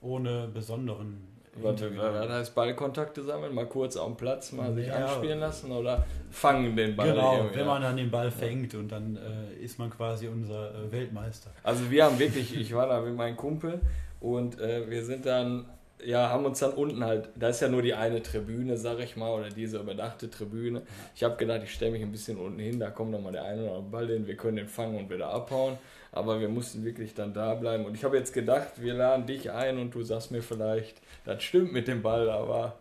[0.00, 3.54] ohne besonderen Warte, was heißt Ballkontakte sammeln?
[3.54, 7.12] Mal kurz auf dem Platz, mal sich ja, anspielen lassen oder fangen den Ball?
[7.12, 10.92] Genau, wenn man dann den Ball fängt und dann äh, ist man quasi unser äh,
[10.92, 11.50] Weltmeister.
[11.62, 13.80] Also wir haben wirklich, ich war da mit meinem Kumpel
[14.20, 15.66] und äh, wir sind dann
[16.04, 19.16] ja, haben uns dann unten halt, da ist ja nur die eine Tribüne, sag ich
[19.16, 20.82] mal, oder diese überdachte Tribüne.
[21.14, 23.62] Ich habe gedacht, ich stelle mich ein bisschen unten hin, da kommt nochmal der eine
[23.62, 25.78] oder andere Ball hin, wir können den fangen und wieder abhauen.
[26.12, 27.84] Aber wir mussten wirklich dann da bleiben.
[27.84, 31.42] Und ich habe jetzt gedacht, wir laden dich ein und du sagst mir vielleicht, das
[31.42, 32.76] stimmt mit dem Ball, aber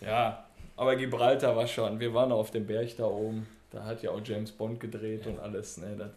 [0.00, 0.44] ja,
[0.76, 4.20] aber Gibraltar war schon, wir waren auf dem Berg da oben, da hat ja auch
[4.22, 6.10] James Bond gedreht und alles, ne, das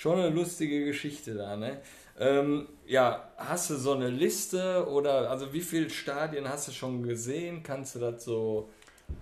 [0.00, 1.78] schon eine lustige Geschichte da, ne?
[2.20, 7.02] Ähm, ja, hast du so eine Liste oder also wie viele Stadien hast du schon
[7.02, 7.62] gesehen?
[7.62, 8.68] Kannst du das so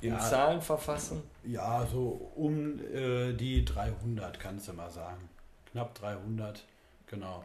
[0.00, 0.18] in Ja.
[0.18, 1.22] Zahlen verfassen?
[1.44, 5.28] Ja, so um äh, die 300 kannst du mal sagen.
[5.70, 6.64] Knapp 300,
[7.06, 7.44] genau.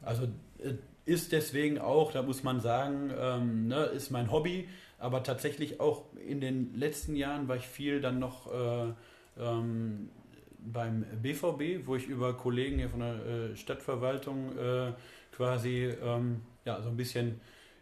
[0.00, 0.24] Also
[0.58, 0.74] äh,
[1.04, 6.04] ist deswegen auch, da muss man sagen, ähm, ne, ist mein Hobby, aber tatsächlich auch
[6.26, 8.92] in den letzten Jahren war ich viel dann noch äh,
[9.38, 10.08] ähm,
[10.64, 14.92] beim BVB, wo ich über Kollegen hier von der äh, Stadtverwaltung äh,
[15.32, 17.40] quasi ähm, ja, so ein bisschen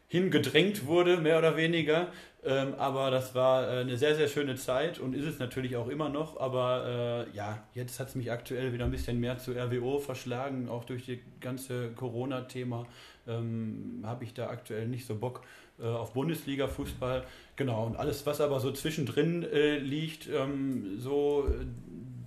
[0.08, 2.08] hingedrängt wurde, mehr oder weniger.
[2.44, 5.88] Ähm, aber das war äh, eine sehr, sehr schöne Zeit und ist es natürlich auch
[5.88, 6.38] immer noch.
[6.38, 10.68] Aber äh, ja, jetzt hat es mich aktuell wieder ein bisschen mehr zu RWO verschlagen,
[10.68, 12.86] auch durch das ganze Corona-Thema
[13.26, 15.42] ähm, habe ich da aktuell nicht so Bock
[15.80, 17.24] äh, auf Bundesliga-Fußball.
[17.56, 21.48] Genau, und alles, was aber so zwischendrin äh, liegt, ähm, so,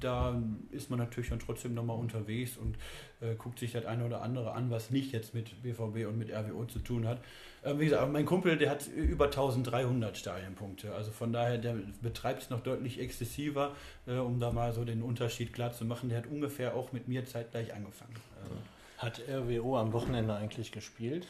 [0.06, 0.40] da
[0.72, 2.78] ist man natürlich dann trotzdem nochmal unterwegs und
[3.22, 6.32] äh, guckt sich das eine oder andere an, was nicht jetzt mit BVB und mit
[6.32, 7.20] RWO zu tun hat.
[7.64, 10.94] Ähm, wie gesagt, mein Kumpel, der hat über 1300 Stadionpunkte.
[10.94, 13.76] Also von daher, der betreibt es noch deutlich exzessiver,
[14.06, 16.10] äh, um da mal so den Unterschied klar zu machen.
[16.10, 18.16] Der hat ungefähr auch mit mir zeitgleich angefangen.
[18.44, 18.56] Also,
[19.00, 21.28] Hat RWO am Wochenende eigentlich gespielt?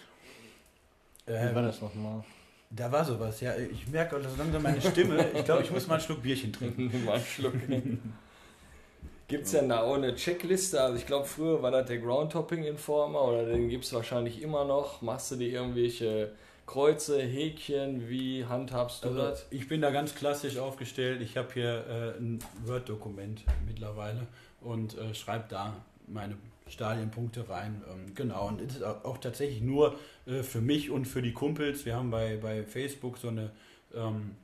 [1.26, 2.23] Wie ähm, war das nochmal?
[2.69, 3.55] Da war sowas, ja.
[3.55, 5.26] Ich merke auch so langsam meine Stimme.
[5.34, 6.91] Ich glaube, ich muss mal einen Schluck Bierchen trinken.
[7.05, 7.53] Mal einen Schluck.
[9.28, 10.80] Gibt es denn da auch eine Checkliste?
[10.82, 15.01] Also ich glaube, früher war das der Groundtopping-Informer oder den gibt es wahrscheinlich immer noch.
[15.01, 16.32] Machst du dir irgendwelche
[16.67, 18.07] Kreuze, Häkchen?
[18.07, 19.45] Wie handhabst du Also, das?
[19.49, 21.21] ich bin da ganz klassisch aufgestellt.
[21.21, 24.28] Ich habe hier äh, ein Word-Dokument mittlerweile
[24.61, 25.76] und äh, schreibe da
[26.07, 27.84] meine Stadienpunkte rein.
[27.91, 29.95] Ähm, genau, und es ist auch auch tatsächlich nur
[30.28, 31.86] äh, für mich und für die Kumpels.
[31.86, 33.51] Wir haben bei, bei Facebook so eine,
[33.95, 34.36] ähm,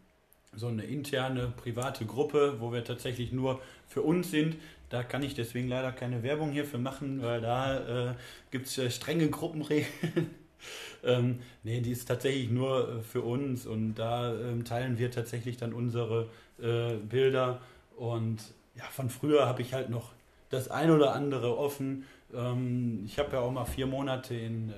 [0.54, 4.58] so eine interne private Gruppe, wo wir tatsächlich nur für uns sind.
[4.90, 8.14] Da kann ich deswegen leider keine Werbung hierfür machen, weil da äh,
[8.52, 10.32] gibt es äh, strenge Gruppenregeln.
[11.04, 15.56] ähm, nee, die ist tatsächlich nur äh, für uns und da ähm, teilen wir tatsächlich
[15.56, 16.30] dann unsere
[16.62, 17.62] äh, Bilder.
[17.96, 18.40] Und
[18.76, 20.12] ja, von früher habe ich halt noch
[20.50, 22.06] das ein oder andere offen.
[22.34, 24.74] Ähm, ich habe ja auch mal vier Monate in,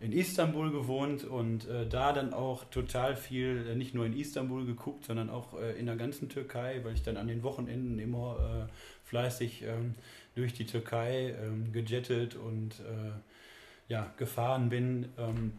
[0.00, 4.64] in Istanbul gewohnt und äh, da dann auch total viel, äh, nicht nur in Istanbul
[4.64, 8.68] geguckt, sondern auch äh, in der ganzen Türkei, weil ich dann an den Wochenenden immer
[8.68, 8.72] äh,
[9.08, 9.94] fleißig ähm,
[10.36, 15.08] durch die Türkei ähm, gejettet und äh, ja, gefahren bin.
[15.18, 15.52] Ähm,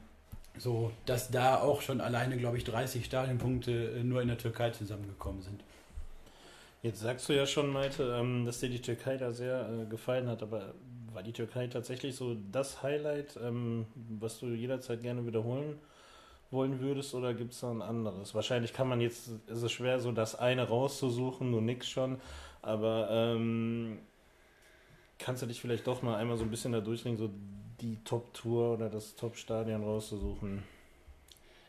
[0.57, 4.69] so, dass da auch schon alleine, glaube ich, 30 Stadionpunkte äh, nur in der Türkei
[4.69, 5.63] zusammengekommen sind.
[6.81, 10.41] Jetzt sagst du ja schon, Malte, ähm, dass dir die Türkei da sehr gefallen hat,
[10.41, 10.73] aber
[11.19, 13.87] war die Türkei tatsächlich so das Highlight, ähm,
[14.21, 15.77] was du jederzeit gerne wiederholen
[16.49, 18.33] wollen würdest oder gibt es da ein anderes?
[18.33, 22.21] Wahrscheinlich kann man jetzt, ist es schwer, so das eine rauszusuchen, nur nix schon,
[22.61, 23.99] aber ähm,
[25.17, 27.29] kannst du dich vielleicht doch mal einmal so ein bisschen da durchringen, so
[27.81, 30.63] die Top-Tour oder das Top-Stadion rauszusuchen?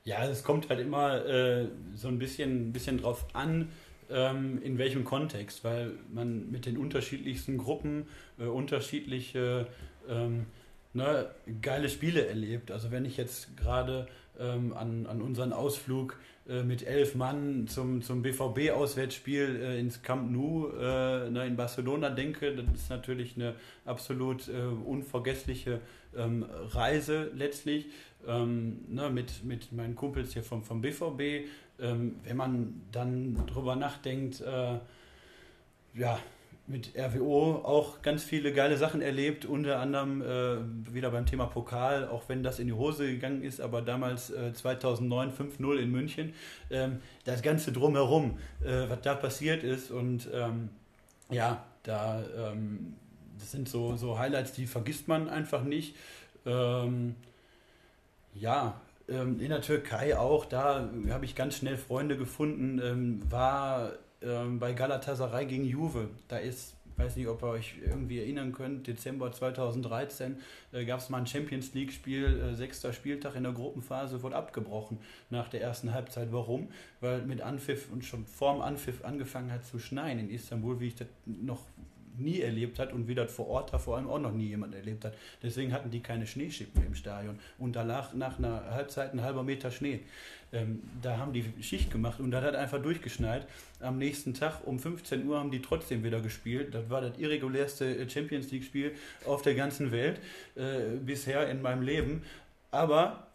[0.04, 3.72] Ja, es kommt halt immer äh, so ein bisschen, bisschen drauf an,
[4.10, 8.06] ähm, in welchem Kontext, weil man mit den unterschiedlichsten Gruppen
[8.38, 9.66] äh, unterschiedliche
[10.08, 10.46] ähm,
[10.92, 11.30] ne,
[11.62, 12.70] geile Spiele erlebt.
[12.70, 14.06] Also wenn ich jetzt gerade
[14.38, 20.30] ähm, an, an unseren Ausflug äh, mit elf Mann zum, zum BVB-Auswärtsspiel äh, ins Camp
[20.30, 23.54] Nou äh, ne, in Barcelona denke, das ist natürlich eine
[23.84, 24.52] absolut äh,
[24.84, 25.80] unvergessliche
[26.16, 27.86] ähm, Reise letztlich
[28.26, 31.46] ähm, ne, mit, mit meinen Kumpels hier vom, vom BVB.
[31.80, 34.78] Ähm, wenn man dann drüber nachdenkt, äh,
[35.94, 36.18] ja,
[36.66, 42.08] mit RWO auch ganz viele geile Sachen erlebt, unter anderem äh, wieder beim Thema Pokal,
[42.08, 46.34] auch wenn das in die Hose gegangen ist, aber damals äh, 2009 5-0 in München.
[46.70, 50.68] Ähm, das Ganze drumherum, äh, was da passiert ist und ähm,
[51.28, 52.94] ja, da ähm,
[53.40, 55.96] das sind so, so Highlights, die vergisst man einfach nicht.
[56.46, 57.16] Ähm,
[58.34, 63.92] ja, in der Türkei auch, da habe ich ganz schnell Freunde gefunden, ähm, war
[64.22, 66.08] ähm, bei Galatasaray gegen Juve.
[66.28, 70.36] Da ist, weiß nicht, ob ihr euch irgendwie erinnern könnt, Dezember 2013
[70.72, 74.98] äh, gab es mal ein Champions League-Spiel, äh, sechster Spieltag in der Gruppenphase, wurde abgebrochen
[75.30, 76.28] nach der ersten Halbzeit.
[76.30, 76.68] Warum?
[77.00, 80.94] Weil mit Anpfiff und schon vorm Anpfiff angefangen hat zu schneien in Istanbul, wie ich
[80.94, 81.64] das noch
[82.18, 84.74] nie erlebt hat und wie das vor Ort da vor allem auch noch nie jemand
[84.74, 85.14] erlebt hat.
[85.42, 87.38] Deswegen hatten die keine Schneeschippen im Stadion.
[87.58, 90.00] Und da lag nach einer Halbzeit ein halber Meter Schnee.
[90.52, 93.46] Ähm, da haben die Schicht gemacht und das hat einfach durchgeschneit.
[93.78, 96.74] Am nächsten Tag um 15 Uhr haben die trotzdem wieder gespielt.
[96.74, 98.92] Das war das irregulärste Champions League-Spiel
[99.26, 100.20] auf der ganzen Welt
[100.56, 102.22] äh, bisher in meinem Leben.
[102.72, 103.29] Aber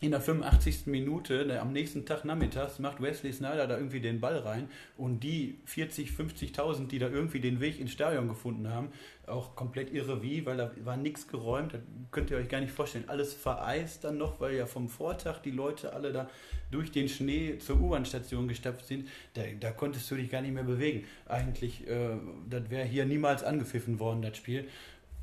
[0.00, 0.86] in der 85.
[0.86, 5.20] Minute, ne, am nächsten Tag nachmittags, macht Wesley Snyder da irgendwie den Ball rein und
[5.20, 8.88] die 40, 50.000, die da irgendwie den Weg ins Stadion gefunden haben,
[9.26, 11.80] auch komplett irre wie, weil da war nichts geräumt, das
[12.10, 13.04] könnt ihr euch gar nicht vorstellen.
[13.08, 16.30] Alles vereist dann noch, weil ja vom Vortag die Leute alle da
[16.70, 20.64] durch den Schnee zur U-Bahn-Station gestapft sind, da, da, konntest du dich gar nicht mehr
[20.64, 21.04] bewegen.
[21.26, 22.16] Eigentlich, äh,
[22.48, 24.66] das wäre hier niemals angepfiffen worden, das Spiel.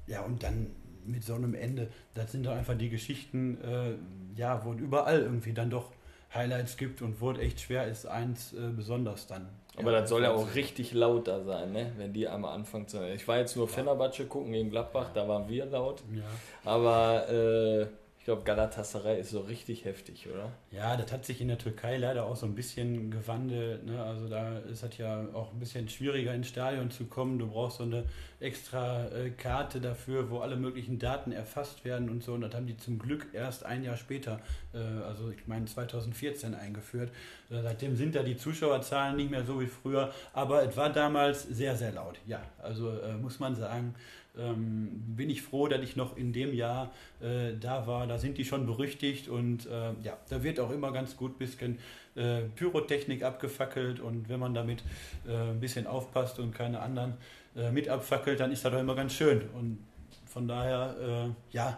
[0.05, 0.67] Ja, und dann
[1.07, 5.53] mit so einem Ende, das sind doch einfach die Geschichten, äh, ja, wo überall irgendwie
[5.53, 5.91] dann doch
[6.33, 9.47] Highlights gibt und wo es echt schwer ist, eins äh, besonders dann.
[9.77, 11.91] Aber ja, das soll ja auch richtig laut da sein, ne?
[11.97, 13.07] wenn die einmal anfangen zu.
[13.13, 13.73] Ich war jetzt nur ja.
[13.73, 16.03] Fenerbahce gucken gegen Gladbach, da waren wir laut.
[16.13, 16.23] Ja.
[16.65, 17.87] Aber äh,
[18.27, 20.51] glaube, Galatasaray ist so richtig heftig, oder?
[20.71, 23.85] Ja, das hat sich in der Türkei leider auch so ein bisschen gewandelt.
[23.85, 24.03] Ne?
[24.03, 27.39] Also da ist es ja auch ein bisschen schwieriger ins Stadion zu kommen.
[27.39, 28.03] Du brauchst so eine
[28.41, 32.33] extra äh, Karte dafür, wo alle möglichen Daten erfasst werden und so.
[32.33, 34.41] Und das haben die zum Glück erst ein Jahr später,
[34.73, 37.11] äh, also ich meine 2014 eingeführt.
[37.49, 40.11] Äh, seitdem sind da die Zuschauerzahlen nicht mehr so wie früher.
[40.33, 42.19] Aber es war damals sehr, sehr laut.
[42.27, 43.95] Ja, also äh, muss man sagen
[44.37, 48.07] ähm, bin ich froh, dass ich noch in dem Jahr äh, da war.
[48.07, 51.39] Da sind die schon berüchtigt und äh, ja, da wird auch immer ganz gut ein
[51.39, 51.79] bisschen
[52.15, 54.83] äh, Pyrotechnik abgefackelt und wenn man damit
[55.27, 57.13] äh, ein bisschen aufpasst und keine anderen
[57.55, 59.79] äh, mit abfackelt, dann ist das doch immer ganz schön und
[60.25, 61.77] von daher, äh, ja,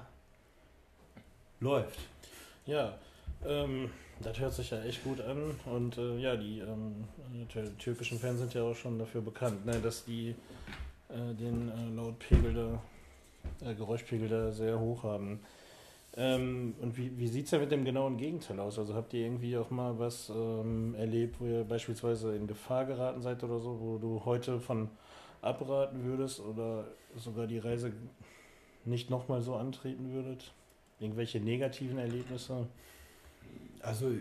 [1.59, 1.99] läuft.
[2.65, 2.97] Ja,
[3.45, 3.89] ähm,
[4.21, 7.05] das hört sich ja echt gut an und ja, die ähm,
[7.77, 10.35] türkischen Fans sind ja auch schon dafür bekannt, ne, dass die
[11.09, 15.39] äh, den äh, Lautpegel da, äh, Geräuschpegel da sehr hoch haben.
[16.15, 18.79] Ähm, und wie, wie sieht es ja mit dem genauen Gegenteil aus?
[18.79, 23.21] Also habt ihr irgendwie auch mal was ähm, erlebt, wo ihr beispielsweise in Gefahr geraten
[23.21, 24.89] seid oder so, wo du heute von
[25.41, 26.85] abraten würdest oder
[27.15, 27.91] sogar die Reise
[28.85, 30.51] nicht nochmal so antreten würdet?
[30.99, 32.67] Irgendwelche negativen Erlebnisse?
[33.81, 34.11] Also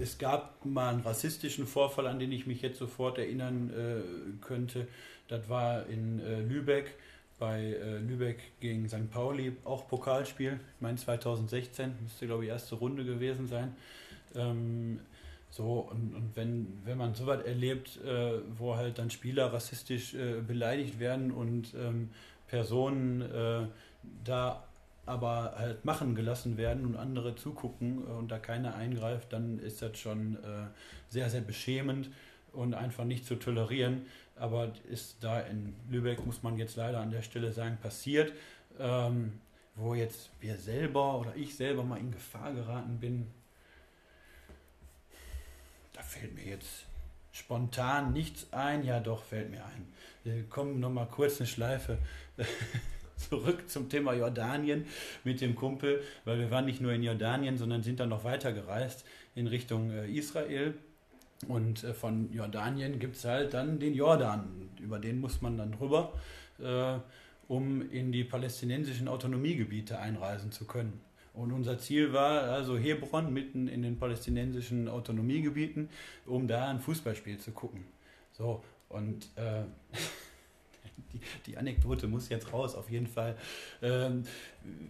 [0.00, 4.88] es gab mal einen rassistischen Vorfall, an den ich mich jetzt sofort erinnern äh, könnte.
[5.28, 6.94] Das war in äh, Lübeck,
[7.38, 9.10] bei äh, Lübeck gegen St.
[9.10, 13.74] Pauli, auch Pokalspiel, ich meine 2016, müsste glaube ich erste Runde gewesen sein.
[14.34, 15.00] Ähm,
[15.50, 20.40] so, und, und wenn, wenn man sowas erlebt, äh, wo halt dann Spieler rassistisch äh,
[20.40, 22.10] beleidigt werden und ähm,
[22.46, 23.66] Personen äh,
[24.24, 24.64] da
[25.04, 29.98] aber halt machen gelassen werden und andere zugucken und da keiner eingreift, dann ist das
[29.98, 30.68] schon äh,
[31.08, 32.08] sehr, sehr beschämend
[32.52, 34.02] und einfach nicht zu tolerieren.
[34.42, 38.32] Aber ist da in Lübeck, muss man jetzt leider an der Stelle sagen, passiert,
[38.80, 39.40] ähm,
[39.76, 43.28] wo jetzt wir selber oder ich selber mal in Gefahr geraten bin.
[45.92, 46.86] Da fällt mir jetzt
[47.30, 48.84] spontan nichts ein.
[48.84, 49.86] Ja, doch, fällt mir ein.
[50.24, 51.98] Wir kommen nochmal kurz eine Schleife
[53.16, 54.86] zurück zum Thema Jordanien
[55.22, 58.52] mit dem Kumpel, weil wir waren nicht nur in Jordanien, sondern sind dann noch weiter
[58.52, 59.04] gereist
[59.36, 60.74] in Richtung äh, Israel.
[61.48, 64.68] Und äh, von Jordanien gibt es halt dann den Jordan.
[64.80, 66.12] Über den muss man dann drüber,
[66.58, 66.98] äh,
[67.48, 71.00] um in die palästinensischen Autonomiegebiete einreisen zu können.
[71.34, 75.88] Und unser Ziel war also Hebron mitten in den palästinensischen Autonomiegebieten,
[76.26, 77.84] um da ein Fußballspiel zu gucken.
[78.32, 79.62] So, und äh,
[81.12, 83.36] die, die, Anekdote muss jetzt raus, auf jeden Fall.
[83.82, 84.24] Ähm,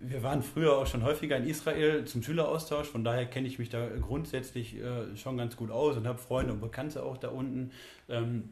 [0.01, 3.69] wir waren früher auch schon häufiger in Israel zum Schüleraustausch, von daher kenne ich mich
[3.69, 7.71] da grundsätzlich äh, schon ganz gut aus und habe Freunde und Bekannte auch da unten.
[8.09, 8.51] Ähm,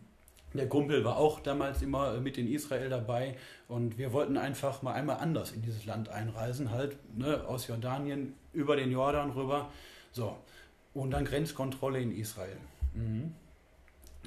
[0.52, 3.36] der Kumpel war auch damals immer mit in Israel dabei
[3.68, 8.34] und wir wollten einfach mal einmal anders in dieses Land einreisen, halt ne, aus Jordanien
[8.52, 9.70] über den Jordan rüber.
[10.10, 10.36] So,
[10.92, 12.56] und dann Grenzkontrolle in Israel.
[12.94, 13.32] Mhm.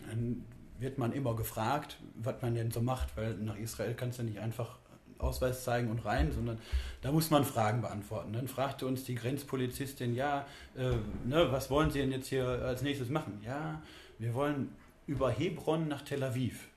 [0.07, 0.45] Dann
[0.79, 4.39] wird man immer gefragt, was man denn so macht, weil nach Israel kannst du nicht
[4.39, 4.77] einfach
[5.23, 6.59] Ausweis zeigen und rein, sondern
[7.01, 8.33] da muss man Fragen beantworten.
[8.33, 10.45] Dann fragte uns die Grenzpolizistin, ja,
[10.75, 10.91] äh,
[11.25, 13.39] ne, was wollen Sie denn jetzt hier als nächstes machen?
[13.43, 13.81] Ja,
[14.19, 14.75] wir wollen
[15.07, 16.67] über Hebron nach Tel Aviv.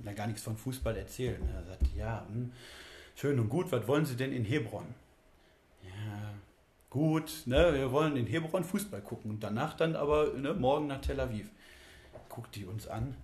[0.00, 1.42] Da gar nichts von Fußball erzählen.
[1.54, 2.52] Er sagt, ja, hm,
[3.16, 4.86] schön und gut, was wollen Sie denn in Hebron?
[5.82, 6.34] Ja,
[6.90, 11.00] gut, ne, wir wollen in Hebron Fußball gucken und danach dann aber ne, morgen nach
[11.00, 11.50] Tel Aviv
[12.38, 13.16] guckt die uns an,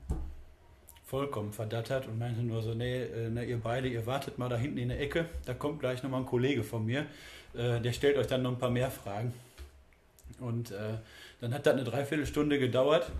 [1.05, 4.79] vollkommen verdattert und meinte nur so, nee, ne, ihr beide, ihr wartet mal da hinten
[4.79, 7.07] in der Ecke, da kommt gleich nochmal ein Kollege von mir,
[7.55, 9.33] äh, der stellt euch dann noch ein paar mehr Fragen.
[10.41, 10.99] Und äh,
[11.41, 13.13] dann hat das eine Dreiviertelstunde gedauert.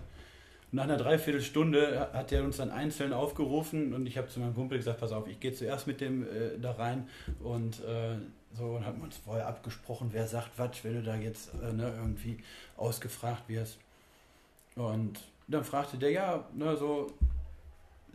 [0.73, 4.77] nach einer Dreiviertelstunde hat er uns dann einzeln aufgerufen und ich habe zu meinem Kumpel
[4.77, 7.07] gesagt, pass auf, ich gehe zuerst mit dem äh, da rein
[7.39, 8.17] und äh,
[8.51, 11.93] so und haben uns vorher abgesprochen, wer sagt was, wenn du da jetzt äh, ne,
[11.97, 12.39] irgendwie
[12.75, 13.79] ausgefragt wirst.
[14.75, 17.07] Und dann fragte der, ja, ne, so,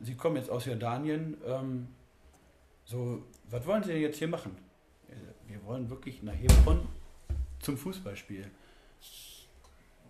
[0.02, 1.88] Sie kommen jetzt aus Jordanien, ähm,
[2.84, 4.56] so, was wollen Sie denn jetzt hier machen?
[5.46, 6.86] Wir wollen wirklich nach Hebron
[7.60, 8.46] zum Fußballspiel.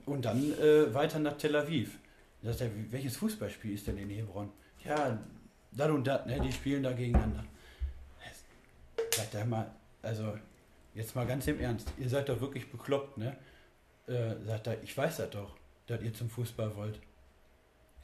[0.07, 1.99] Und dann äh, weiter nach Tel Aviv.
[2.43, 4.51] Da sagt er, welches Fußballspiel ist denn in Hebron?
[4.85, 5.19] Ja,
[5.73, 7.45] das und das, ne, die spielen da gegeneinander.
[9.11, 9.71] Sagt er mal,
[10.03, 10.39] also
[10.95, 13.37] jetzt mal ganz im Ernst, ihr seid doch wirklich bekloppt, ne?
[14.07, 15.57] Äh, sagt er, ich weiß das doch,
[15.87, 17.01] dass ihr zum Fußball wollt.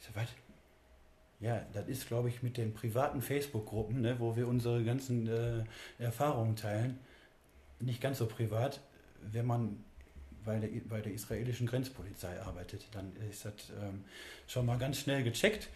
[0.07, 0.29] So, was?
[1.41, 5.65] Ja, das ist, glaube ich, mit den privaten Facebook-Gruppen, ne, wo wir unsere ganzen äh,
[5.99, 6.99] Erfahrungen teilen,
[7.81, 8.81] nicht ganz so privat.
[9.21, 9.85] Wenn man
[10.45, 14.05] bei der, bei der israelischen Grenzpolizei arbeitet, dann ist das ähm,
[14.47, 15.69] schon mal ganz schnell gecheckt.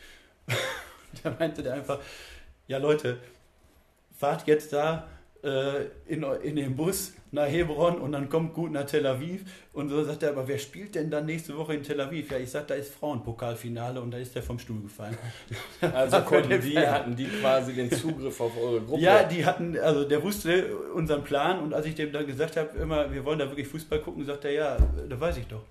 [1.23, 2.01] da meinte der einfach,
[2.69, 3.19] ja Leute,
[4.17, 5.09] fahrt jetzt da
[5.43, 9.45] äh, in, in den Bus nach Hebron und dann kommt gut nach Tel Aviv.
[9.73, 12.31] Und so sagt er, aber wer spielt denn dann nächste Woche in Tel Aviv?
[12.31, 15.17] Ja, ich sag, da ist Frauenpokalfinale und da ist der vom Stuhl gefallen.
[15.81, 19.01] Also konnten die, hatten die quasi den Zugriff auf eure Gruppe?
[19.01, 22.77] Ja, die hatten, also der wusste unseren Plan und als ich dem dann gesagt habe,
[22.79, 24.77] immer, wir wollen da wirklich Fußball gucken, sagt er, ja,
[25.09, 25.63] da weiß ich doch.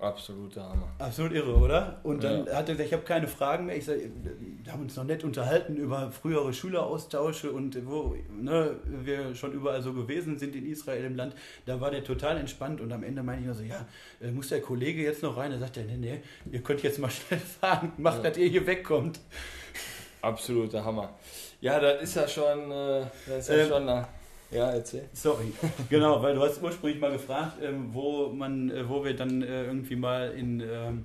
[0.00, 0.88] Absoluter Hammer.
[1.00, 1.98] Absolut irre, oder?
[2.04, 2.54] Und dann ja.
[2.54, 3.76] hat er gesagt, ich habe keine Fragen mehr.
[3.76, 9.34] Ich sag, wir haben uns noch nett unterhalten über frühere Schüleraustausche und wo ne, wir
[9.34, 11.34] schon überall so gewesen sind in Israel im Land.
[11.66, 13.86] Da war der total entspannt und am Ende meinte ich nur so, ja,
[14.20, 15.50] äh, muss der Kollege jetzt noch rein?
[15.50, 16.20] Da sagt er, nee, nee,
[16.52, 18.30] ihr könnt jetzt mal schnell fahren, macht, ja.
[18.30, 19.18] dass ihr hier wegkommt.
[20.22, 21.10] Absoluter Hammer.
[21.60, 24.06] Ja, das ist ja schon, äh, das ist ja ähm, schon eine
[24.50, 25.08] ja, erzähl.
[25.12, 25.52] Sorry.
[25.90, 29.64] genau, weil du hast ursprünglich mal gefragt, ähm, wo man, äh, wo wir dann äh,
[29.64, 31.04] irgendwie mal in ähm,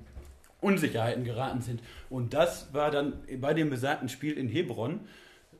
[0.61, 1.81] Unsicherheiten geraten sind.
[2.09, 5.01] Und das war dann bei dem besagten Spiel in Hebron,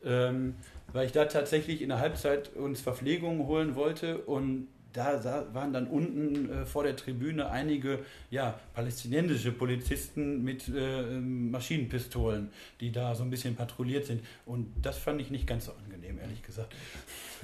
[0.03, 0.55] ähm,
[0.91, 5.87] weil ich da tatsächlich in der Halbzeit uns Verpflegung holen wollte und da waren dann
[5.87, 13.23] unten äh, vor der Tribüne einige ja, palästinensische Polizisten mit äh, Maschinenpistolen, die da so
[13.23, 14.23] ein bisschen patrouilliert sind.
[14.45, 16.73] Und das fand ich nicht ganz so angenehm, ehrlich gesagt.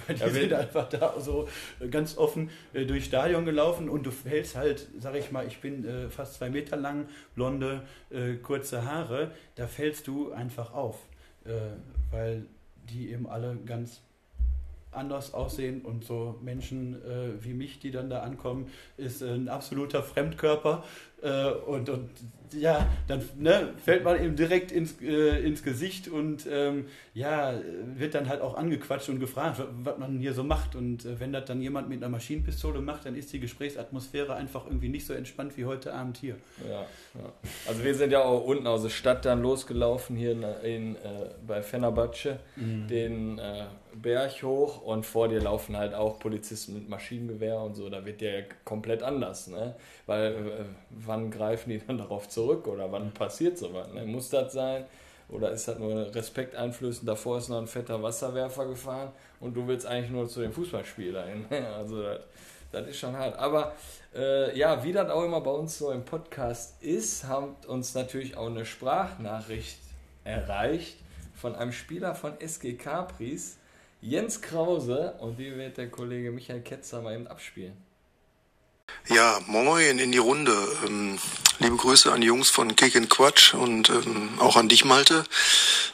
[0.07, 1.47] Die ja, sind einfach da so
[1.89, 5.85] ganz offen äh, durchs Stadion gelaufen und du hältst halt, sag ich mal, ich bin
[5.85, 10.97] äh, fast zwei Meter lang, blonde, äh, kurze Haare, da fällst du einfach auf,
[11.45, 11.51] äh,
[12.11, 12.45] weil
[12.89, 14.01] die eben alle ganz
[14.91, 18.67] anders aussehen und so Menschen äh, wie mich, die dann da ankommen,
[18.97, 20.83] ist ein absoluter Fremdkörper
[21.21, 22.09] äh, und, und
[22.53, 27.53] ja, dann ne, fällt man eben direkt ins, äh, ins Gesicht und ähm, ja,
[27.95, 30.75] wird dann halt auch angequatscht und gefragt, was man hier so macht.
[30.75, 34.65] Und äh, wenn das dann jemand mit einer Maschinenpistole macht, dann ist die Gesprächsatmosphäre einfach
[34.65, 36.35] irgendwie nicht so entspannt wie heute Abend hier.
[36.67, 37.33] Ja, ja.
[37.67, 41.29] also wir sind ja auch unten aus der Stadt dann losgelaufen hier in, in äh,
[41.45, 42.87] bei Fenerbahce, mhm.
[42.87, 43.65] den äh,
[44.01, 47.89] Berg hoch und vor dir laufen halt auch Polizisten mit Maschinengewehr und so.
[47.89, 49.75] Da wird der komplett anders, ne?
[50.05, 53.91] Weil äh, wann greifen die dann darauf zurück oder wann passiert sowas?
[53.93, 54.05] Ne?
[54.05, 54.85] Muss das sein?
[55.29, 57.07] Oder ist das nur Respekt einflößend?
[57.07, 61.25] Davor ist noch ein fetter Wasserwerfer gefahren und du willst eigentlich nur zu dem Fußballspieler
[61.25, 61.45] hin.
[61.77, 62.21] also das,
[62.71, 63.37] das ist schon hart.
[63.37, 63.73] Aber
[64.15, 68.35] äh, ja, wie das auch immer bei uns so im Podcast ist, hat uns natürlich
[68.35, 69.77] auch eine Sprachnachricht
[70.23, 70.97] erreicht
[71.35, 73.58] von einem Spieler von SG Capris,
[74.01, 77.75] Jens Krause, und die wird der Kollege Michael Ketzer mal eben abspielen.
[79.07, 80.55] Ja, moin in die Runde.
[80.85, 81.19] Ähm,
[81.59, 85.23] liebe Grüße an die Jungs von Kick and Quatsch und ähm, auch an dich, Malte.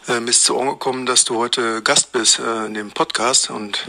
[0.08, 3.86] Ähm, ist zu Ohren gekommen, dass du heute Gast bist äh, in dem Podcast und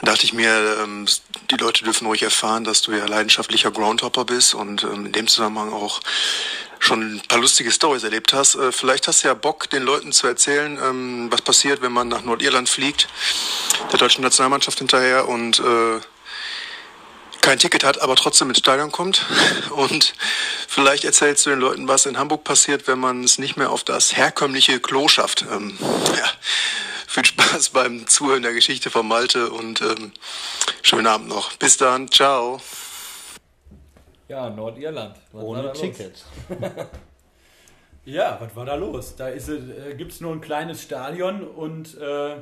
[0.00, 1.06] da dachte ich mir, ähm,
[1.50, 5.28] die Leute dürfen ruhig erfahren, dass du ja leidenschaftlicher Groundhopper bist und ähm, in dem
[5.28, 6.00] Zusammenhang auch
[6.82, 8.56] schon ein paar lustige Stories erlebt hast.
[8.56, 12.08] Äh, vielleicht hast du ja Bock, den Leuten zu erzählen, ähm, was passiert, wenn man
[12.08, 13.08] nach Nordirland fliegt,
[13.92, 16.00] der deutschen Nationalmannschaft hinterher und äh,
[17.40, 19.26] kein Ticket hat, aber trotzdem ins Stadion kommt.
[19.70, 20.14] Und
[20.68, 23.82] vielleicht erzählst du den Leuten, was in Hamburg passiert, wenn man es nicht mehr auf
[23.82, 25.44] das herkömmliche Klo schafft.
[25.50, 25.76] Ähm,
[26.16, 26.30] ja,
[27.08, 30.12] viel Spaß beim Zuhören der Geschichte von Malte und ähm,
[30.82, 31.52] schönen Abend noch.
[31.54, 32.60] Bis dann, ciao.
[34.32, 35.14] Ja, Nordirland.
[35.32, 36.24] Was Ohne Ticket.
[38.06, 39.14] ja, was war da los?
[39.14, 42.36] Da äh, gibt es nur ein kleines Stadion und äh,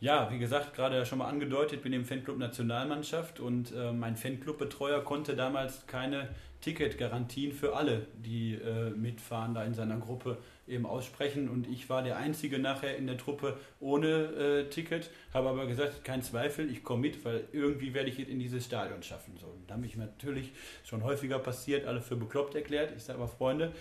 [0.00, 5.04] Ja, wie gesagt, gerade schon mal angedeutet, bin im Fanclub Nationalmannschaft und äh, mein Fanclubbetreuer
[5.04, 6.30] konnte damals keine
[6.62, 10.36] Ticketgarantien für alle, die äh, mitfahren, da in seiner Gruppe
[10.70, 11.48] eben aussprechen.
[11.48, 16.04] Und ich war der Einzige nachher in der Truppe ohne äh, Ticket, habe aber gesagt,
[16.04, 19.36] kein Zweifel, ich komme mit, weil irgendwie werde ich es in dieses Stadion schaffen.
[19.38, 20.52] So, da habe ich natürlich
[20.84, 22.92] schon häufiger passiert, alle für bekloppt erklärt.
[22.96, 23.72] Ich sage aber, Freunde,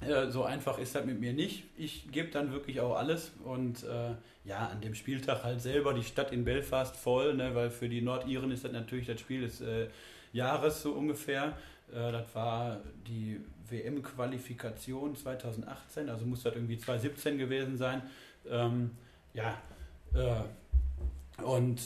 [0.00, 1.64] äh, so einfach ist das mit mir nicht.
[1.76, 6.02] Ich gebe dann wirklich auch alles und äh, ja, an dem Spieltag halt selber die
[6.02, 9.60] Stadt in Belfast voll, ne, weil für die Nordiren ist das natürlich das Spiel des
[9.60, 9.88] äh,
[10.32, 11.56] Jahres so ungefähr.
[11.90, 18.02] Äh, das war die WM-Qualifikation 2018, also muss das irgendwie 2017 gewesen sein.
[18.48, 18.90] Ähm,
[19.32, 19.58] ja,
[20.14, 21.80] äh, und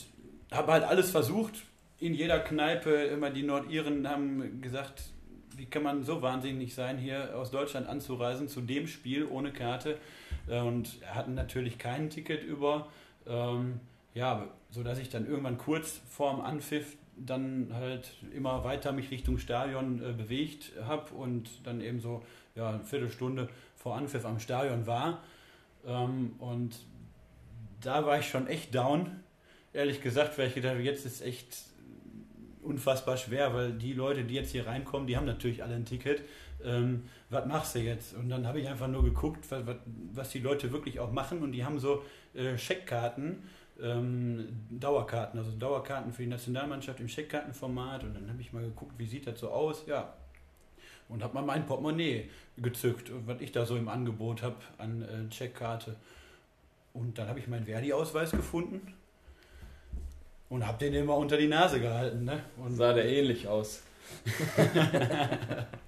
[0.50, 1.54] habe halt alles versucht.
[2.00, 5.02] In jeder Kneipe, immer die Nordiren haben gesagt,
[5.56, 9.98] wie kann man so wahnsinnig sein, hier aus Deutschland anzureisen zu dem Spiel ohne Karte.
[10.48, 12.88] Äh, und hatten natürlich kein Ticket über.
[13.26, 13.80] Ähm,
[14.14, 19.38] ja, so dass ich dann irgendwann kurz vorm Anpfiff dann halt immer weiter mich Richtung
[19.38, 22.22] Stadion äh, bewegt habe und dann eben so
[22.54, 25.22] ja, eine Viertelstunde vor Anpfiff am Stadion war.
[25.86, 26.76] Ähm, und
[27.80, 29.20] da war ich schon echt down,
[29.72, 31.64] ehrlich gesagt, weil ich gedacht habe, jetzt ist echt
[32.62, 36.22] unfassbar schwer, weil die Leute, die jetzt hier reinkommen, die haben natürlich alle ein Ticket.
[36.62, 38.14] Ähm, was machst du jetzt?
[38.14, 39.62] Und dann habe ich einfach nur geguckt, was,
[40.12, 42.02] was, die Leute wirklich auch machen und die haben so
[42.34, 43.44] äh, Scheckkarten
[43.82, 48.92] ähm, Dauerkarten, also Dauerkarten für die Nationalmannschaft im Scheckkartenformat und dann habe ich mal geguckt,
[48.98, 50.14] wie sieht das so aus, ja.
[51.08, 55.28] Und habe mal mein Portemonnaie gezückt, was ich da so im Angebot habe an äh,
[55.30, 55.96] Checkkarte.
[56.92, 58.92] Und dann habe ich meinen Verdi-Ausweis gefunden
[60.50, 62.24] und habe den immer unter die Nase gehalten.
[62.24, 62.42] Ne?
[62.58, 63.82] Und sah der ähnlich aus.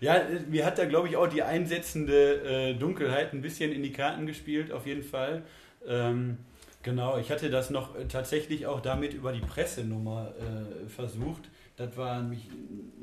[0.00, 3.92] ja, mir hat da glaube ich auch die einsetzende äh, Dunkelheit ein bisschen in die
[3.92, 5.42] Karten gespielt, auf jeden Fall.
[5.86, 6.38] Ähm,
[6.84, 11.48] Genau, ich hatte das noch äh, tatsächlich auch damit über die Pressenummer äh, versucht.
[11.76, 12.50] Das war mich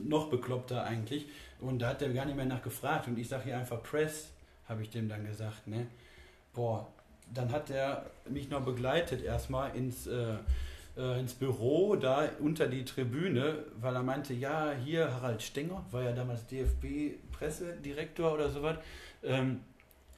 [0.03, 1.25] noch bekloppter eigentlich.
[1.59, 3.07] Und da hat er gar nicht mehr nachgefragt.
[3.07, 4.29] Und ich sage hier einfach Press,
[4.69, 5.67] habe ich dem dann gesagt.
[5.67, 5.87] Ne?
[6.53, 6.87] Boah,
[7.33, 10.35] dann hat er mich noch begleitet erstmal ins, äh,
[10.95, 16.03] äh, ins Büro, da unter die Tribüne, weil er meinte, ja, hier Harald Stenger, war
[16.03, 18.77] ja damals DFB-Pressedirektor oder sowas.
[19.23, 19.61] Ähm,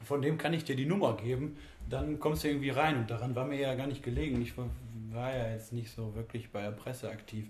[0.04, 1.58] von dem kann ich dir die Nummer geben
[1.90, 4.42] dann kommst du irgendwie rein und daran war mir ja gar nicht gelegen.
[4.42, 4.70] Ich war,
[5.12, 7.46] war ja jetzt nicht so wirklich bei der Presse aktiv.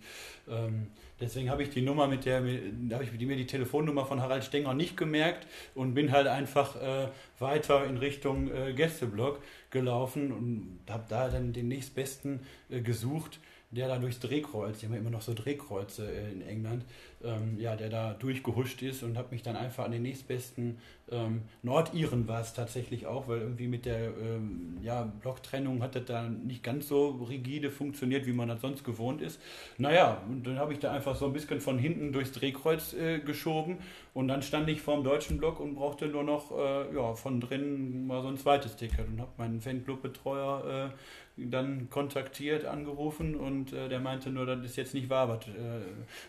[0.49, 0.87] Ähm,
[1.19, 4.73] deswegen habe ich die Nummer mit der, habe ich mir die Telefonnummer von Harald Stenger
[4.73, 7.07] nicht gemerkt und bin halt einfach äh,
[7.39, 13.39] weiter in Richtung äh, Gästeblock gelaufen und habe da dann den nächstbesten äh, gesucht
[13.73, 16.85] der da durchs Drehkreuz, die haben ja immer noch so Drehkreuze äh, in England,
[17.23, 20.77] ähm, ja, der da durchgehuscht ist und habe mich dann einfach an den nächstbesten
[21.11, 26.05] ähm, Nordiren war es tatsächlich auch, weil irgendwie mit der ähm, ja, Blocktrennung hat das
[26.05, 29.39] da nicht ganz so rigide funktioniert, wie man das sonst gewohnt ist.
[29.77, 33.19] Naja, und dann habe ich da einfach so ein bisschen von hinten durchs Drehkreuz äh,
[33.19, 33.77] geschoben
[34.13, 37.41] und dann stand ich vor dem deutschen Block und brauchte nur noch äh, ja, von
[37.41, 40.97] drinnen mal so ein zweites Ticket und habe meinen Fanclub-Betreuer äh,
[41.35, 45.81] dann kontaktiert, angerufen und äh, der meinte nur, das ist jetzt nicht wahr, was, äh,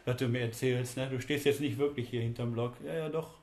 [0.05, 0.97] was du mir erzählst.
[0.97, 1.09] Ne?
[1.11, 2.75] Du stehst jetzt nicht wirklich hier hinterm Block.
[2.85, 3.35] Ja, ja, doch.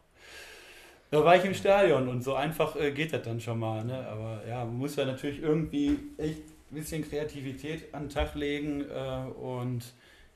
[1.11, 3.83] Da war ich im Stadion und so einfach äh, geht das dann schon mal.
[3.83, 4.07] Ne?
[4.07, 6.41] Aber ja, man muss ja natürlich irgendwie echt
[6.71, 9.83] ein bisschen Kreativität an den Tag legen äh, und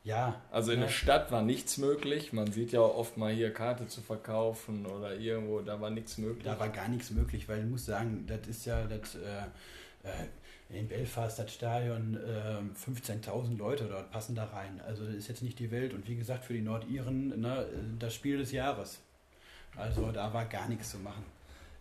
[0.03, 0.39] ja.
[0.51, 0.85] Also in ne?
[0.85, 2.33] der Stadt war nichts möglich.
[2.33, 6.43] Man sieht ja oft mal hier Karte zu verkaufen oder irgendwo, da war nichts möglich.
[6.43, 9.17] Da war gar nichts möglich, weil ich muss sagen, das ist ja das.
[10.69, 12.57] In Belfast das Stadion äh,
[12.91, 14.81] 15.000 Leute dort passen da rein.
[14.87, 15.93] Also das ist jetzt nicht die Welt.
[15.93, 17.67] Und wie gesagt, für die Nordiren ne,
[17.99, 18.99] das Spiel des Jahres.
[19.75, 21.23] Also da war gar nichts zu machen.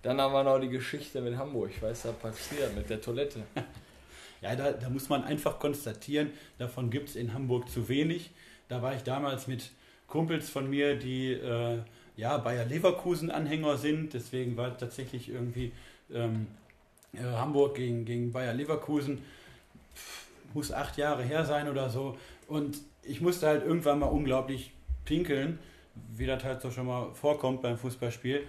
[0.03, 1.71] Dann haben wir noch die Geschichte mit Hamburg.
[1.75, 3.41] Ich weiß, da passiert mit der Toilette.
[4.43, 8.31] ja, da, da, muss man einfach konstatieren, davon gibt es in Hamburg zu wenig.
[8.69, 9.71] Da war ich damals mit
[10.07, 11.79] Kumpels von mir, die äh,
[12.17, 14.13] ja, Bayer Leverkusen-Anhänger sind.
[14.13, 15.73] Deswegen war tatsächlich irgendwie
[16.13, 16.64] ähm, äh,
[17.23, 19.23] Hamburg gegen, gegen Bayer Leverkusen,
[20.53, 22.17] muss acht Jahre her sein oder so.
[22.47, 24.73] Und ich musste halt irgendwann mal unglaublich
[25.05, 25.59] pinkeln,
[26.17, 28.47] wie das halt so schon mal vorkommt beim Fußballspiel.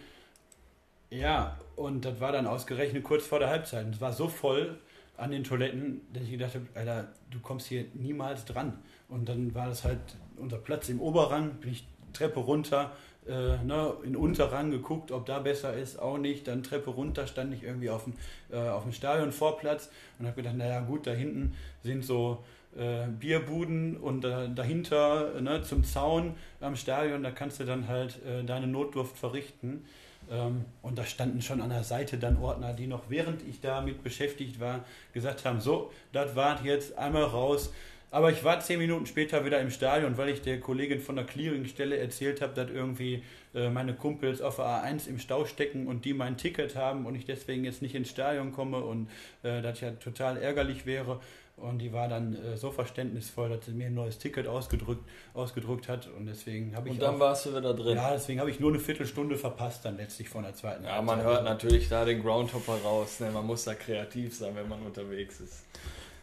[1.09, 3.85] Ja, und das war dann ausgerechnet kurz vor der Halbzeit.
[3.85, 4.79] Und es war so voll
[5.17, 8.79] an den Toiletten, dass ich gedacht habe, Alter, du kommst hier niemals dran.
[9.07, 9.99] Und dann war das halt
[10.37, 12.91] unser Platz im Oberrang, bin ich Treppe runter,
[13.27, 16.47] äh, ne, in Unterrang geguckt, ob da besser ist, auch nicht.
[16.47, 18.13] Dann Treppe runter, stand ich irgendwie auf dem,
[18.51, 22.43] äh, auf dem Stadionvorplatz und habe gedacht, naja gut, da hinten sind so
[22.77, 28.43] äh, Bierbuden und dahinter ne, zum Zaun am Stadion, da kannst du dann halt äh,
[28.43, 29.85] deine Notdurft verrichten.
[30.31, 34.03] Ähm, und da standen schon an der Seite dann Ordner, die noch während ich damit
[34.03, 37.71] beschäftigt war, gesagt haben, so, das war jetzt einmal raus.
[38.11, 41.25] Aber ich war zehn Minuten später wieder im Stadion, weil ich der Kollegin von der
[41.25, 46.05] Clearingstelle erzählt habe, dass irgendwie äh, meine Kumpels auf der A1 im Stau stecken und
[46.05, 49.09] die mein Ticket haben und ich deswegen jetzt nicht ins Stadion komme und
[49.43, 51.19] äh, das ja total ärgerlich wäre.
[51.57, 55.87] Und die war dann äh, so verständnisvoll, dass sie mir ein neues Ticket ausgedrückt, ausgedruckt
[55.87, 56.07] hat.
[56.07, 56.95] Und deswegen habe ich.
[56.95, 57.95] Und dann auch, warst du wieder drin.
[57.95, 61.17] Ja, deswegen habe ich nur eine Viertelstunde verpasst, dann letztlich von der zweiten Ja, man
[61.17, 61.33] Halbzeit.
[61.33, 63.21] hört natürlich da den Groundhopper raus.
[63.21, 63.31] Ne?
[63.31, 65.65] Man muss da kreativ sein, wenn man unterwegs ist.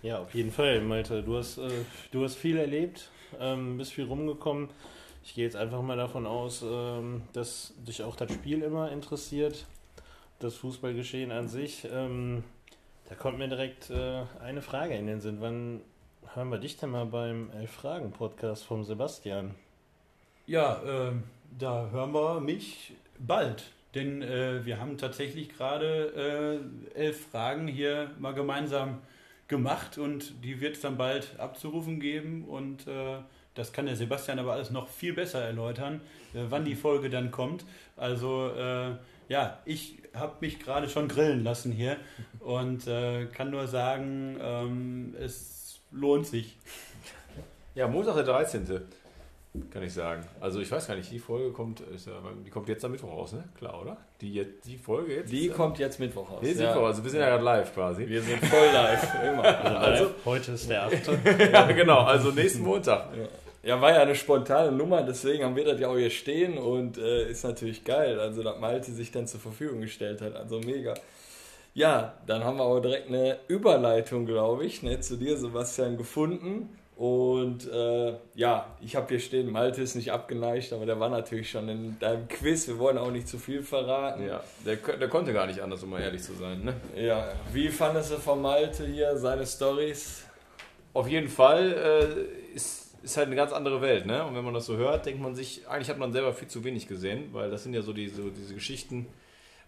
[0.02, 1.22] Ja, auf jeden Fall, Malte.
[1.22, 1.70] Du hast, äh,
[2.10, 4.68] du hast viel erlebt, ähm, bist viel rumgekommen.
[5.24, 9.64] Ich gehe jetzt einfach mal davon aus, ähm, dass dich auch das Spiel immer interessiert,
[10.40, 11.86] das Fußballgeschehen an sich.
[11.92, 12.42] Ähm,
[13.08, 15.36] da kommt mir direkt äh, eine Frage in den Sinn.
[15.40, 15.80] Wann
[16.34, 19.54] hören wir dich denn mal beim Elf-Fragen-Podcast vom Sebastian?
[20.48, 21.22] Ja, ähm,
[21.56, 23.70] da hören wir mich bald.
[23.94, 26.60] Denn äh, wir haben tatsächlich gerade
[26.96, 28.98] äh, elf Fragen hier mal gemeinsam
[29.52, 33.18] gemacht und die wird es dann bald abzurufen geben und äh,
[33.54, 36.00] das kann der Sebastian aber alles noch viel besser erläutern,
[36.32, 37.64] äh, wann die Folge dann kommt.
[37.96, 38.92] Also äh,
[39.28, 41.98] ja, ich habe mich gerade schon grillen lassen hier
[42.40, 46.56] und äh, kann nur sagen, ähm, es lohnt sich.
[47.74, 48.80] Ja, Montag der 13.
[49.70, 50.24] Kann ich sagen.
[50.40, 53.12] Also ich weiß gar nicht, die Folge kommt, ist ja, die kommt jetzt am Mittwoch
[53.12, 53.44] raus, ne?
[53.58, 53.98] Klar, oder?
[54.22, 55.30] Die, jetzt, die Folge jetzt?
[55.30, 56.40] Die kommt jetzt Mittwoch raus.
[56.42, 56.68] Die ist ja.
[56.68, 58.08] Mittwoch, also wir sind ja gerade live quasi.
[58.08, 59.44] Wir sind voll live, immer.
[59.78, 60.92] Also, Heute ist der 8.
[61.52, 63.08] ja, genau, also nächsten Montag.
[63.62, 66.96] Ja, war ja eine spontane Nummer, deswegen haben wir das ja auch hier stehen und
[66.96, 70.94] äh, ist natürlich geil, also dass Malte sich dann zur Verfügung gestellt hat, also mega.
[71.74, 76.70] Ja, dann haben wir auch direkt eine Überleitung, glaube ich, ne, zu dir, Sebastian, gefunden.
[76.96, 81.50] Und äh, ja, ich habe hier stehen, Malte ist nicht abgeneigt, aber der war natürlich
[81.50, 82.68] schon in deinem Quiz.
[82.68, 84.26] Wir wollen auch nicht zu viel verraten.
[84.26, 86.62] Ja, der, der konnte gar nicht anders, um mal ehrlich zu sein.
[86.62, 86.74] Ne?
[86.94, 90.24] Ja, wie fandest du von Malte hier seine Stories?
[90.92, 94.24] Auf jeden Fall äh, ist, ist halt eine ganz andere Welt, ne?
[94.24, 96.62] Und wenn man das so hört, denkt man sich, eigentlich hat man selber viel zu
[96.62, 99.06] wenig gesehen, weil das sind ja so, die, so diese Geschichten,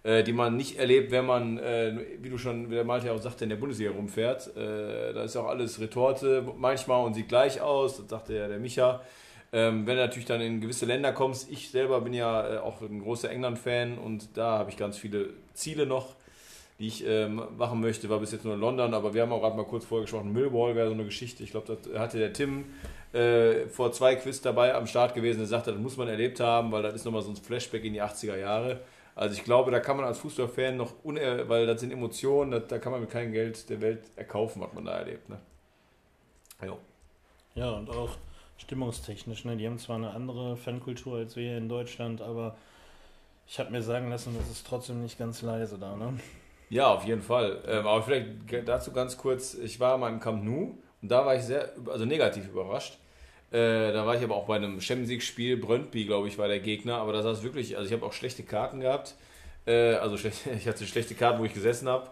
[0.04, 3.44] die man nicht erlebt, wenn man, äh, wie du schon, wie der Malte auch sagte,
[3.44, 4.54] in der Bundesliga rumfährt.
[4.54, 8.46] Äh, da ist ja auch alles Retorte manchmal und sieht gleich aus, das sagte ja
[8.46, 9.00] der Micha.
[9.54, 12.82] Ähm, wenn du natürlich dann in gewisse Länder kommst, ich selber bin ja äh, auch
[12.82, 16.16] ein großer England-Fan und da habe ich ganz viele Ziele noch,
[16.78, 18.10] die ich ähm, machen möchte.
[18.10, 20.32] War bis jetzt nur in London, aber wir haben auch gerade mal kurz vorher gesprochen,
[20.32, 21.44] Millwall wäre so eine Geschichte.
[21.44, 22.64] Ich glaube, das hatte der Tim
[23.12, 26.72] äh, vor zwei Quiz dabei am Start gewesen, der sagte, das muss man erlebt haben,
[26.72, 28.80] weil das ist nochmal so ein Flashback in die 80er Jahre.
[29.14, 32.66] Also ich glaube, da kann man als Fußballfan noch, uner weil das sind Emotionen, das,
[32.66, 35.28] da kann man mit keinem Geld der Welt erkaufen, was man da erlebt.
[35.28, 35.38] Ne?
[36.64, 36.78] Jo.
[37.54, 38.16] Ja, und auch
[38.58, 39.44] stimmungstechnisch.
[39.44, 39.56] Ne?
[39.56, 42.56] Die haben zwar eine andere Fankultur als wir hier in Deutschland, aber
[43.46, 45.94] ich habe mir sagen lassen, das ist trotzdem nicht ganz leise da.
[45.94, 46.18] Ne?
[46.70, 47.62] Ja, auf jeden Fall.
[47.66, 48.28] Ähm, aber vielleicht
[48.66, 52.04] dazu ganz kurz, ich war mal im Camp Nou und da war ich sehr, also
[52.04, 52.98] negativ überrascht.
[53.54, 56.58] Äh, da war ich aber auch bei einem Champions League-Spiel, Brøndby, glaube ich, war der
[56.58, 59.14] Gegner, aber da saß wirklich, also ich habe auch schlechte Karten gehabt,
[59.64, 62.10] äh, also schlecht, ich hatte schlechte Karten, wo ich gesessen habe,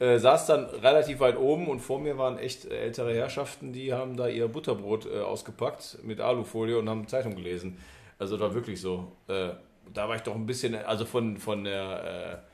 [0.00, 4.16] äh, saß dann relativ weit oben und vor mir waren echt ältere Herrschaften, die haben
[4.16, 7.78] da ihr Butterbrot äh, ausgepackt mit Alufolie und haben Zeitung gelesen.
[8.18, 9.12] Also da wirklich so.
[9.28, 9.50] Äh,
[9.94, 12.44] da war ich doch ein bisschen, also von, von der,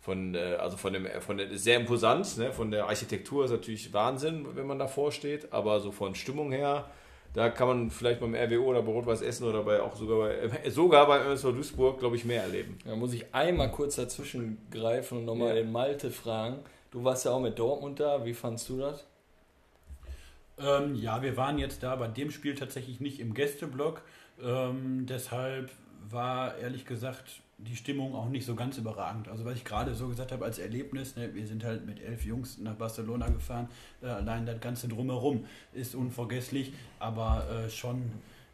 [0.00, 2.52] von, also von dem, von der, sehr imposant, ne?
[2.52, 6.86] von der Architektur ist natürlich Wahnsinn, wenn man davor steht, aber so von Stimmung her,
[7.32, 10.34] da kann man vielleicht beim RWO oder bei Rot-Weiß Essen oder bei, auch sogar bei,
[10.34, 12.78] äh, sogar bei MSV Duisburg, glaube ich, mehr erleben.
[12.84, 15.54] Da muss ich einmal kurz dazwischen greifen und nochmal Ja.
[15.62, 16.58] den Malte fragen.
[16.90, 19.06] Du warst ja auch mit Dortmund da, wie fandst du das?
[20.58, 24.02] Ähm, ja, wir waren jetzt da bei dem Spiel tatsächlich nicht im Gästeblock.
[24.42, 25.70] Ähm, deshalb
[26.08, 29.28] war ehrlich gesagt die Stimmung auch nicht so ganz überragend.
[29.28, 32.24] Also was ich gerade so gesagt habe als Erlebnis, ne, wir sind halt mit elf
[32.24, 33.68] Jungs nach Barcelona gefahren,
[34.02, 38.10] äh, allein das Ganze drumherum ist unvergesslich, aber äh, schon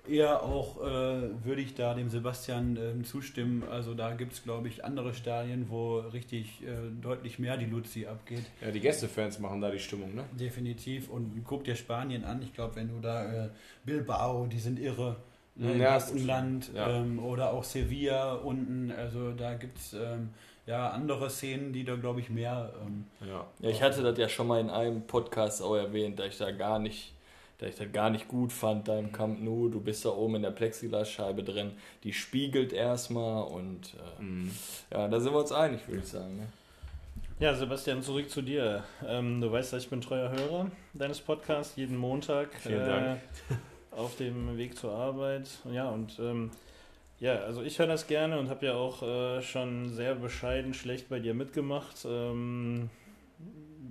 [0.09, 3.65] eher auch äh, würde ich da dem Sebastian ähm, zustimmen.
[3.65, 6.67] Also da gibt es, glaube ich, andere Stadien, wo richtig äh,
[7.01, 8.45] deutlich mehr die Luzi abgeht.
[8.61, 10.25] Ja, die Gästefans machen da die Stimmung, ne?
[10.39, 11.09] Definitiv.
[11.11, 12.43] Und guck dir Spanien an.
[12.43, 13.49] Ich glaube, wenn du da äh,
[13.85, 15.17] Bilbao, die sind irre.
[15.59, 16.89] Im Ja, Baskenland Ja.
[16.91, 18.93] ähm, oder auch Sevilla unten.
[18.93, 20.31] Also da gibt es ähm,
[20.67, 22.73] ja andere Szenen, die da, glaube ich, mehr.
[22.85, 23.47] Ähm, Ja.
[23.61, 26.51] Ja, ich hatte das ja schon mal in einem Podcast auch erwähnt, dass ich da
[26.51, 27.15] gar nicht,
[27.59, 29.69] dass ich das gar nicht gut fand, da im Camp Nou.
[29.69, 31.73] Du bist da oben in der Plexiglasscheibe drin,
[32.05, 34.51] die spiegelt erstmal und äh, Mhm.
[34.93, 36.37] ja, da sind wir uns einig, würde ich sagen.
[36.37, 36.47] Ne?
[37.39, 38.83] Ja, Sebastian, zurück zu dir.
[39.07, 43.21] Ähm, du weißt, dass ich bin treuer Hörer deines Podcasts, jeden Montag Vielen Dank.
[43.97, 45.49] Auf dem Weg zur Arbeit.
[45.73, 46.51] Ja, und ähm,
[47.19, 51.09] Ja, also ich höre das gerne und habe ja auch äh, schon sehr bescheiden schlecht
[51.09, 52.05] bei dir mitgemacht.
[52.07, 52.91] Ähm,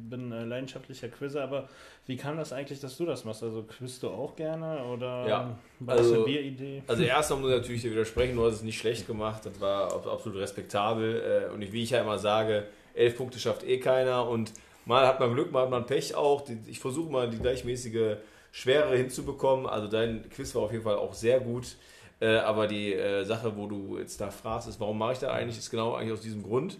[0.08, 1.68] bin äh, leidenschaftlicher Quizzer, aber
[2.06, 3.42] wie kam das eigentlich, dass du das machst?
[3.42, 6.84] Also quizst du auch gerne oder Ja, war das also- eine Bieridee?
[6.86, 9.92] Also erstmal muss ich natürlich dir widersprechen, du hast es nicht schlecht gemacht, das war
[9.92, 11.48] ab- absolut respektabel.
[11.50, 14.54] äh, Und wie ich ja immer sage, elf Punkte schafft eh keiner und
[14.86, 16.44] mal hat man Glück, mal hat man Pech auch.
[16.68, 18.18] Ich versuche mal die gleichmäßige
[18.56, 19.66] Schwere hinzubekommen.
[19.66, 21.76] Also dein Quiz war auf jeden Fall auch sehr gut.
[22.22, 25.30] Äh, Aber die äh, Sache, wo du jetzt da fragst, ist, warum mache ich das
[25.30, 26.80] eigentlich, ist genau eigentlich aus diesem Grund.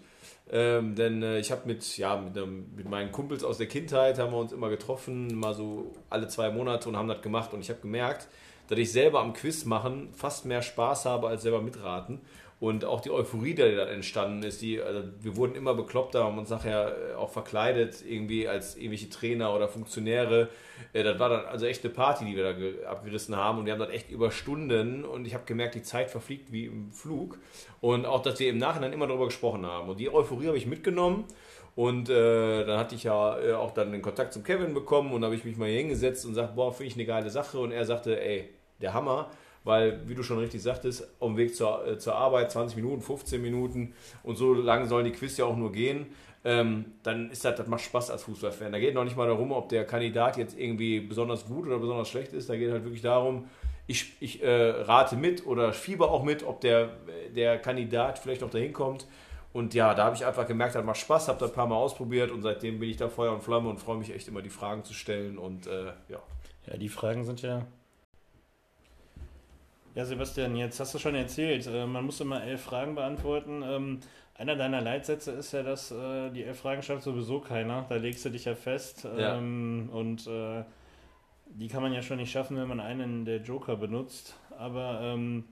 [0.50, 4.18] Ähm, denn äh, ich habe mit, ja, mit, einem, mit meinen Kumpels aus der Kindheit
[4.18, 7.52] haben wir uns immer getroffen, mal so alle zwei Monate und haben das gemacht.
[7.52, 8.26] Und ich habe gemerkt,
[8.68, 12.22] dass ich selber am Quiz machen fast mehr Spaß habe als selber mitraten.
[12.58, 16.38] Und auch die Euphorie, die da entstanden ist, die, also wir wurden immer bekloppter, haben
[16.38, 20.48] uns nachher äh, auch verkleidet, irgendwie als irgendwelche Trainer oder Funktionäre.
[20.94, 23.58] Äh, Das war dann also echt eine Party, die wir da ge- abgerissen haben.
[23.58, 26.64] Und wir haben das echt über Stunden und ich habe gemerkt, die Zeit verfliegt wie
[26.64, 27.38] im Flug.
[27.82, 29.90] Und auch, dass wir im Nachhinein immer darüber gesprochen haben.
[29.90, 31.24] Und die Euphorie habe ich mitgenommen.
[31.74, 35.22] Und äh, dann hatte ich ja äh, auch dann den Kontakt zum Kevin bekommen und
[35.22, 37.58] habe ich mich mal hier hingesetzt und gesagt, boah, finde ich eine geile Sache.
[37.58, 38.48] Und er sagte, ey,
[38.80, 39.30] der Hammer,
[39.66, 43.42] weil, wie du schon richtig sagtest, dem Weg zur, äh, zur Arbeit 20 Minuten, 15
[43.42, 46.06] Minuten und so lange sollen die Quiz ja auch nur gehen.
[46.44, 48.70] Ähm, dann ist das, das macht Spaß als Fußballfan.
[48.70, 52.08] Da geht noch nicht mal darum, ob der Kandidat jetzt irgendwie besonders gut oder besonders
[52.08, 52.48] schlecht ist.
[52.48, 53.48] Da geht halt wirklich darum,
[53.88, 56.90] ich, ich äh, rate mit oder fieber auch mit, ob der,
[57.34, 59.08] der Kandidat vielleicht noch dahin kommt.
[59.52, 61.76] Und ja, da habe ich einfach gemerkt, das macht Spaß, habe das ein paar Mal
[61.76, 64.50] ausprobiert und seitdem bin ich da Feuer und Flamme und freue mich echt immer, die
[64.50, 65.38] Fragen zu stellen.
[65.38, 66.22] Und äh, ja.
[66.66, 67.66] Ja, die Fragen sind ja.
[69.96, 73.62] Ja, Sebastian, jetzt hast du schon erzählt, äh, man muss immer elf Fragen beantworten.
[73.64, 74.00] Ähm,
[74.34, 77.86] einer deiner Leitsätze ist ja, dass äh, die elf Fragen schafft sowieso keiner.
[77.88, 79.08] Da legst du dich ja fest.
[79.16, 79.38] Ja.
[79.38, 80.64] Ähm, und äh,
[81.46, 84.38] die kann man ja schon nicht schaffen, wenn man einen der Joker benutzt.
[84.58, 85.44] Aber ähm,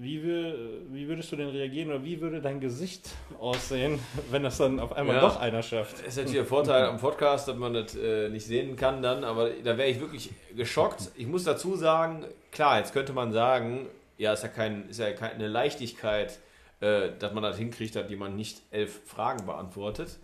[0.00, 0.54] wie, wür-
[0.92, 3.98] wie würdest du denn reagieren oder wie würde dein Gesicht aussehen,
[4.30, 5.20] wenn das dann auf einmal Ja.
[5.22, 6.00] doch einer schafft?
[6.06, 9.50] ist natürlich der Vorteil am Podcast, dass man das äh, nicht sehen kann dann, aber
[9.50, 11.10] da wäre ich wirklich geschockt.
[11.16, 13.86] Ich muss dazu sagen, klar, jetzt könnte man sagen,
[14.18, 16.38] ja, ist ja, kein, ist ja keine Leichtigkeit,
[16.80, 20.18] äh, dass man das hinkriegt, dass jemand nicht elf Fragen beantwortet.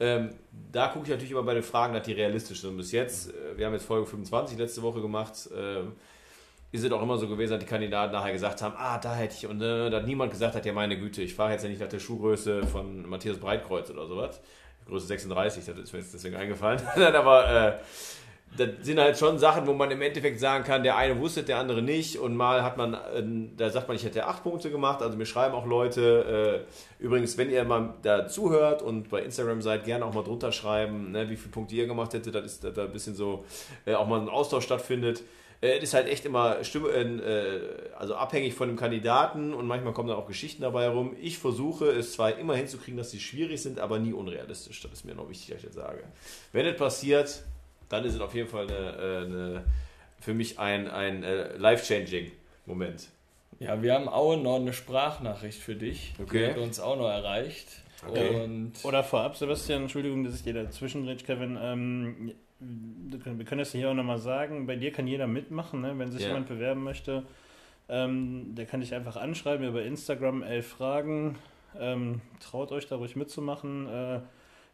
[0.00, 0.30] Ähm,
[0.72, 2.76] da gucke ich natürlich immer bei den Fragen, dass die realistisch sind.
[2.76, 5.92] Bis jetzt, äh, wir haben jetzt Folge 25 letzte Woche gemacht, ähm,
[6.70, 9.34] ist es auch immer so gewesen, dass die Kandidaten nachher gesagt haben, ah, da hätte
[9.38, 11.80] ich, und äh, dass niemand gesagt hat, ja meine Güte, ich fahre jetzt ja nicht
[11.80, 14.40] nach der Schuhgröße von Matthias Breitkreuz oder sowas.
[14.86, 16.80] Größe 36, das ist mir jetzt deswegen eingefallen.
[17.14, 17.72] Aber äh,
[18.56, 21.58] das sind halt schon Sachen, wo man im Endeffekt sagen kann, der eine wusste, der
[21.58, 22.18] andere nicht.
[22.18, 23.22] Und mal hat man, äh,
[23.56, 25.02] da sagt man, ich hätte acht Punkte gemacht.
[25.02, 26.66] Also mir schreiben auch Leute,
[27.00, 30.52] äh, übrigens, wenn ihr mal da zuhört und bei Instagram seid, gerne auch mal drunter
[30.52, 32.34] schreiben, ne, wie viele Punkte ihr gemacht hättet.
[32.34, 33.44] Das ist dass da ein bisschen so,
[33.84, 35.22] äh, auch mal ein Austausch stattfindet.
[35.60, 39.92] Äh, Es ist halt echt immer Stimme, äh, also abhängig von dem Kandidaten und manchmal
[39.92, 41.16] kommen da auch Geschichten dabei rum.
[41.20, 44.80] Ich versuche es zwar immer hinzukriegen, dass sie schwierig sind, aber nie unrealistisch.
[44.82, 46.04] Das ist mir noch wichtig, dass ich das sage.
[46.52, 47.42] Wenn es passiert,
[47.88, 49.64] dann ist es auf jeden Fall eine, äh, eine,
[50.20, 52.32] für mich ein, ein äh, life-changing
[52.66, 53.08] Moment.
[53.60, 56.14] Ja, wir haben auch noch eine Sprachnachricht für dich.
[56.22, 56.38] Okay.
[56.38, 57.66] Die hat uns auch noch erreicht.
[58.06, 58.44] Okay.
[58.44, 61.58] Und Oder vorab, Sebastian, Entschuldigung, dass ich dir dazwischen Kevin.
[61.60, 64.66] Ähm, wir können das hier auch nochmal sagen.
[64.66, 65.98] Bei dir kann jeder mitmachen, ne?
[65.98, 66.28] wenn sich Ja.
[66.28, 67.24] jemand bewerben möchte.
[67.88, 71.36] Ähm, der kann dich einfach anschreiben über Instagram, elf Fragen.
[71.78, 73.86] Ähm, traut euch da ruhig mitzumachen.
[73.88, 74.20] Äh,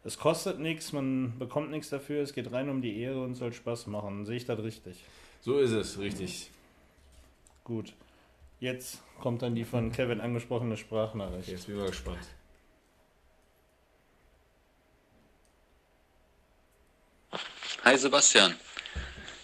[0.03, 2.21] es kostet nichts, man bekommt nichts dafür.
[2.21, 4.25] Es geht rein um die Ehre und soll Spaß machen.
[4.25, 5.03] Sehe ich das richtig?
[5.41, 6.51] So ist es, richtig.
[7.63, 7.93] Gut.
[8.59, 11.49] Jetzt kommt dann die von Kevin angesprochene Sprachnachricht.
[11.49, 12.19] Jetzt bin ich mal gespannt.
[17.87, 18.55] Hi Sebastian.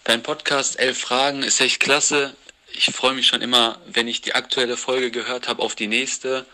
[0.03, 2.35] Dein Podcast Elf Fragen ist echt klasse.
[2.73, 6.47] Ich freue mich schon immer, wenn ich die aktuelle Folge gehört habe, auf die nächste.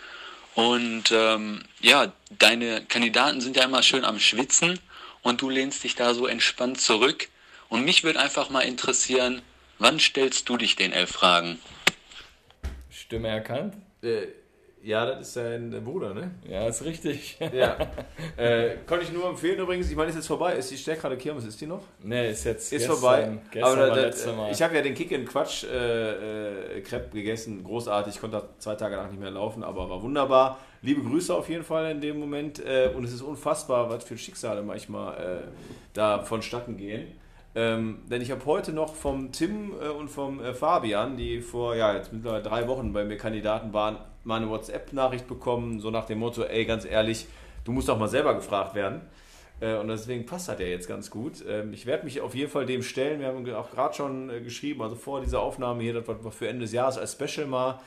[0.53, 4.81] Und ähm, ja, deine Kandidaten sind ja immer schön am Schwitzen
[5.21, 7.29] und du lehnst dich da so entspannt zurück.
[7.69, 9.41] Und mich würde einfach mal interessieren,
[9.79, 11.57] wann stellst du dich den Elf Fragen?
[12.91, 13.75] Stimme erkannt?
[14.03, 14.27] Äh,
[14.83, 16.31] ja, das ist sein Bruder, ne?
[16.47, 17.37] Ja, ist richtig.
[17.53, 17.77] Ja.
[18.37, 19.89] äh, konnte ich nur empfehlen übrigens.
[19.89, 20.53] Ich meine, ist jetzt vorbei.
[20.55, 21.81] Ist die Stärkrade Kirmes, ist die noch?
[22.03, 23.37] Ne, ist jetzt Ist gestern, vorbei.
[23.51, 24.51] Gestern Aber war da- letzte Mal.
[24.51, 27.63] ich habe ja den Kick in Quatsch äh, äh, Crepe gegessen.
[27.63, 28.15] Großartig.
[28.15, 30.57] Ich konnte zwei Tage nach nicht mehr laufen, aber war wunderbar.
[30.81, 32.63] Liebe Grüße auf jeden Fall in dem Moment.
[32.63, 35.47] Äh, und es ist unfassbar, was für Schicksale manchmal äh,
[35.93, 37.07] da vonstatten gehen.
[37.57, 41.75] Ähm, denn ich habe heute noch vom Tim äh, und vom äh, Fabian, die vor
[41.75, 46.05] ja, jetzt mittlerweile drei Wochen bei mir Kandidaten waren, mal eine WhatsApp-Nachricht bekommen, so nach
[46.05, 47.25] dem Motto, ey, ganz ehrlich,
[47.63, 49.01] du musst doch mal selber gefragt werden.
[49.59, 51.43] Äh, und deswegen passt das ja jetzt ganz gut.
[51.49, 53.21] Ähm, ich werde mich auf jeden Fall dem stellen.
[53.21, 56.47] Wir haben auch gerade schon äh, geschrieben, also vor dieser Aufnahme hier, dass wir für
[56.47, 57.79] Ende des Jahres als Special mal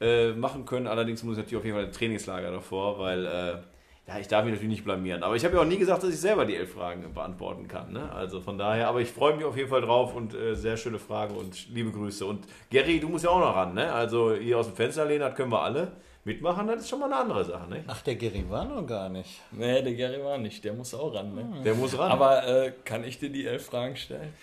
[0.00, 0.86] äh, machen können.
[0.86, 3.64] Allerdings muss ich natürlich auf jeden Fall ein Trainingslager davor, weil
[4.08, 5.22] ja, ich darf mich natürlich nicht blamieren.
[5.22, 7.92] Aber ich habe ja auch nie gesagt, dass ich selber die elf Fragen beantworten kann.
[7.92, 8.12] Ne?
[8.12, 10.98] Also von daher, aber ich freue mich auf jeden Fall drauf und äh, sehr schöne
[10.98, 12.24] Fragen und liebe Grüße.
[12.24, 13.74] Und Gary, du musst ja auch noch ran.
[13.74, 13.92] Ne?
[13.92, 15.92] Also hier aus dem Fenster lehnen, das können wir alle
[16.26, 17.84] mitmachen, das ist schon mal eine andere Sache, ne?
[17.86, 19.40] Ach, der Gary war noch gar nicht.
[19.52, 21.62] Nee, der Gary war nicht, der muss auch ran, ne?
[21.64, 22.10] Der muss ran.
[22.10, 24.34] Aber äh, kann ich dir die elf Fragen stellen?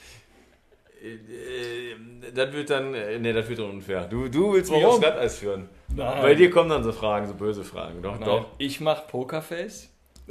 [1.03, 4.07] Äh, das wird dann, äh, ne, das wird dann unfair.
[4.09, 4.95] Du, du willst mich Warum?
[4.95, 5.67] aufs Glatteis führen.
[5.93, 6.21] Nein.
[6.21, 8.01] Bei dir kommen dann so Fragen, so böse Fragen.
[8.01, 8.45] Doch, Nein, doch.
[8.57, 9.89] Ich mach Pokerface.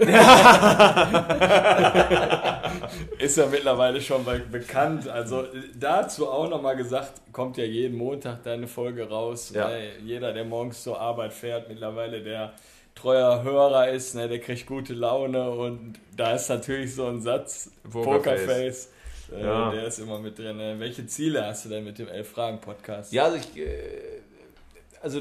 [3.18, 5.06] ist ja mittlerweile schon be bekannt.
[5.06, 5.44] Also
[5.78, 9.52] dazu auch nochmal gesagt, kommt ja jeden Montag deine Folge raus.
[9.54, 9.68] Ja.
[10.02, 12.54] Jeder, der morgens zur Arbeit fährt, mittlerweile der
[12.94, 17.70] treuer Hörer ist, ne, der kriegt gute Laune und da ist natürlich so ein Satz,
[17.90, 18.06] Pokerface.
[18.06, 18.92] Pokerface,
[19.30, 19.70] äh, Ja.
[19.70, 20.56] der ist immer mit drin.
[20.56, 20.76] Ne?
[20.78, 23.12] Welche Ziele hast du denn mit dem Elf-Fragen-Podcast?
[23.12, 24.20] Ja, also ich, äh,
[25.02, 25.20] also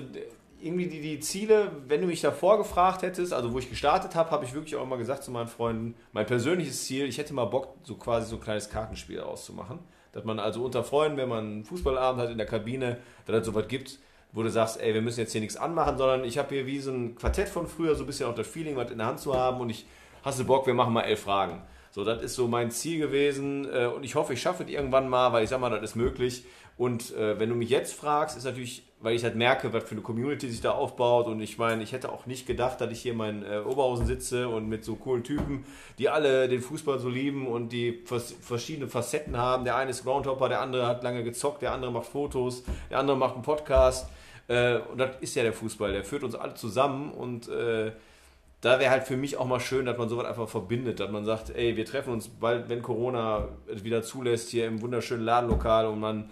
[0.62, 4.30] irgendwie die, die Ziele, wenn du mich davor gefragt hättest, also wo ich gestartet habe,
[4.32, 7.46] habe ich wirklich auch immer gesagt zu meinen Freunden, mein persönliches Ziel, ich hätte mal
[7.46, 9.80] Bock, so quasi so ein kleines Kartenspiel auszumachen.
[10.14, 13.46] Dass man also unter Freunden, wenn man einen Fußballabend hat in der Kabine, dass es
[13.46, 13.98] sowas gibt,
[14.34, 16.80] wo du sagst, ey, wir müssen jetzt hier nichts anmachen, sondern ich habe hier wie
[16.80, 19.20] so ein Quartett von früher, so ein bisschen auch das Feeling, was in der Hand
[19.20, 19.86] zu haben und ich
[20.24, 21.62] hast du Bock, wir machen mal elf Fragen.
[21.94, 25.10] So, das ist so mein Ziel gewesen äh, und ich hoffe, ich schaffe es irgendwann
[25.10, 26.46] mal, weil ich sag mal, das ist möglich.
[26.78, 29.92] Und äh, wenn du mich jetzt fragst, ist natürlich, weil ich halt merke, was für
[29.92, 33.02] eine Community sich da aufbaut und ich meine, ich hätte auch nicht gedacht, dass ich
[33.02, 35.66] hier in äh, Oberhausen sitze und mit so coolen Typen,
[36.00, 39.66] die alle den Fußball so lieben und die vers verschiedene Facetten haben.
[39.66, 43.18] Der eine ist Groundhopper, der andere hat lange gezockt, der andere macht Fotos, der andere
[43.18, 44.10] macht einen Podcast.
[44.48, 47.48] Und das ist ja der Fußball, der führt uns alle zusammen und
[48.62, 51.26] da wäre halt für mich auch mal schön, dass man sowas einfach verbindet, dass man
[51.26, 55.88] sagt, ey, wir treffen uns bald, wenn Corona es wieder zulässt, hier im wunderschönen Ladenlokal
[55.88, 56.30] und man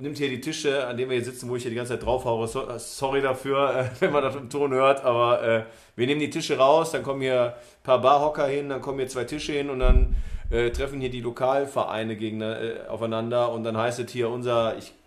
[0.00, 2.04] nimmt hier die Tische, an denen wir hier sitzen, wo ich hier die ganze Zeit
[2.04, 2.46] draufhaue.
[2.48, 5.62] So, sorry dafür, äh, wenn man das im Ton hört, aber äh,
[5.96, 9.08] wir nehmen die Tische raus, dann kommen hier ein paar Barhocker hin, dann kommen hier
[9.08, 10.16] zwei Tische hin und dann
[10.50, 14.88] äh, treffen hier die Lokalvereine gegen, äh, aufeinander und dann heißt es hier unser, ich
[14.88, 15.03] äh,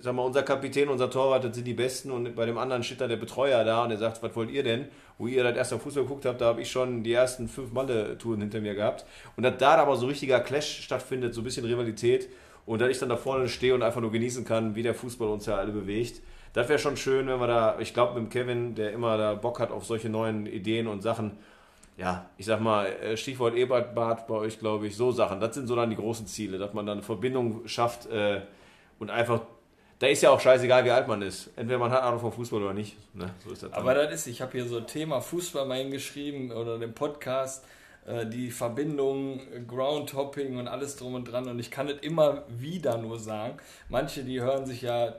[0.00, 3.00] sag mal, unser Kapitän, unser Torwart, das sind die Besten und bei dem anderen steht
[3.00, 4.86] da der Betreuer da und der sagt, was wollt ihr denn?
[5.18, 8.40] Wo ihr das erste Fußball geguckt habt, da habe ich schon die ersten fünf Malle-Touren
[8.40, 9.04] hinter mir gehabt.
[9.36, 12.28] Und dass da aber so richtiger Clash stattfindet, so ein bisschen Rivalität
[12.66, 15.28] und dass ich dann da vorne stehe und einfach nur genießen kann, wie der Fußball
[15.28, 16.20] uns ja alle bewegt.
[16.52, 19.34] Das wäre schon schön, wenn wir da, ich glaube mit dem Kevin, der immer da
[19.34, 21.32] Bock hat auf solche neuen Ideen und Sachen,
[21.96, 25.40] ja, ich sag mal, äh, Stichwort Ebertbad bei euch, glaube ich, so Sachen.
[25.40, 28.40] Das sind so dann die großen Ziele, dass man dann eine Verbindung schafft äh,
[29.04, 29.42] und einfach,
[29.98, 31.50] da ist ja auch scheißegal, wie alt man ist.
[31.56, 32.96] Entweder man hat Ahnung vom Fußball oder nicht.
[33.14, 33.30] Ne?
[33.44, 33.80] So ist das dann.
[33.80, 37.66] Aber das ist, ich habe hier so ein Thema Fußball mal hingeschrieben oder den Podcast,
[38.06, 41.48] äh, die Verbindung, Groundhopping und alles drum und dran.
[41.48, 43.58] Und ich kann es immer wieder nur sagen.
[43.90, 45.16] Manche, die hören sich ja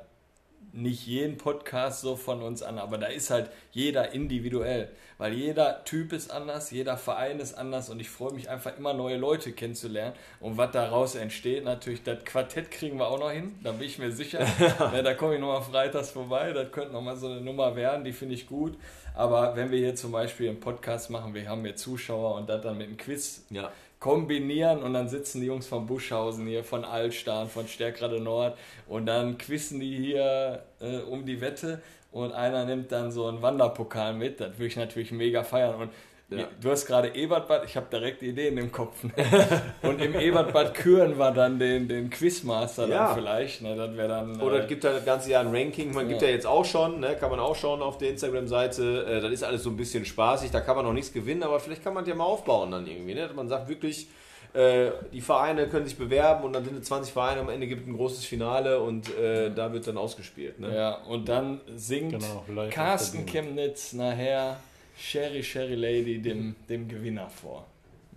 [0.75, 5.83] nicht jeden Podcast so von uns an, aber da ist halt jeder individuell, weil jeder
[5.85, 9.53] Typ ist anders, jeder Verein ist anders und ich freue mich einfach immer neue Leute
[9.53, 13.87] kennenzulernen und was daraus entsteht, natürlich das Quartett kriegen wir auch noch hin, da bin
[13.87, 17.41] ich mir sicher, ja, da komme ich nochmal freitags vorbei, das könnte nochmal so eine
[17.41, 18.77] Nummer werden, die finde ich gut,
[19.15, 22.61] aber wenn wir hier zum Beispiel einen Podcast machen, wir haben hier Zuschauer und das
[22.61, 23.71] dann mit einem Quiz ja.
[23.99, 28.57] Kombinieren und dann sitzen die Jungs von Buschhausen hier, von Altstein, von Stärkrade Nord
[28.87, 31.81] und dann quissen die hier äh, um die Wette
[32.11, 34.39] und einer nimmt dann so einen Wanderpokal mit.
[34.39, 35.75] Das würde ich natürlich mega feiern.
[35.75, 35.91] Und
[36.29, 36.47] Ja.
[36.59, 39.03] du hast gerade Ebertbad, ich habe direkt Ideen im Kopf.
[39.03, 39.11] Ne?
[39.83, 43.07] und im Ebertbad küren wir dann den, den Quizmaster Ja.
[43.07, 43.61] dann vielleicht.
[43.61, 43.75] Ne?
[43.75, 44.41] Das dann.
[44.41, 45.93] Oder äh, es gibt halt das ganze Jahr ein Ranking.
[45.93, 46.33] Man gibt ja Ja.
[46.33, 49.05] jetzt auch schon, ne, kann man auch schauen auf der Instagram-Seite.
[49.07, 51.59] Äh, das ist alles so ein bisschen spaßig, da kann man noch nichts gewinnen, aber
[51.59, 53.13] vielleicht kann man das ja mal aufbauen dann irgendwie.
[53.13, 53.29] Ne?
[53.35, 54.07] Man sagt wirklich,
[54.53, 57.81] äh, die Vereine können sich bewerben und dann sind es 20 Vereine, am Ende gibt
[57.83, 60.59] es ein großes Finale und äh, da wird dann ausgespielt.
[60.59, 60.75] Ne?
[60.75, 63.25] Ja, und dann singt Genau, Carsten.
[63.27, 64.57] Chemnitz nachher
[64.97, 67.65] Sherry Sherry Lady dem, dem Gewinner vor.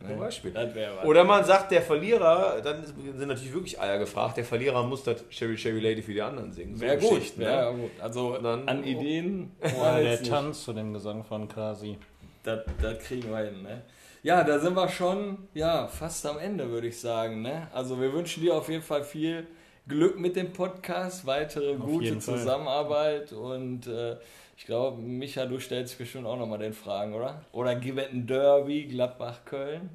[0.00, 0.10] Ne?
[0.10, 0.54] Zum Beispiel.
[0.54, 1.04] Wäre was.
[1.04, 5.24] Oder man sagt, der Verlierer, dann sind natürlich wirklich Eier gefragt, der Verlierer muss das
[5.28, 6.76] Sherry Sherry Lady für die anderen singen.
[6.76, 7.44] So Wäre gut, ne?
[7.44, 7.90] wär gut.
[8.00, 9.50] Also Dann- an Ideen.
[9.60, 10.22] Oder der.
[10.22, 11.96] Tanz zu dem Gesang von Kasi.
[12.44, 13.82] Das, das kriegen wir hin, ne?
[14.22, 17.68] Ja, da sind wir schon, ja, fast am Ende, würde ich sagen, ne?
[17.72, 19.46] Also wir wünschen dir auf jeden Fall viel
[19.86, 22.36] Glück mit dem Podcast, weitere gute jeden Fall.
[22.38, 24.16] Zusammenarbeit und äh,
[24.58, 27.44] ich glaube, Micha, du stellst bestimmt auch nochmal den Fragen, oder?
[27.52, 29.88] Oder ein Derby, Gladbach-Köln?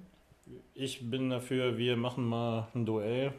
[0.73, 3.34] Ich bin dafür, wir machen mal ein Duell.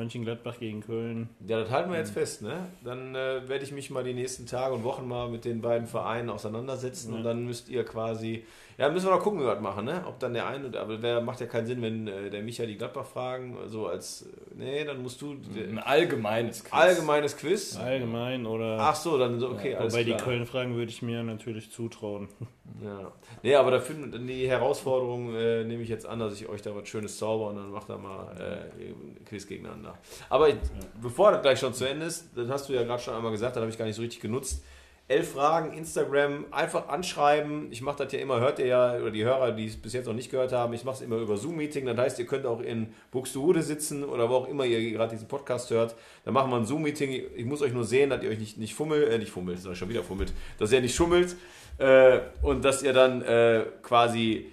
[0.00, 1.28] Mönchengladbach gegen Köln.
[1.46, 2.66] Ja, das halten wir jetzt fest, ne?
[2.82, 5.86] Dann äh, werde ich mich mal die nächsten Tage und Wochen mal mit den beiden
[5.86, 7.18] Vereinen auseinandersetzen Ja.
[7.18, 8.44] und dann müsst ihr quasi,
[8.78, 10.02] ja, müssen wir noch gucken, wie wir das machen, ne?
[10.08, 12.64] Ob dann der eine, oder- aber wer macht ja keinen Sinn, wenn äh, der Micha
[12.64, 16.72] die Gladbach fragen, so als, nee, dann musst du Ein allgemeines Quiz.
[16.72, 17.76] allgemeines Quiz.
[17.76, 18.78] Allgemein oder.
[18.80, 20.22] Ach so, dann so, okay, alles Wobei die klar.
[20.24, 22.28] Köln-Fragen würde ich mir natürlich zutrauen.
[22.82, 23.12] Ja.
[23.42, 26.88] Nee, aber dafür die Herausforderung äh, nehme ich jetzt an, dass ich euch da was
[26.88, 29.98] Schönes zauber und dann macht da mal äh, ein Quiz gegeneinander.
[30.28, 30.56] Aber ich,
[31.00, 33.56] bevor das gleich schon zu Ende ist, das hast du ja gerade schon einmal gesagt,
[33.56, 34.62] das habe ich gar nicht so richtig genutzt.
[35.10, 37.72] Elf Fragen, Instagram, einfach anschreiben.
[37.72, 40.06] Ich mache das ja immer, hört ihr ja, oder die Hörer, die es bis jetzt
[40.06, 41.84] noch nicht gehört haben, ich mache es immer über Zoom-Meeting.
[41.84, 45.26] Das heißt, ihr könnt auch in Buxtehude sitzen oder wo auch immer ihr gerade diesen
[45.26, 45.96] Podcast hört.
[46.24, 47.24] Da machen wir ein Zoom-Meeting.
[47.34, 49.74] Ich muss euch nur sehen, dass ihr euch nicht, nicht fummelt, äh, nicht fummelt, sondern
[49.74, 51.34] schon wieder fummelt, dass ihr nicht schummelt
[51.80, 54.50] äh, und dass ihr dann äh, quasi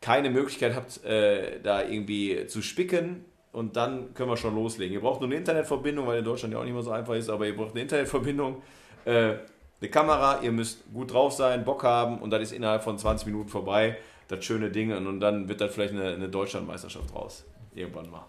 [0.00, 3.24] keine Möglichkeit habt, äh, da irgendwie zu spicken.
[3.52, 4.92] Und dann können wir schon loslegen.
[4.92, 7.30] Ihr braucht nur eine Internetverbindung, weil in Deutschland ja auch nicht mehr so einfach ist,
[7.30, 8.62] aber ihr braucht eine Internetverbindung,
[9.06, 9.34] äh,
[9.80, 13.26] eine Kamera, ihr müsst gut drauf sein, Bock haben und dann ist innerhalb von 20
[13.26, 13.96] Minuten vorbei,
[14.28, 14.92] das schöne Ding.
[14.92, 17.44] Und dann wird dann vielleicht eine, eine Deutschlandmeisterschaft raus.
[17.74, 18.26] Irgendwann mal.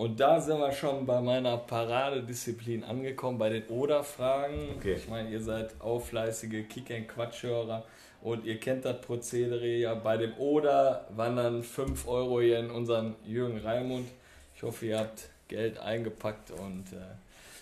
[0.00, 4.70] Und da sind wir schon bei meiner Paradedisziplin angekommen, bei den Oder-Fragen.
[4.78, 4.94] Okay.
[4.94, 7.84] Ich meine, ihr seid auch fleißige Kick-and-Quatsch-Hörer
[8.22, 9.94] und ihr kennt das Prozedere ja.
[9.94, 14.08] Bei dem Oder wandern 5 Euro hier in unseren Jürgen Raimund.
[14.56, 17.04] Ich hoffe, ihr habt Geld eingepackt und äh,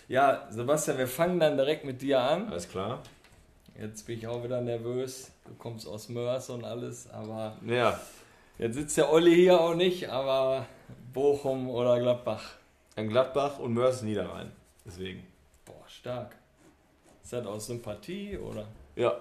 [0.07, 2.47] ja, Sebastian, wir fangen dann direkt mit dir an.
[2.47, 3.03] Alles klar?
[3.77, 5.29] Jetzt bin ich auch wieder nervös.
[5.45, 7.99] Du kommst aus Mörs und alles, aber Ja,
[8.57, 10.67] jetzt sitzt der Olli hier auch nicht, aber
[11.13, 12.43] Bochum oder Gladbach.
[12.95, 14.51] ein Gladbach und Mörs Niederrhein.
[14.85, 15.25] Deswegen.
[15.65, 16.35] Boah, stark.
[17.23, 19.15] Ist das aus Sympathie oder Ja.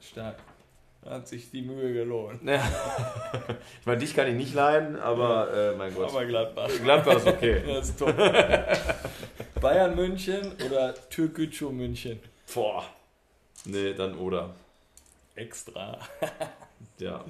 [0.00, 0.36] stark?
[1.02, 2.42] Da hat sich die Mühe gelohnt.
[2.44, 2.62] ja.
[3.80, 6.10] ich meine, dich kann ich nicht leiden, aber äh, mein Gott.
[6.10, 6.68] Aber Gladbach.
[6.82, 7.62] Gladbach ist okay.
[7.66, 8.14] Das ist top.
[9.60, 12.20] Bayern München oder Türkgücü München?
[12.54, 12.84] Boah.
[13.64, 14.50] Nee, dann oder.
[15.34, 15.98] Extra.
[16.98, 17.24] Ja.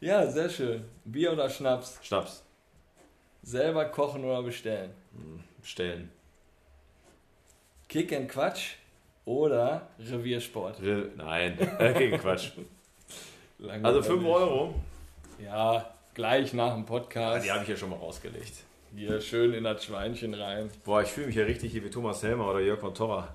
[0.00, 0.84] Ja, sehr schön.
[1.04, 1.98] Bier oder Schnaps?
[2.02, 2.42] Schnaps.
[3.50, 4.90] Selber kochen oder bestellen?
[5.64, 6.10] Stellen.
[7.88, 8.74] Kick and Quatsch
[9.24, 10.80] oder Reviersport?
[10.80, 11.58] Re Nein.
[11.78, 12.50] Okay, Quatsch.
[13.58, 13.84] Langweilig.
[13.84, 14.74] Also 5 Euro.
[15.44, 17.44] Ja, gleich nach dem Ah, Podcast.
[17.44, 18.52] die habe ich ja schon mal rausgelegt.
[18.94, 20.70] Hier schön in das Schweinchen rein.
[20.84, 23.34] Boah, ich fühle mich ja richtig hier wie Thomas Helmer oder Jörg von Torra.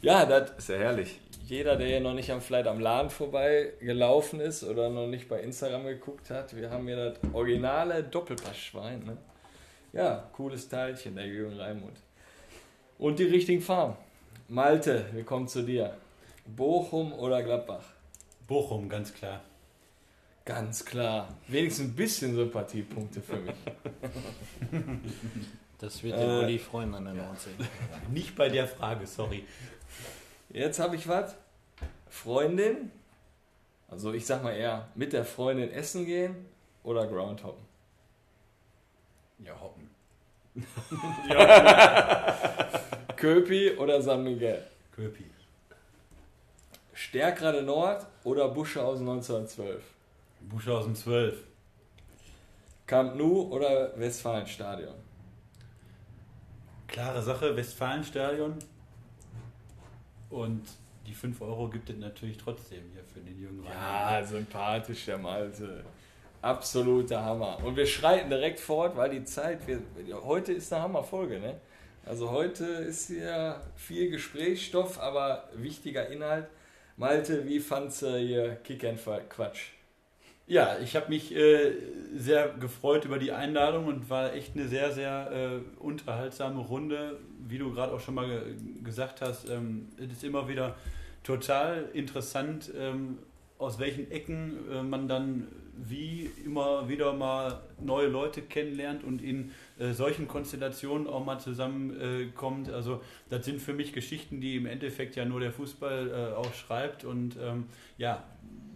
[0.00, 1.20] Ja, das Ist ja herrlich.
[1.46, 5.28] jeder, der hier noch nicht am vielleicht am Laden vorbei gelaufen ist oder noch nicht
[5.28, 9.04] bei Instagram geguckt hat, wir haben hier das originale Doppelpassschwein.
[9.04, 9.18] Ne?
[9.94, 11.96] Ja, cooles Teilchen, der Jürgen Raimund.
[12.98, 13.94] Und die richtigen Farben.
[14.48, 15.96] Malte, wir kommen zu dir.
[16.46, 17.84] Bochum oder Gladbach?
[18.48, 19.40] Bochum, ganz klar.
[20.44, 21.28] Ganz klar.
[21.46, 23.54] Wenigstens ein bisschen Sympathiepunkte für mich.
[25.78, 27.50] Das wird den Äh, Olli freuen an der Nordsee.
[28.10, 29.44] Nicht bei der Frage, sorry.
[30.48, 31.34] Jetzt habe ich was.
[32.08, 32.90] Freundin.
[33.88, 36.46] Also ich sag mal eher mit der Freundin essen gehen
[36.84, 37.63] oder Groundhoppen.
[39.44, 39.90] Ja, hoppen.
[43.16, 44.62] Köpi oder San Miguel.
[44.94, 45.24] Köpi.
[46.92, 49.82] Stärkrade Nord oder Buschhausen 1912.
[50.40, 51.42] Buschhausen 12.
[52.86, 54.94] Camp Nou oder Westfalenstadion.
[56.86, 58.58] Klare Sache, Westfalenstadion.
[60.30, 60.62] Und
[61.06, 64.20] die 5 Euro gibt es natürlich trotzdem hier für den Jürgen Reiner.
[64.20, 65.84] Ja, sympathisch der Malte.
[66.44, 67.58] Absoluter Hammer.
[67.64, 69.80] Und wir schreiten direkt fort, weil die Zeit, wir,
[70.24, 71.54] heute ist eine Hammerfolge, ne?
[72.04, 76.46] Also heute ist hier viel Gesprächsstoff, aber wichtiger Inhalt.
[76.98, 79.00] Malte, wie fandst du hier Kick and
[79.30, 79.70] Quatsch?
[80.46, 81.72] Ja, ich habe mich äh,
[82.14, 87.18] sehr gefreut über die Einladung und war echt eine sehr, sehr äh, unterhaltsame Runde.
[87.48, 90.76] Wie du gerade auch schon mal ge gesagt hast, ähm, es ist immer wieder
[91.22, 93.18] total interessant, ähm,
[93.64, 99.50] aus welchen Ecken äh, man dann wie immer wieder mal neue Leute kennenlernt und in
[99.78, 102.70] äh, solchen Konstellationen auch mal zusammenkommt.
[102.70, 106.54] also das sind für mich Geschichten, die im Endeffekt ja nur der Fußball äh, auch
[106.54, 107.66] schreibt und ähm,
[107.98, 108.22] ja,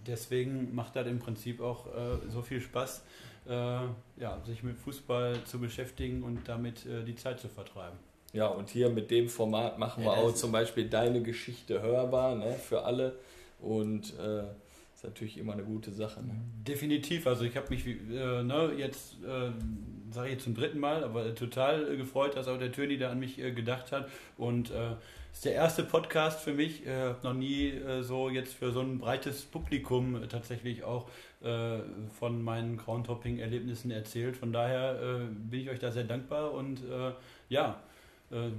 [0.06, 3.04] deswegen macht das im Prinzip auch äh, so viel Spaß,
[3.46, 7.98] äh, ja, sich mit Fußball zu beschäftigen und damit äh, die Zeit zu vertreiben.
[8.32, 12.34] Ja, und hier mit dem Format machen wir Ja, auch zum Beispiel deine Geschichte hörbar
[12.34, 13.16] ne, für alle.
[13.60, 14.42] Und äh,
[14.98, 16.24] ist natürlich immer eine gute Sache.
[16.24, 16.34] Ne?
[16.66, 17.28] Definitiv.
[17.28, 19.52] Also ich habe mich äh, ne, jetzt, äh,
[20.10, 23.20] sage ich jetzt zum dritten Mal, aber total gefreut, dass auch der Töni da an
[23.20, 24.08] mich äh, gedacht hat.
[24.36, 24.96] Und äh,
[25.32, 26.82] ist der erste Podcast für mich.
[26.82, 31.08] Ich habe noch nie äh, so jetzt für so ein breites Publikum äh, tatsächlich auch
[31.44, 31.78] äh,
[32.18, 34.36] von meinen Groundhopping-Erlebnissen erzählt.
[34.36, 37.12] Von daher äh, bin ich euch da sehr dankbar und äh,
[37.48, 37.80] ja,
[38.32, 38.50] äh,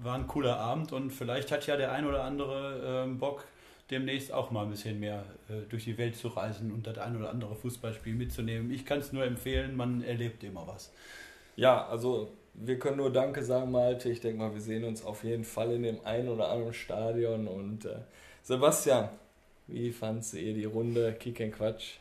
[0.00, 3.48] war ein cooler Abend und vielleicht hat ja der ein oder andere Bock,
[3.90, 5.24] demnächst auch mal ein bisschen mehr
[5.70, 8.70] durch die Welt zu reisen und das ein oder andere Fußballspiel mitzunehmen.
[8.70, 10.92] Ich kann es nur empfehlen, man erlebt immer was.
[11.56, 14.10] Ja, also wir können nur Danke sagen, Malte.
[14.10, 17.46] Ich denke mal, wir sehen uns auf jeden Fall in dem einen oder anderen Stadion.
[17.46, 17.96] Und äh,
[18.42, 19.08] Sebastian,
[19.66, 21.96] wie fandst du eh die Runde Kick and Quatsch?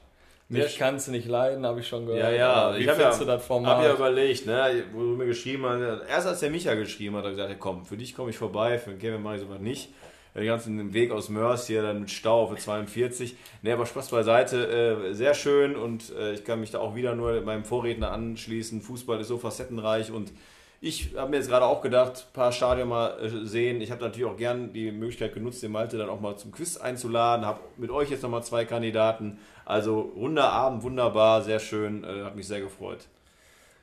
[0.50, 2.24] Mich kannst du nicht leiden, habe ich schon gehört.
[2.24, 3.78] Ja, ja, wie ich habe ja, du das Format?
[3.78, 7.24] hab ja überlegt, ne, wo du mir geschrieben hast, erst als der Micha geschrieben hat,
[7.24, 9.42] hat er gesagt, ja, komm, für dich komme ich vorbei, für den Kevin mache ich
[9.42, 9.90] sowas nicht.
[10.38, 13.36] Den ganzen Weg aus Mörs hier dann mit Stau für 42.
[13.64, 14.68] Ne, aber Spaß beiseite,
[15.10, 18.82] äh, sehr schön und äh, ich kann mich da auch wieder nur meinem Vorredner anschließen.
[18.82, 20.32] Fußball ist so facettenreich und
[20.80, 23.82] ich habe mir jetzt gerade auch gedacht, ein paar Stadien mal äh, sehen.
[23.82, 26.78] Ich habe natürlich auch gern die Möglichkeit genutzt, den Malte dann auch mal zum Quiz
[26.78, 27.44] einzuladen.
[27.44, 29.40] Habe mit euch jetzt nochmal zwei Kandidaten.
[29.66, 33.08] Also runder Abend, wunderbar, sehr schön, äh, hat mich sehr gefreut.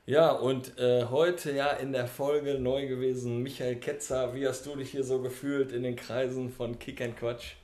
[0.07, 4.35] Ja, und äh, heute ja in der Folge neu gewesen, Michael Ketzer.
[4.35, 7.55] Wie hast du dich hier so gefühlt in den Kreisen von Kick and Quatsch?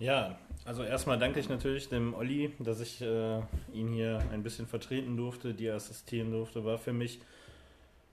[0.00, 3.38] Ja, also erstmal danke ich natürlich dem Olli, dass ich äh,
[3.72, 6.64] ihn hier ein bisschen vertreten durfte, dir assistieren durfte.
[6.64, 7.20] War für mich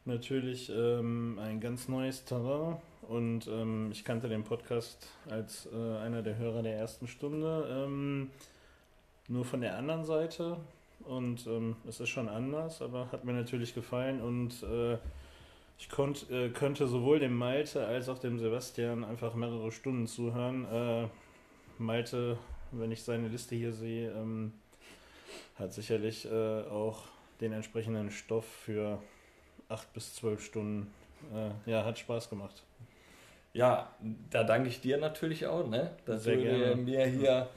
[0.06, 2.78] natürlich ähm, ein ganz neues Terrain
[3.10, 8.30] und ähm, ich kannte den Podcast als äh, einer der Hörer der ersten Stunde ähm,
[9.28, 10.58] nur von der anderen Seite
[11.06, 14.98] und ähm, es ist schon anders, aber hat mir natürlich gefallen und äh,
[15.78, 20.66] ich konnt, äh, könnte sowohl dem Malte als auch dem Sebastian einfach mehrere Stunden zuhören.
[20.72, 21.08] Äh,
[21.78, 22.38] Malte,
[22.72, 24.54] wenn ich seine Liste hier sehe, ähm,
[25.56, 27.04] hat sicherlich äh, auch
[27.42, 29.00] den entsprechenden Stoff für
[29.70, 30.94] acht bis zwölf Stunden.
[31.34, 32.64] Äh, ja, hat Spaß gemacht.
[33.54, 33.94] Ja,
[34.32, 35.92] da danke ich dir natürlich auch, ne?
[36.06, 36.76] dass Sehr du gerne.
[36.76, 37.50] mir hier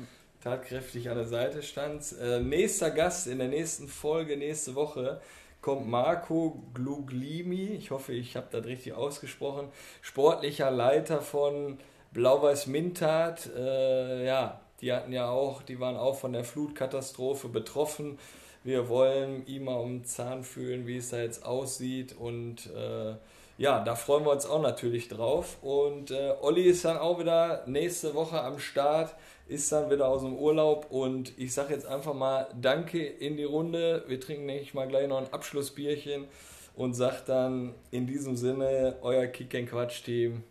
[0.47, 2.21] tatkräftig an der Seite standst.
[2.21, 5.21] Äh, nächster Gast in der nächsten Folge, nächste Woche,
[5.61, 7.73] kommt Marco Gluglimi.
[7.73, 9.67] Ich hoffe, ich habe das richtig ausgesprochen.
[10.03, 11.79] Sportlicher Leiter von
[12.13, 13.51] Blau-Weiß Mintat.
[13.57, 18.17] Äh, ja, die hatten ja auch, die waren auch von der Flutkatastrophe betroffen.
[18.63, 22.15] Wir wollen ihm mal um den Zahn fühlen, wie es da jetzt aussieht.
[22.17, 23.17] Und äh,
[23.59, 25.57] ja, da freuen wir uns auch natürlich drauf.
[25.63, 29.17] Und äh, Olli ist dann auch wieder nächste Woche am Start,
[29.49, 30.87] ist dann wieder aus dem Urlaub.
[30.91, 34.05] Und ich sage jetzt einfach mal Danke in die Runde.
[34.07, 36.27] Wir trinken, denke ich mal, gleich noch ein Abschlussbierchen.
[36.75, 40.43] Und sag dann in diesem Sinne, euer Kick Quatsch Team.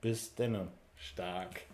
[0.00, 0.68] Bis denne.
[0.96, 1.71] Stark.